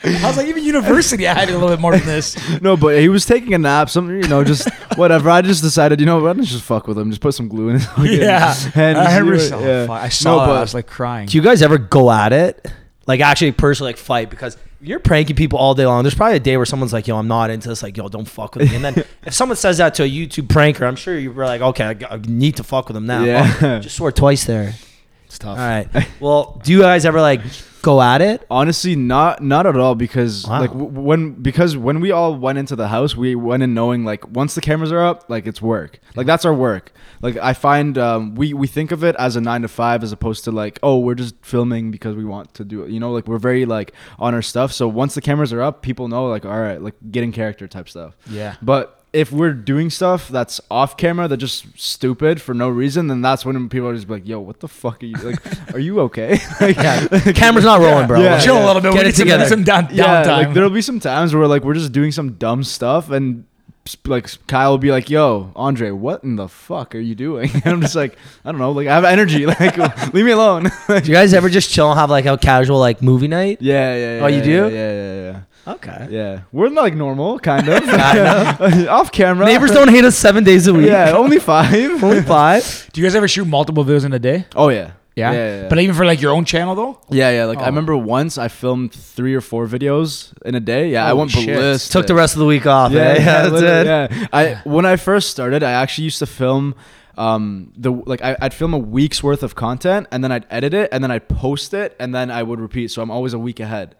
[0.04, 2.98] I was like, "Even university, I had a little bit more than this." No, but
[2.98, 3.88] he was taking a nap.
[3.88, 5.30] Something, you know, just whatever.
[5.30, 7.10] I just decided, you know, what, let's just fuck with him.
[7.10, 7.86] Just put some glue in his
[8.20, 8.98] Yeah, hand.
[8.98, 9.86] I, and remember see yeah.
[9.88, 10.46] I saw No, that.
[10.46, 11.28] but I was like crying.
[11.28, 12.66] Do you guys ever go at it?
[13.12, 16.02] Like actually personally like fight because you're pranking people all day long.
[16.02, 18.24] There's probably a day where someone's like, "Yo, I'm not into this." Like, "Yo, don't
[18.24, 18.94] fuck with me." And then
[19.26, 22.56] if someone says that to a YouTube pranker, I'm sure you're like, "Okay, I need
[22.56, 23.54] to fuck with them now." Yeah.
[23.60, 24.72] Oh, just swore twice there.
[25.26, 25.58] It's tough.
[25.58, 25.88] All right.
[26.20, 27.42] Well, do you guys ever like
[27.82, 28.46] go at it?
[28.50, 30.60] honestly, not not at all because Wow.
[30.60, 34.04] like w- when because when we all went into the house, we went in knowing
[34.04, 35.98] like once the cameras are up, like it's work.
[36.16, 36.92] Like that's our work.
[37.20, 40.12] Like I find um, we we think of it as a nine to five as
[40.12, 42.90] opposed to like oh we're just filming because we want to do it.
[42.90, 44.72] You know, like we're very like on our stuff.
[44.72, 47.88] So once the cameras are up, people know like all right, like getting character type
[47.88, 48.16] stuff.
[48.30, 48.56] Yeah.
[48.62, 53.20] But if we're doing stuff that's off camera that just stupid for no reason, then
[53.20, 55.74] that's when people are just like, "Yo, what the fuck are you like?
[55.74, 57.06] Are you okay?" like, Yeah.
[57.34, 58.20] Camera's not rolling, bro.
[58.20, 58.34] Yeah.
[58.34, 58.92] Like, Chill a little bit.
[58.92, 59.46] Get we it need some, together.
[59.46, 60.26] some down, yeah, downtime.
[60.46, 63.44] like there'll be some times where like we're just doing some dumb stuff and
[64.06, 67.66] like Kyle will be like, "Yo, Andre, what in the fuck are you doing?" And
[67.74, 69.76] I'm just like, I don't know, like I have energy, like
[70.14, 70.70] leave me alone.
[70.88, 73.58] Do you guys ever just chill and have like a casual like movie night?
[73.60, 74.24] yeah, yeah, yeah.
[74.24, 74.52] Oh, you yeah, do?
[74.52, 75.40] Yeah, yeah, yeah.
[75.66, 76.08] Okay.
[76.10, 77.82] Yeah, we're not like normal, kind of.
[77.84, 79.46] Kind Off camera.
[79.46, 80.86] Neighbors don't hate us seven days a week.
[80.86, 81.72] Yeah, only five.
[82.02, 82.88] Only five.
[82.92, 84.46] Do you guys ever shoot multiple videos in a day?
[84.56, 84.92] Oh yeah.
[85.14, 85.30] Yeah.
[85.30, 85.68] Yeah, yeah, yeah.
[85.68, 86.98] But even for like your own channel though.
[87.10, 87.44] Yeah, yeah.
[87.44, 87.62] Like Oh.
[87.62, 90.88] I remember once I filmed three or four videos in a day.
[90.90, 91.46] Yeah, I Holy went shit.
[91.54, 91.92] ballistic.
[91.92, 92.90] Took the rest of the week off.
[92.92, 93.14] Yeah, eh?
[93.18, 93.86] yeah, that's literally, it.
[93.86, 94.26] yeah.
[94.32, 96.74] I when I first started, I actually used to film
[97.18, 100.72] um the like I, I'd film a week's worth of content and then I'd edit
[100.72, 102.90] it and then I'd post it and then I would repeat.
[102.90, 103.94] So I'm always a week ahead.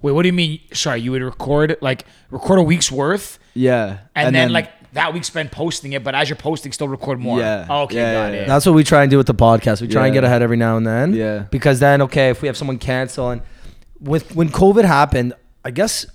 [0.00, 0.60] Wait, what do you mean?
[0.72, 5.24] Sorry, you would record like record a week's worth, Yeah, and, then, like that week
[5.24, 7.38] spent posting it, but as you're posting, still record more.
[7.40, 7.66] Yeah.
[7.68, 8.46] Okay, Yeah, got yeah, it.
[8.46, 9.80] That's what we try and do with the podcast.
[9.82, 11.12] We try and get ahead every now and then.
[11.14, 11.40] Yeah.
[11.50, 13.42] Because then, okay, if we have someone cancel and
[14.00, 15.34] with when COVID happened,
[15.64, 16.06] I guess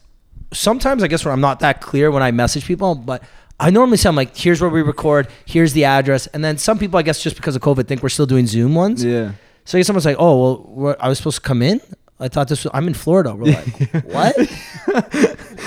[0.53, 3.21] sometimes I guess where I'm not that clear when I message people, but
[3.59, 6.79] I normally say I'm like, here's where we record, here's the address, and then some
[6.79, 9.03] people I guess just because of COVID think we're still doing Zoom ones.
[9.03, 9.33] yeah.
[9.65, 11.79] So I guess someone's like, oh well, I was supposed to come in.
[12.19, 12.71] I thought this was.
[12.73, 13.35] I'm in Florida.
[13.35, 14.37] We're like, what?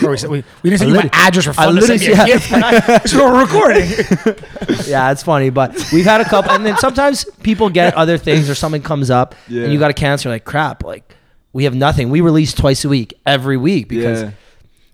[0.03, 1.83] Or we, said- we, we didn't send you my literally- address for I fun to
[1.83, 2.51] send me a literally- gift.
[2.51, 4.87] That's what we're recording.
[4.87, 8.49] yeah, it's funny, but we've had a couple, and then sometimes people get other things
[8.49, 9.65] or something comes up, Yeah.
[9.65, 10.31] and you got to cancel.
[10.31, 11.15] Like, crap, like
[11.53, 12.11] we have nothing.
[12.11, 14.31] We release twice a week, every week because Yeah.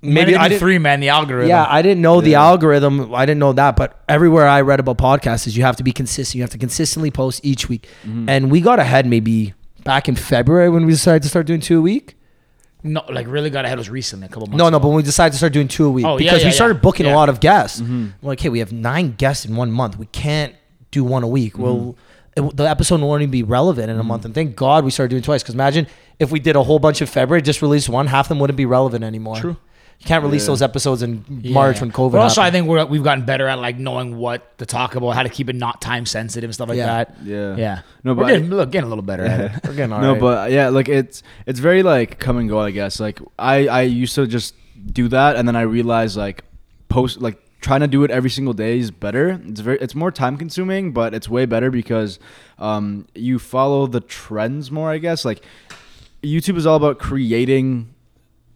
[0.01, 0.61] maybe I I didn't.
[0.61, 1.49] three man the algorithm.
[1.49, 3.15] Yeah, I didn't know the algorithm.
[3.15, 5.93] I didn't know that, but everywhere I read about podcasts is you have to be
[5.93, 6.37] consistent.
[6.37, 7.89] You have to consistently post each week.
[8.05, 8.29] Mm-hmm.
[8.29, 9.55] And we got ahead maybe
[9.85, 12.17] back in February when we decided to start doing two a week.
[12.83, 14.59] no, like really got ahead of us recently, a couple months.
[14.59, 14.83] No, no, ago.
[14.83, 16.53] but when we decided to start doing two a week Oh, yeah, because yeah, we
[16.53, 16.81] started yeah.
[16.81, 17.81] booking a lot of guests.
[17.81, 18.07] Mm-hmm.
[18.21, 19.99] We're like, hey, we have nine guests in one month.
[19.99, 20.55] We can't
[20.91, 21.55] do one a week.
[21.55, 21.63] Mm-hmm.
[21.63, 21.97] Well,
[22.37, 24.25] it, the episode won't even be relevant in a month.
[24.25, 25.43] And thank God we started doing twice.
[25.43, 25.87] Because imagine
[26.19, 28.57] if we did a whole bunch in February, just released one, half of them wouldn't
[28.57, 29.37] be relevant anymore.
[29.37, 29.57] True.
[30.03, 30.47] You can't release Yeah.
[30.49, 31.55] those episodes in Yeah.
[31.55, 32.11] March when COVID.
[32.11, 35.11] But also, I think we're we've gotten better at like knowing what to talk about,
[35.13, 36.87] how to keep it not time sensitive and stuff like Yeah.
[37.05, 37.17] that.
[37.25, 37.57] Yeah.
[37.57, 37.81] Yeah.
[38.03, 39.53] No, we're but getting, look, getting a little better at it.
[39.65, 40.21] we're getting all no, right.
[40.21, 42.59] but yeah, like it's it's very like come and go.
[42.59, 44.57] I guess like I I used to just
[44.93, 46.43] do that, and then I realized like
[46.89, 49.41] post like trying to do it every single day is better.
[49.47, 52.19] It's very it's more time consuming, but it's way better because
[52.59, 54.91] um you follow the trends more.
[54.91, 55.45] I guess like
[56.25, 57.95] YouTube is all about creating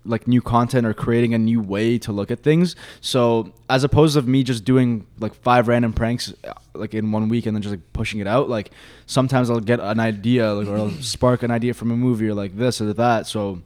[0.07, 2.77] like new content or creating a new way to look at things.
[3.01, 7.29] So as opposed to me just doing like five random pranks uh, like in one
[7.29, 8.71] week and then just like pushing it out, like
[9.07, 12.35] sometimes I'll get an idea like or I'll spark an idea from a movie or
[12.35, 13.27] like this or that.
[13.27, 13.63] So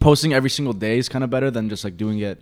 [0.00, 2.40] posting every single day is kind of better than just like doing it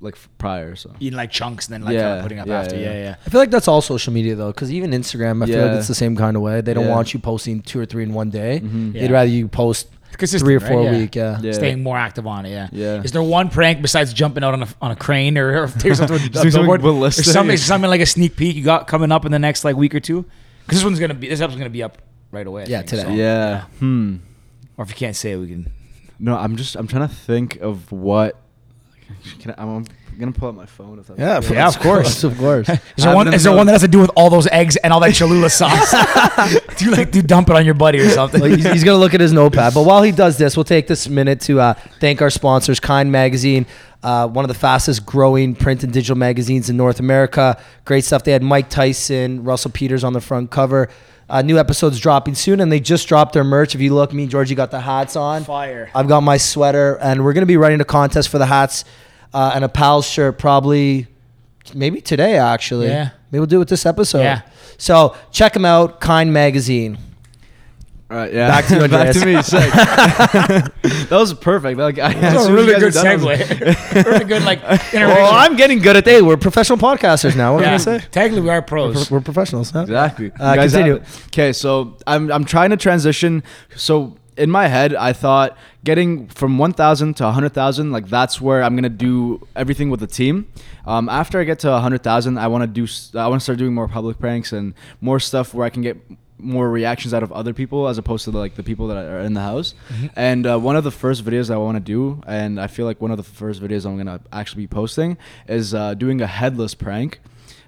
[0.00, 0.74] like prior.
[0.76, 2.76] So Eating like chunks and then like Yeah, kind of putting up yeah, after.
[2.76, 2.92] yeah.
[2.92, 3.14] Yeah, yeah.
[3.24, 5.88] I feel like that's all social media though, because even Instagram, I feel like it's
[5.88, 6.60] the same kind of way.
[6.60, 6.90] They don't Yeah.
[6.94, 8.60] want you posting two or three in one day.
[8.62, 8.92] Mhm.
[8.92, 10.68] They'd rather you post Consistent, three or right?
[10.70, 10.90] four Yeah.
[10.90, 11.14] a week.
[11.14, 11.40] Yeah.
[11.40, 11.52] Yeah.
[11.52, 12.50] Staying more active on it.
[12.50, 12.68] Yeah.
[12.72, 13.02] Yeah.
[13.02, 15.94] Is there one prank besides jumping out on a, on a crane or, or taking
[15.94, 16.82] something with a something billboard?
[16.82, 17.26] ballistic.
[17.26, 19.76] Is something, something like a sneak peek you got coming up in the next like
[19.76, 20.24] week or two?
[20.64, 21.98] Because this one's gonna be this episode's gonna be up
[22.30, 22.62] right away.
[22.62, 23.02] I Yeah, think, today.
[23.02, 23.62] so- yeah.
[23.80, 24.16] Hmm.
[24.76, 25.70] Or if you can't say it, we can.
[26.18, 28.40] No, I'm just I'm trying to think of what.
[29.40, 29.84] Can I, I'm
[30.18, 31.54] gonna pull out my phone if that's Yeah, okay.
[31.54, 32.24] Yeah, of course.
[32.24, 32.68] of course.
[32.96, 33.32] Is there one?
[33.32, 35.50] Is there one that has to do with all those eggs and all that Cholula
[35.50, 35.90] sauce?
[36.76, 38.40] do you like do dump it on your buddy or something?
[38.40, 39.74] Like, he's, he's gonna look at his notepad.
[39.74, 43.10] But while he does this, we'll take this minute to uh, thank our sponsors, Kind
[43.12, 43.66] Magazine,
[44.02, 47.60] uh, one of the fastest growing print and digital magazines in North America.
[47.84, 48.24] Great stuff.
[48.24, 50.88] They had Mike Tyson, Russell Peters on the front cover.
[51.26, 53.74] Uh, new episodes dropping soon, and they just dropped their merch.
[53.74, 55.42] If you look, me and Georgie got the hats on.
[55.44, 55.90] Fire.
[55.94, 58.84] I've got my sweater, and we're gonna be running a contest for the hats
[59.34, 61.08] uh, and a pals shirt probably
[61.74, 62.86] maybe today actually.
[62.86, 63.10] Yeah.
[63.30, 64.22] Maybe we'll do it this episode.
[64.22, 64.42] Yeah.
[64.78, 66.98] So check them out, Kind Magazine.
[68.10, 68.48] All right, yeah.
[68.48, 69.42] Back to you, Back to me.
[69.42, 69.72] Sick.
[69.72, 71.78] that was perfect.
[71.78, 74.04] Like, I, That's as a really good guys are done, I was- segue.
[74.04, 74.62] really good like.
[74.92, 75.34] Well.
[75.34, 76.22] I'm getting good at that.
[76.22, 77.54] We're professional podcasters now.
[77.54, 77.66] What yeah.
[77.66, 78.06] can I say?
[78.10, 79.10] Technically, we are pros.
[79.10, 79.70] We're, we're professionals.
[79.70, 79.80] Huh?
[79.80, 80.30] Exactly.
[80.38, 81.02] Uh, continue.
[81.28, 83.42] Okay, so I'm I'm trying to transition.
[83.74, 88.74] So in my head, I thought getting from 1,000 to 100,000, like that's where I'm
[88.74, 90.46] gonna do everything with the team.
[90.86, 92.86] Um, after I get to 100,000, I want to do
[93.18, 95.96] I want to start doing more public pranks and more stuff where I can get
[96.36, 99.34] more reactions out of other people as opposed to like the people that are in
[99.34, 99.74] the house.
[100.16, 103.00] And uh, one of the first videos I want to do, and I feel like
[103.00, 105.16] one of the first videos I'm gonna actually be posting,
[105.48, 107.20] is uh, doing a headless prank.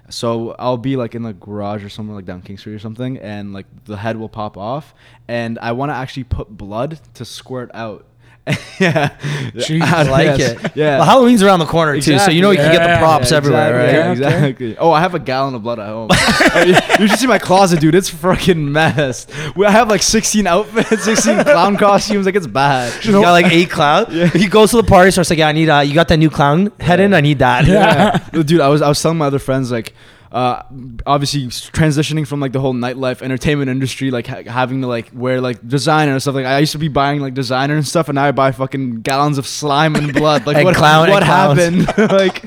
[0.09, 3.17] So I'll be like in the garage or somewhere like down King Street or something,
[3.17, 4.93] and like the head will pop off,
[5.27, 8.05] and I want to actually put blood to squirt out.
[8.79, 9.09] yeah,
[9.53, 9.81] Jeez.
[9.81, 10.51] I like Yes.
[10.51, 10.71] it.
[10.75, 10.97] Yeah.
[10.97, 13.37] Well, Halloween's around the corner too, so you know you can get the props Yeah,
[13.37, 14.31] everywhere, exactly, right?
[14.31, 14.77] yeah, exactly.
[14.77, 16.09] Oh, I have a gallon of blood at home.
[16.11, 17.93] Uh, you- you should see my closet, dude.
[17.95, 19.31] It's fucking messed.
[19.55, 22.25] We I have like 16 outfits, 16 clown costumes.
[22.25, 23.03] Like it's bad.
[23.05, 24.05] You got like eight clown.
[24.31, 25.69] He goes to the party, starts like, "Yeah, I need.
[25.69, 27.13] Uh, you got that new clown head in?
[27.13, 28.17] I need that." yeah.
[28.31, 29.93] dude i was i was telling my other friends like
[30.31, 30.61] uh
[31.05, 35.39] obviously transitioning from like the whole nightlife entertainment industry like ha- having to like wear
[35.39, 38.15] like designer and stuff like i used to be buying like designer and stuff and
[38.15, 41.85] now i buy fucking gallons of slime and blood like And what, clown- what and
[41.87, 42.43] happened like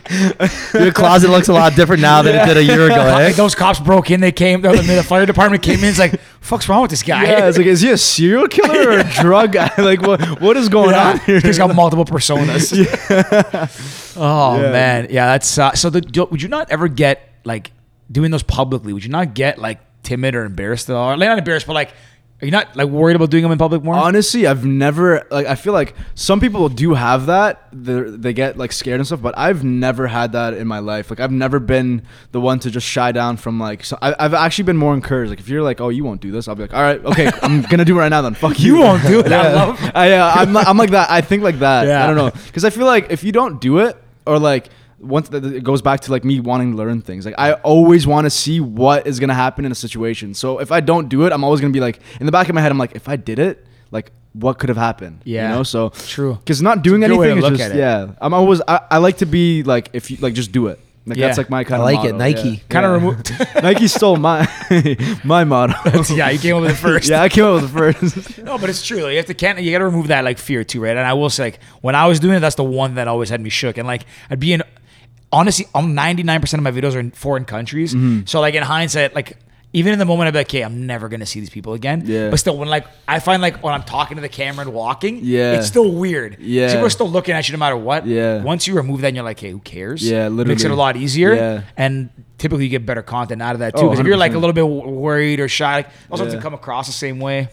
[0.75, 2.97] Your closet looks a lot different now than it did a year ago.
[2.97, 3.33] Co- Eh?
[3.33, 4.21] Those cops broke in.
[4.21, 4.61] They came.
[4.63, 5.85] The, the fire department came in.
[5.87, 7.23] It's like, fuck's wrong with this guy?
[7.25, 10.57] yeah it's like is he a serial killer or a drug guy like what what
[10.57, 11.11] is going Yeah.
[11.13, 12.73] on here He's got multiple personas.
[14.17, 14.73] oh Yeah.
[14.73, 15.91] man, yeah, that's uh, so.
[15.91, 17.73] The, do, would you not ever get like
[18.11, 18.93] doing those publicly?
[18.93, 21.17] Would you not get like timid or embarrassed at all?
[21.17, 21.91] Like not embarrassed, but like,
[22.43, 23.95] are you not like worried about doing them in public more?
[23.95, 25.47] Honestly, I've never like.
[25.47, 27.69] I feel like some people do have that.
[27.71, 31.11] They they get like scared and stuff, but I've never had that in my life.
[31.11, 32.01] Like I've never been
[32.33, 33.85] the one to just shy down from like.
[33.85, 35.29] So I, I've actually been more encouraged.
[35.29, 37.31] Like if you're like, oh, you won't do this, I'll be like, all right, okay,
[37.43, 38.23] I'm gonna do it right now.
[38.23, 38.77] Then fuck you.
[38.77, 39.27] You won't do it.
[39.27, 39.55] I Yeah.
[39.67, 41.11] love- I, uh, I'm like, I'm like that.
[41.11, 41.87] I think like that.
[41.89, 42.03] Yeah.
[42.03, 44.71] I don't know because I feel like if you don't do it or like.
[45.01, 47.55] Once th- th- it goes back to like me wanting to learn things, like I
[47.55, 50.35] always want to see what is gonna happen in a situation.
[50.35, 52.55] So if I don't do it, I'm always gonna be like in the back of
[52.55, 55.23] my head, I'm like, if I did it, like what could have happened?
[55.25, 55.49] Yeah.
[55.51, 55.63] you know.
[55.63, 56.35] So True.
[56.35, 58.13] because not doing It's a good way anything is just yeah.
[58.21, 60.79] I'm always I, I like to be like if you like just do it.
[61.07, 61.27] Like Yeah.
[61.29, 62.17] that's like my I kind like of like it.
[62.17, 62.63] Nike.
[62.69, 63.09] Kind of Yeah.
[63.09, 63.55] remove.
[63.63, 64.47] Nike stole my
[65.25, 66.03] my motto.
[66.15, 67.09] yeah, you came up with it first.
[67.09, 68.39] yeah, I came up with the first.
[68.39, 69.03] No, but it's true.
[69.03, 70.91] Like, you have to can't you got to remove that like fear too, right?
[70.97, 73.31] And I will say, like when I was doing it, that's the one that always
[73.31, 73.79] had me shook.
[73.79, 74.63] And like I'd be in,
[75.33, 77.95] honestly, I'm 99 percent of my videos are in foreign countries.
[77.95, 78.27] Mm-hmm.
[78.27, 79.37] So like in hindsight, like
[79.73, 82.03] even in the moment, I'd be like, okay, I'm never gonna see these people again.
[82.05, 82.29] Yeah.
[82.31, 85.21] But still, when like I find like when I'm talking to the camera and walking,
[85.23, 85.53] Yeah.
[85.59, 86.39] it's still weird.
[86.41, 86.69] Yeah.
[86.73, 88.05] people are still looking at you no matter what.
[88.07, 88.43] Yeah.
[88.43, 90.03] Once you remove that, and you're like, hey, who cares?
[90.03, 90.43] Yeah, literally.
[90.43, 91.35] It Makes it a lot easier.
[91.35, 91.63] Yeah.
[91.77, 93.83] And typically you get better content out of that too.
[93.83, 96.29] Oh, Because if you're like a little bit worried or shy, like, also Yeah.
[96.29, 97.49] doesn't come across the same way.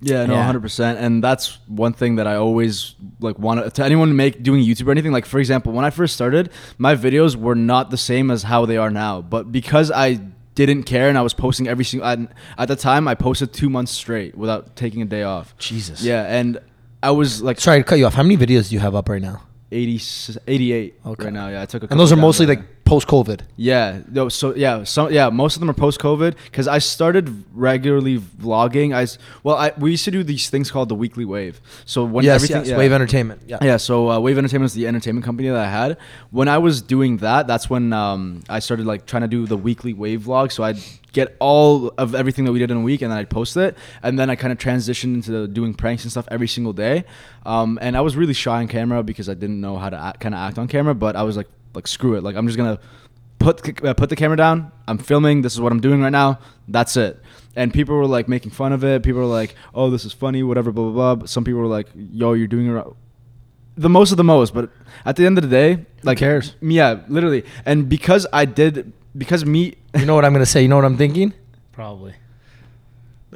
[0.00, 0.44] Yeah, no, Yeah.
[0.44, 0.98] hundred percent.
[0.98, 4.90] And that's one thing that I always like want to anyone make doing YouTube or
[4.90, 5.12] anything.
[5.12, 8.66] Like for example, when I first started, my videos were not the same as how
[8.66, 9.22] they are now.
[9.22, 10.20] But because I
[10.54, 12.18] didn't care and I was posting every single at,
[12.58, 15.56] at the time, I posted two months straight without taking a day off.
[15.58, 16.02] Jesus.
[16.02, 16.58] Yeah, and
[17.02, 18.14] I was like Sorry to cut you off.
[18.14, 19.42] How many videos do you have up right now?
[19.72, 20.00] 80,
[20.46, 21.24] 88 Okay.
[21.24, 21.48] right now.
[21.48, 23.40] Yeah, I took a And those are mostly like post COVID.
[23.56, 27.44] Yeah, no, so yeah, some yeah, most of them are post COVID because I started
[27.52, 28.94] regularly vlogging.
[28.94, 29.06] I
[29.42, 31.60] well, I we used to do these things called the weekly wave.
[31.84, 32.68] So when Yes, everything, yes.
[32.68, 32.78] yeah.
[32.78, 33.42] Wave Entertainment.
[33.46, 33.58] Yeah.
[33.60, 35.98] Yeah, so uh, Wave Entertainment is the entertainment company that I had.
[36.30, 39.56] When I was doing that, that's when um, I started like trying to do the
[39.56, 40.52] weekly Wave vlog.
[40.52, 40.78] So I'd
[41.12, 43.76] get all of everything that we did in a week, and then I'd post it.
[44.02, 47.04] And then I kind of transitioned into doing pranks and stuff every single day.
[47.44, 50.20] Um, and I was really shy on camera because I didn't know how to act,
[50.20, 50.94] kind of act on camera.
[50.94, 52.80] But I was like, like screw it, like I'm just gonna
[53.38, 54.72] put uh, put the camera down.
[54.88, 55.42] I'm filming.
[55.42, 56.40] This is what I'm doing right now.
[56.66, 57.20] That's it.
[57.54, 59.02] And people were like making fun of it.
[59.04, 61.14] People were like, "Oh, this is funny," whatever, blah blah blah.
[61.14, 62.86] But some people were like, "Yo, you're doing it." right."
[63.76, 64.70] The most of the most, but
[65.04, 66.54] at the end of the day, like cares?
[66.62, 67.44] Yeah, literally.
[67.66, 70.62] And because I did, because me, You know what I'm gonna say?
[70.62, 71.32] You know what I'm thinking?
[71.72, 72.14] Probably.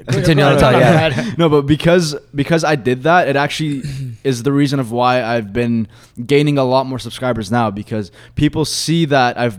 [0.09, 0.73] Continue on to talk.
[0.73, 1.35] Yeah.
[1.39, 3.83] no, but because because I did that, it actually
[4.25, 5.89] is the reason of why I've been
[6.27, 9.59] gaining a lot more subscribers now because people see that I've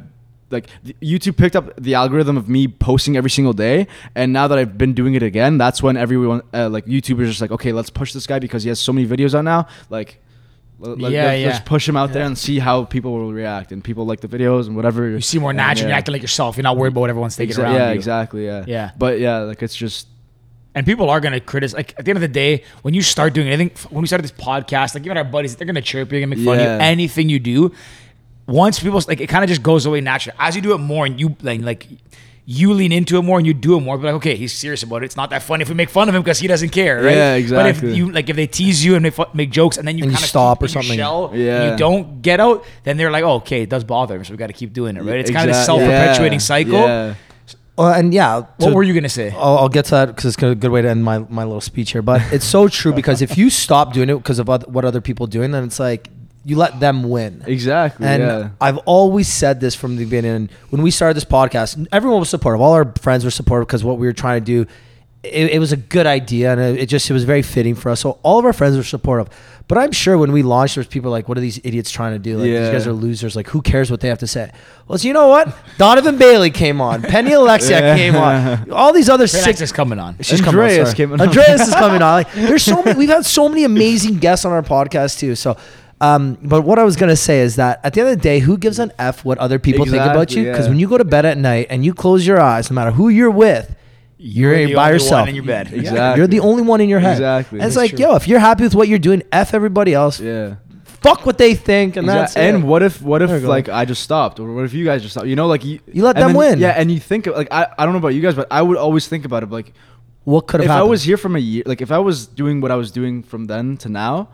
[0.50, 0.68] like
[1.02, 4.78] YouTube picked up the algorithm of me posting every single day, and now that I've
[4.78, 8.12] been doing it again, that's when everyone uh, like YouTubers just like, okay, let's push
[8.14, 10.20] this guy because he has so many videos out now, like.
[10.84, 11.48] Let, let, Yeah, let's, yeah.
[11.50, 14.28] let's push him out there and see how people will react, and people like the
[14.28, 15.08] videos and whatever.
[15.08, 15.90] You see more natural.
[15.90, 16.58] You're acting like yourself.
[16.58, 17.96] You're not worried about what everyone's thinking Exa- around yeah, you.
[17.96, 18.90] exactly, yeah, Yeah.
[18.98, 20.08] But yeah, like it's just
[20.74, 21.76] And people are gonna criticize.
[21.76, 24.24] Like at the end of the day, when you start doing anything, when we started
[24.24, 26.64] this podcast, like even our buddies, they're gonna chirp you, they're gonna make fun of
[26.64, 26.70] you.
[26.70, 27.74] Anything you do,
[28.48, 30.38] once people like, it kind of just goes away naturally.
[30.40, 31.88] As you do it more, and you like, like
[32.46, 33.98] you lean into it more and you do it more.
[33.98, 35.06] But like, okay, he's serious about it.
[35.06, 37.16] It's not that funny if we make fun of him because he doesn't care, right?
[37.16, 37.82] Yeah, exactly.
[37.82, 40.06] But if you like, if they tease you and make, make jokes, and then you
[40.06, 40.98] kind of stop or keep in your something.
[40.98, 41.72] shell, Yeah.
[41.72, 44.38] you don't get out, then they're like, oh, okay, it does bother him, so we
[44.38, 45.20] got to keep doing it, right?
[45.20, 46.74] It's kind of this self-perpetuating yeah, cycle.
[46.74, 47.16] Yeah.
[47.78, 48.42] Well, and yeah.
[48.58, 49.32] What to- were you gonna say?
[49.32, 51.62] I'll, I'll get to that because it's a good way to end my, my little
[51.62, 52.02] speech here.
[52.02, 55.02] But it's so true because if you stop doing it because of oth- what other
[55.02, 56.10] people are doing, then it's like
[56.44, 57.44] you let them win.
[57.46, 58.06] Exactly.
[58.06, 58.50] And yeah.
[58.60, 60.50] I've always said this from the beginning.
[60.70, 62.62] When we started this podcast, everyone was supportive.
[62.62, 64.66] All our friends were supportive because what we were trying to do,
[65.24, 67.90] it, it was a good idea, and it, it just it was very fitting for
[67.90, 68.00] us.
[68.00, 69.30] So all of our friends were supportive.
[69.72, 72.20] But I'm sure when we launched, there's people like, "What are these idiots trying to
[72.20, 72.36] do?
[72.36, 73.38] Like these guys are losers.
[73.38, 74.52] Like who cares what they have to say?"
[74.86, 75.56] Well, so you know what?
[75.78, 77.02] Donovan Bailey came on.
[77.04, 77.96] Penny Oleksiak Yeah.
[77.96, 78.70] came on.
[78.70, 80.18] All these other sick Alexis coming on.
[80.20, 80.98] She's coming on, Andreas sorry.
[80.98, 81.22] came on.
[81.22, 82.12] Andreas is coming on.
[82.22, 82.98] Like, there's so many.
[82.98, 85.36] We've had so many amazing guests on our podcast too.
[85.36, 85.56] So,
[86.02, 88.40] um, but what I was gonna say is that at the end of the day,
[88.40, 90.44] who gives an f what other people think about you?
[90.44, 90.72] Because yeah.
[90.72, 93.08] when you go to bed at night and you close your eyes, no matter who
[93.08, 93.74] you're with,
[94.24, 95.22] you're, You're by yourself.
[95.22, 95.74] one in your bed.
[95.74, 96.18] Exactly.
[96.20, 97.14] You're the only one in your head.
[97.14, 97.60] Exactly.
[97.60, 100.20] And it's That's like, yo, if you're happy with what you're doing, f everybody else.
[100.20, 100.56] Yeah.
[101.02, 102.42] Fuck what they think, and Exact- that's it.
[102.54, 105.14] and what if what if like I just stopped or what if you guys just
[105.14, 105.26] stopped?
[105.28, 106.60] You know, like you You let them then- win.
[106.60, 108.62] Yeah, and you think of, like I, I don't know about you guys, but I
[108.62, 109.74] would always think about it like
[110.26, 112.62] what could have if I was here from a year, like if I was doing
[112.62, 114.30] what I was doing from then to now,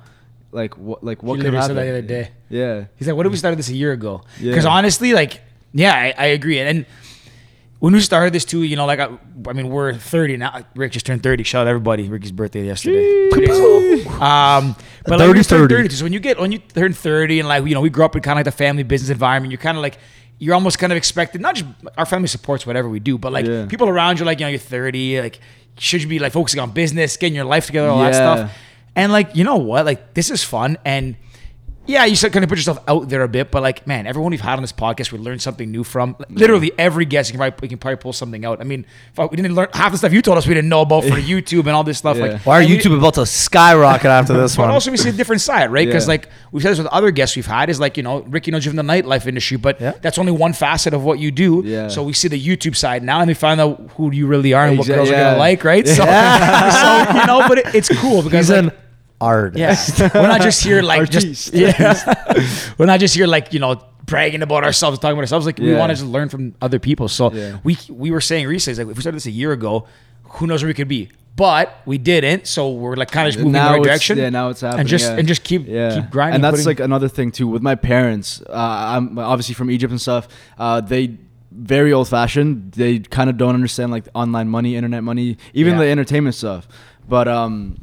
[0.52, 1.76] like what like what He could literally happen?
[1.78, 2.32] said that the other day.
[2.50, 2.86] Yeah.
[2.98, 4.52] He's like, "What if we started this a year ago?" Yeah.
[4.52, 5.40] Because honestly, like,
[5.74, 6.60] yeah, I, I agree.
[6.60, 6.86] And
[7.80, 9.10] when we started this too, you know, like, I,
[9.48, 10.66] I mean, we're 30 now.
[10.76, 11.44] Rick just turned 30.
[11.44, 12.10] Shout out everybody.
[12.10, 13.30] Ricky's birthday yesterday.
[13.32, 14.10] Two days ago.
[14.24, 14.76] Um,
[15.06, 15.84] but like, 30, just turned 30.
[15.84, 15.96] 30.
[15.96, 18.16] So when you get when you turn 30 and like, you know, we grew up
[18.16, 19.52] in kind of like the family business environment.
[19.52, 19.98] You're kind of like.
[20.40, 21.42] You're almost kind of expected.
[21.42, 21.66] Not just
[21.98, 23.66] our family supports whatever we do, but like Yeah.
[23.66, 25.20] people around you, like you know, you're 30.
[25.20, 25.40] Like,
[25.80, 28.52] should you be like focusing on business, getting your life together, all that stuff?
[28.96, 29.86] And like, you know what?
[29.86, 30.78] Like, this is fun.
[30.86, 31.16] And
[31.88, 34.42] yeah, you kind of put yourself out there a bit, but like, man, everyone we've
[34.42, 36.16] had on this podcast, we learned something new from.
[36.20, 38.60] Like, Literally every guest, you can probably, we can probably pull something out.
[38.60, 40.70] I mean, if I, we didn't learn half the stuff you told us we didn't
[40.70, 42.18] know about for YouTube and all this stuff.
[42.18, 42.26] Yeah.
[42.34, 44.70] Like, Why are and we- YouTube about to skyrocket after this But one?
[44.70, 45.88] But also, we see a different side, right?
[45.88, 46.12] Because Yeah.
[46.12, 48.66] like we've said this with other guests we've had, is like you know, Ricky knows
[48.66, 49.94] you from the nightlife industry, but Yeah.
[50.02, 51.64] that's only one facet of what you do.
[51.66, 51.88] Yeah.
[51.88, 54.66] So we see the YouTube side now, and we find out who you really are
[54.66, 55.88] and what Exa- girls are gonna like, right?
[55.88, 58.72] So, so you know, but it, it's cool because He's like, an
[59.20, 60.00] artist.
[60.00, 62.14] yeah, we're not just here like just yeah.
[62.78, 65.46] we're not just here like you know bragging about ourselves, talking about ourselves.
[65.46, 65.80] Like we Yeah.
[65.80, 67.08] want to just learn from other people.
[67.08, 67.58] So Yeah.
[67.64, 69.88] we we were saying recently, like if we started this a year ago,
[70.24, 71.10] who knows where we could be?
[71.36, 74.18] But we didn't, so we're like kind of just moving in the right it's- direction.
[74.18, 74.80] Yeah, now it's happening.
[74.82, 75.18] and just yeah.
[75.18, 76.36] and just keep keep grinding.
[76.36, 78.42] And that's putting- like another thing too with my parents.
[78.50, 80.28] Uh, I'm obviously from Egypt and stuff.
[80.58, 81.18] Uh, they
[81.52, 82.72] very old fashioned.
[82.74, 85.80] They kind of don't understand like online money, internet money, even Yeah.
[85.82, 86.68] the entertainment stuff.
[87.10, 87.78] But um,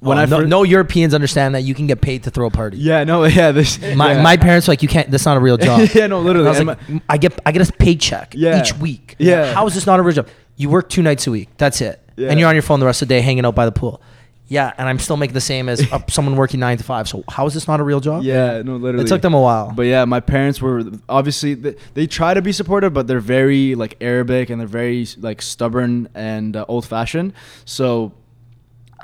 [0.00, 2.50] when Oh, I no, no Europeans understand that you can get paid to throw a
[2.50, 2.78] party.
[2.78, 4.22] yeah, no, yeah, this My, yeah.
[4.22, 5.10] my parents were like, you can't.
[5.10, 5.88] That's not a real job.
[5.94, 6.46] yeah, no, literally.
[6.48, 6.78] I was like,
[7.08, 8.60] I get I get a paycheck Yeah.
[8.60, 9.16] each week.
[9.18, 9.52] Yeah.
[9.54, 10.28] How is this not a real job?
[10.56, 11.48] You work two nights a week.
[11.58, 12.00] That's it.
[12.16, 12.28] Yeah.
[12.30, 14.02] And you're on your phone the rest of the day hanging out by the pool.
[14.48, 17.08] Yeah, and I'm still making the same as uh, someone working nine to five.
[17.08, 18.24] So how is this not a real job?
[18.24, 19.04] yeah, no, literally.
[19.04, 19.70] It took them a while.
[19.70, 23.76] But yeah, my parents were obviously they, they try to be supportive, but they're very
[23.76, 27.32] like Arabic and they're very like stubborn and uh, old fashioned.
[27.64, 28.10] So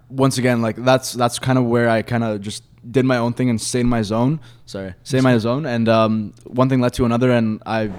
[0.08, 3.32] once again, like that's that's kind of where I kind of just did my own
[3.32, 4.40] thing and stayed in my zone.
[4.66, 5.66] Sorry, stayed in my zone.
[5.66, 7.90] And um, one thing led to another, and I.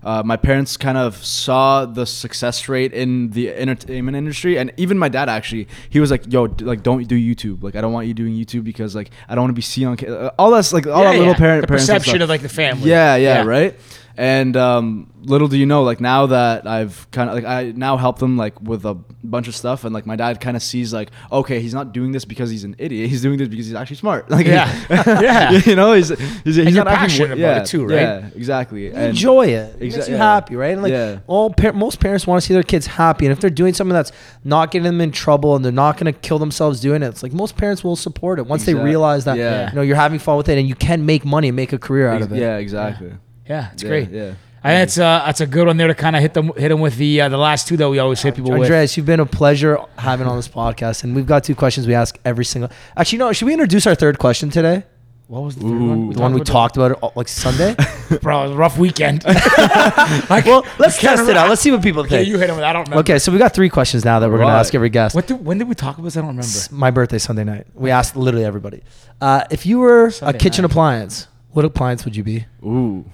[0.00, 4.96] Uh, my parents kind of saw the success rate in the entertainment industry, and even
[4.96, 7.64] my dad actually, he was like, "Yo, d- like, don't do YouTube.
[7.64, 9.88] Like, I don't want you doing YouTube because like I don't want to be seen
[9.88, 11.38] on ca- uh, all that's like all Yeah, that little yeah.
[11.38, 12.88] parent the perception of like the family.
[12.88, 13.74] Yeah, yeah, right.
[14.20, 17.96] And um, little do you know, like now that I've kind of like I now
[17.96, 20.92] help them like with a bunch of stuff, and like my dad kind of sees
[20.92, 23.10] like, okay, he's not doing this because he's an idiot.
[23.10, 24.28] He's doing this because he's actually smart.
[24.38, 24.66] Like, Yeah.
[25.22, 25.50] Yeah.
[25.64, 26.08] you know, he's
[26.42, 27.92] he's, he's not passionate about yeah, it too, right?
[27.94, 28.86] Yeah, exactly.
[28.86, 29.76] You And enjoy it.
[29.76, 30.34] It makes you yeah.
[30.34, 30.72] happy, right?
[30.72, 31.20] And like Yeah.
[31.28, 33.94] all par- most parents want to see their kids happy, and if they're doing something
[33.94, 34.10] that's
[34.42, 37.22] not getting them in trouble and they're not going to kill themselves doing it, it's
[37.22, 39.36] like most parents will support it once they realize that
[39.70, 41.78] you know you're having fun with it and you can make money and make a
[41.78, 42.40] career out of it.
[42.40, 43.12] yeah, exactly.
[43.48, 44.10] Yeah, it's Yeah, great.
[44.10, 44.34] Yeah.
[44.62, 46.70] I think that's uh, that's a good one there to kind of hit them hit
[46.70, 48.62] them with the uh, the last two that we always hit people with.
[48.62, 51.94] Andreas, you've been a pleasure having on this podcast, and we've got two questions we
[51.94, 52.70] ask every single.
[52.96, 53.32] Actually, no.
[53.32, 54.82] Should we introduce our third question today?
[55.28, 56.08] What was the third one?
[56.08, 56.12] Ooh.
[56.14, 57.76] The one we about talked about it, like Sunday.
[58.22, 59.24] Bro, it was a rough weekend.
[59.26, 61.50] like, well, let's can't test it out.
[61.50, 62.14] Let's see what people think.
[62.14, 62.64] okay, you hit him with.
[62.64, 63.00] I don't remember.
[63.00, 65.14] Okay, so we got three questions now that we're gonna ask every guest.
[65.14, 65.26] What?
[65.26, 66.16] Did, when did we talk about this?
[66.16, 66.46] I don't remember.
[66.46, 67.66] It's my birthday Sunday night.
[67.74, 68.82] We asked literally everybody.
[69.20, 70.72] Uh, if you were Sunday a kitchen night.
[70.72, 72.46] appliance, what appliance would you be?
[72.64, 73.04] Ooh.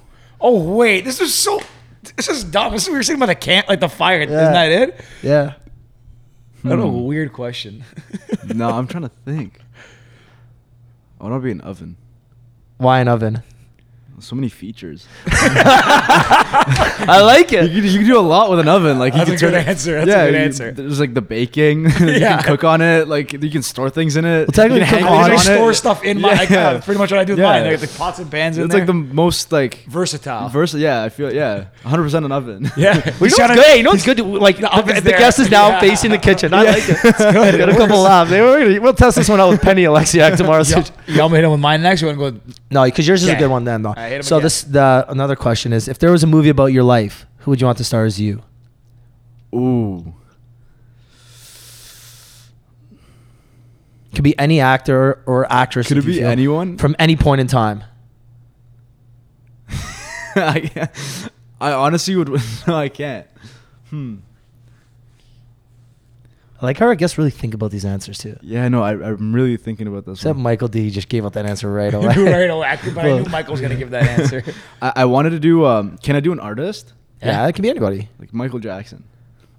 [0.46, 1.58] Oh wait, this is so.
[2.16, 2.72] This is dumb.
[2.72, 4.20] This is, we were saying about the camp, like the fire.
[4.20, 5.00] Isn't that it?
[5.22, 5.54] Yeah.
[6.62, 6.90] I don't know.
[6.90, 7.04] Hmm.
[7.04, 7.82] Weird question.
[8.54, 9.58] no, I'm trying to think.
[11.18, 11.96] I want to be an oven.
[12.76, 13.42] Why an oven?
[14.24, 15.06] So many features.
[16.06, 17.68] I like You it.
[17.70, 18.98] can, you can do a lot with an oven.
[18.98, 20.04] Like That's you a can good turn it- answer.
[20.04, 20.72] That's a good you- answer.
[20.72, 21.84] There's like the baking.
[22.00, 22.38] you Yeah.
[22.38, 23.06] can cook on it.
[23.08, 24.30] Like you can store things in it.
[24.40, 25.54] Well, technically you can cook hang on I things it.
[25.56, 26.32] store stuff in my.
[26.34, 26.68] Like, Yeah.
[26.70, 27.50] uh, pretty much what I do with Yeah.
[27.52, 27.64] mine.
[27.70, 28.80] Like the pots and pans in It's there.
[28.80, 30.48] like the most like versatile.
[30.48, 30.80] versatile.
[30.82, 32.70] Yeah, I feel yeah, 100 percent an oven.
[32.76, 33.76] yeah, We know shout it's out- good.
[33.76, 34.16] You know it's good.
[34.16, 35.18] To, like the, oven's the there.
[35.18, 35.80] guest is now Yeah.
[35.80, 36.54] facing the kitchen.
[36.54, 36.96] I like it.
[37.04, 37.58] It's good.
[37.58, 38.30] Got a couple laughs.
[38.30, 40.62] Hey, we're gonna, we'll test this one out with Penny Oleksiak tomorrow.
[40.64, 42.00] You want you want me hit him with mine next?
[42.00, 42.40] You want to go?
[42.70, 43.40] No, because yours is a Okay.
[43.40, 43.90] good one then, though.
[43.90, 44.44] Alright, hit 'em so again.
[44.44, 47.60] this the another question is: If there was a movie about your life, who would
[47.60, 48.42] you want to star as you?
[49.54, 50.14] Ooh.
[54.14, 55.88] Could be any actor or actress.
[55.88, 56.78] Could it be feel, anyone?
[56.78, 57.82] from any point in time?
[60.36, 60.88] I,
[61.60, 62.28] I honestly would.
[62.66, 63.26] No, I can't.
[63.90, 64.16] Hmm.
[66.60, 68.38] I like how our guests really think about these answers too.
[68.40, 70.20] Yeah, no, I, I'm really thinking about this.
[70.20, 70.44] Except One.
[70.44, 72.06] Michael D just gave out that answer right away.
[72.16, 74.42] right away, but I knew Michael was gonna give that answer.
[74.80, 75.64] I, I wanted to do.
[75.66, 78.08] Um, can I do an artist yeah, it can be anybody.
[78.18, 79.04] like Michael Jackson?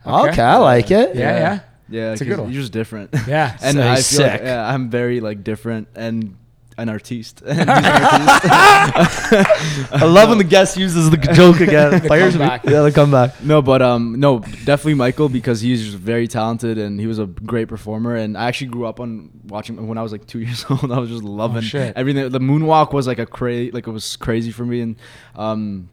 [0.06, 1.16] Okay, I like it.
[1.16, 1.60] Yeah, yeah.
[1.90, 2.52] Yeah, It's a 'cause good one.
[2.52, 3.10] You're just different.
[3.28, 3.56] Yeah.
[3.62, 6.36] and So I he's feel like, yeah, I'm very like different and
[6.78, 7.42] an artiste.
[7.42, 9.94] And he's an artiste.
[9.94, 11.92] I love when the guest uses the joke again.
[11.92, 12.64] The Players, comeback.
[12.66, 13.44] yeah, the comeback.
[13.44, 17.26] No, but um, no, definitely Michael because he's just very talented and he was a
[17.26, 18.16] great performer.
[18.16, 20.92] And I actually grew up on watching when I was like two years old.
[20.92, 21.96] I was just loving shit.
[21.96, 22.30] everything.
[22.30, 24.82] The moonwalk was like a crazy, like it was crazy for me.
[24.82, 24.96] And
[25.36, 25.90] um,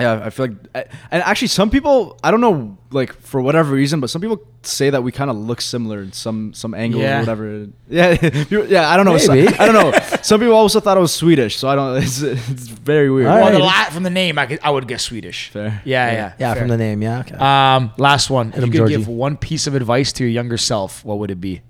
[0.00, 4.00] yeah, I feel like, and actually, some people I don't know, like for whatever reason,
[4.00, 7.16] but some people say that we kind of look similar in some some angle Yeah.
[7.16, 7.66] or whatever.
[7.88, 8.16] Yeah,
[8.50, 9.18] yeah, I don't know.
[9.18, 9.48] So- Maybe.
[9.58, 9.98] I don't know.
[10.22, 11.96] Some people also thought I was Swedish, so I don't.
[12.02, 13.28] It's, it's very weird.
[13.28, 13.52] All Well, right.
[13.52, 15.50] the la- from the name, I could, I would guess Swedish.
[15.50, 15.82] Fair.
[15.84, 16.60] Yeah, yeah, Yeah, fair.
[16.62, 17.02] from the name.
[17.02, 17.20] Yeah.
[17.20, 17.34] Okay.
[17.36, 18.48] Um, last one.
[18.50, 18.96] If you could Georgie.
[18.96, 21.62] give one piece of advice to your younger self, what would it be?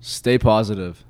[0.00, 1.04] Stay positive.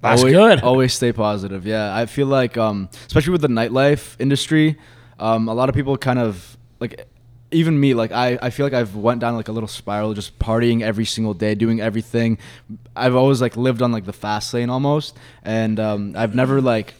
[0.00, 0.60] That's always, good.
[0.62, 1.66] Always stay positive.
[1.66, 4.76] Yeah, I feel like, um, especially with the nightlife industry,
[5.18, 7.06] um, a lot of people kind of like,
[7.50, 7.94] even me.
[7.94, 11.04] Like, I, I feel like I've went down like a little spiral, just partying every
[11.04, 12.38] single day, doing everything.
[12.94, 16.94] I've always like lived on like the fast lane almost, and um, I've never like.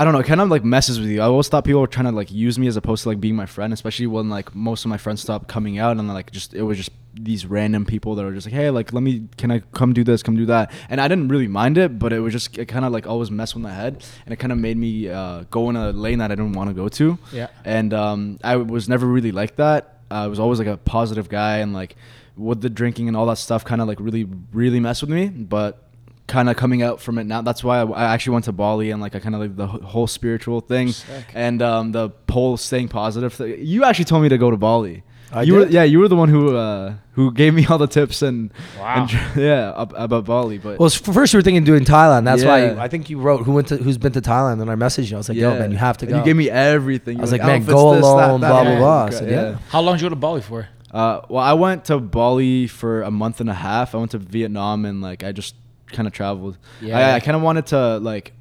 [0.00, 1.20] I don't know, it kind of like messes with you.
[1.20, 3.36] I always thought people were trying to like use me as opposed to like being
[3.36, 6.54] my friend, especially when like most of my friends stopped coming out and like just
[6.54, 9.50] it was just these random people that were just like, hey, like let me, can
[9.50, 12.20] I come do this, come do that, and I didn't really mind it, but it
[12.20, 14.56] was just it kind of like always messed with my head, and it kind of
[14.56, 17.18] made me uh, go in a lane that I didn't want to go to.
[17.30, 17.48] Yeah.
[17.66, 19.98] And um, I was never really like that.
[20.10, 21.94] I was always like a positive guy, and like
[22.38, 25.28] with the drinking and all that stuff, kind of like really, really messed with me.
[25.28, 25.89] But
[26.30, 27.42] kind of coming out from it now.
[27.42, 29.66] That's why I, I actually went to Bali and like I kind of like the
[29.66, 31.26] whole spiritual thing Sick.
[31.34, 33.34] and um, the whole staying positive.
[33.34, 33.56] Thing.
[33.58, 35.02] You actually told me to go to Bali.
[35.32, 35.72] I you were did?
[35.72, 39.06] yeah, you were the one who uh, who gave me all the tips and, Wow.
[39.08, 40.58] and yeah about Bali.
[40.58, 42.24] But Well, first you were thinking doing Thailand.
[42.24, 44.68] That's why you, I think you wrote who went to who's been to Thailand, and
[44.70, 45.16] I messaged you.
[45.16, 47.18] I was like, "Yo, man, you have to And go." You gave me everything.
[47.18, 48.48] I was were like, man, go this, alone, that.
[48.50, 49.02] blah blah blah.
[49.04, 49.58] I Okay, said, yeah.
[49.68, 50.68] How long did you go to Bali for?
[50.90, 53.94] Uh, well, I went to Bali for a month and a half.
[53.94, 55.54] I went to Vietnam and like I just
[55.92, 56.56] kind of traveled.
[56.80, 56.98] Yeah.
[56.98, 58.32] I, I kind of wanted to like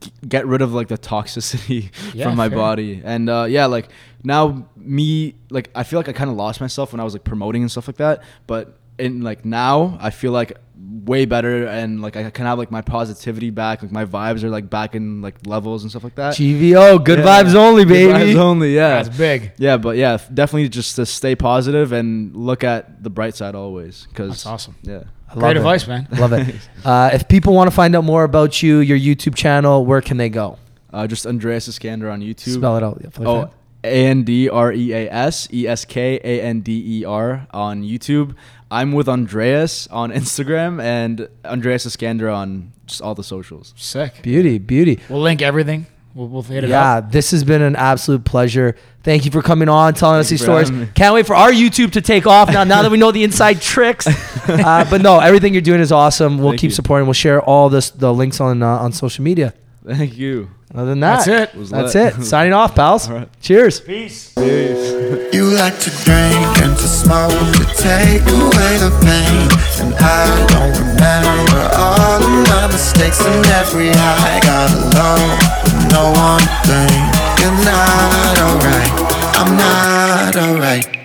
[0.00, 2.58] g- get rid of like the toxicity Yeah, from my fair.
[2.58, 3.88] body, and uh, yeah, like
[4.24, 7.24] now me like I feel like I kind of lost myself when I was like
[7.24, 8.22] promoting and stuff like that.
[8.46, 10.56] But in like now, I feel like
[11.04, 13.82] way better and like I can have like my positivity back.
[13.82, 16.34] Like my vibes are like back in like levels and stuff like that.
[16.34, 17.24] GVO, good Yeah.
[17.24, 18.32] vibes only, Good baby.
[18.32, 18.74] vibes only.
[18.74, 19.02] Yeah.
[19.02, 19.52] That's big.
[19.58, 24.06] Yeah, but yeah, definitely just to stay positive and look at the bright side always.
[24.14, 24.76] Cause That's awesome.
[24.82, 25.02] Yeah.
[25.28, 25.60] I love Great it.
[25.60, 26.08] advice, man.
[26.12, 26.54] Love it.
[26.84, 30.16] Uh, if people want to find out more about you, your YouTube channel, where can
[30.16, 30.58] they go?
[30.92, 32.54] Uh, just Andreas Eskander on YouTube.
[32.54, 33.00] Spell it out.
[33.12, 33.50] for the Oh.
[33.84, 37.46] A N D R E A S E S K A N D E R
[37.52, 38.34] on YouTube.
[38.70, 43.74] I'm with Andreas on Instagram and Andreas Eskander on just all the socials.
[43.76, 44.22] Sick.
[44.22, 45.00] beauty, beauty.
[45.08, 45.86] We'll link everything.
[46.14, 46.70] We'll, we'll hit it up.
[46.70, 47.12] Yeah, up.
[47.12, 48.76] this has been an absolute pleasure.
[49.02, 50.70] Thank you for coming on, telling us these stories.
[50.94, 52.64] Can't wait for our YouTube to take off now.
[52.64, 56.38] Now that we know the inside tricks, uh, but no, everything you're doing is awesome.
[56.38, 56.74] We'll Thank keep you.
[56.74, 57.06] supporting.
[57.06, 59.54] We'll share all this the links on uh, on social media.
[59.86, 60.50] Thank you.
[60.74, 61.58] Other than that, That's it.
[61.58, 62.18] Was That's lit.
[62.18, 62.24] it.
[62.24, 63.08] Signing off, pals.
[63.08, 63.28] All right.
[63.40, 63.80] Cheers.
[63.80, 64.32] Peace.
[64.34, 64.92] Peace.
[65.34, 69.50] You like to drink and to smoke to take away the pain.
[69.82, 75.30] And I don't remember all of my mistakes and every high I got alone
[75.64, 77.02] with no one thing.
[77.42, 78.92] You're not alright,
[79.40, 80.99] I'm not alright.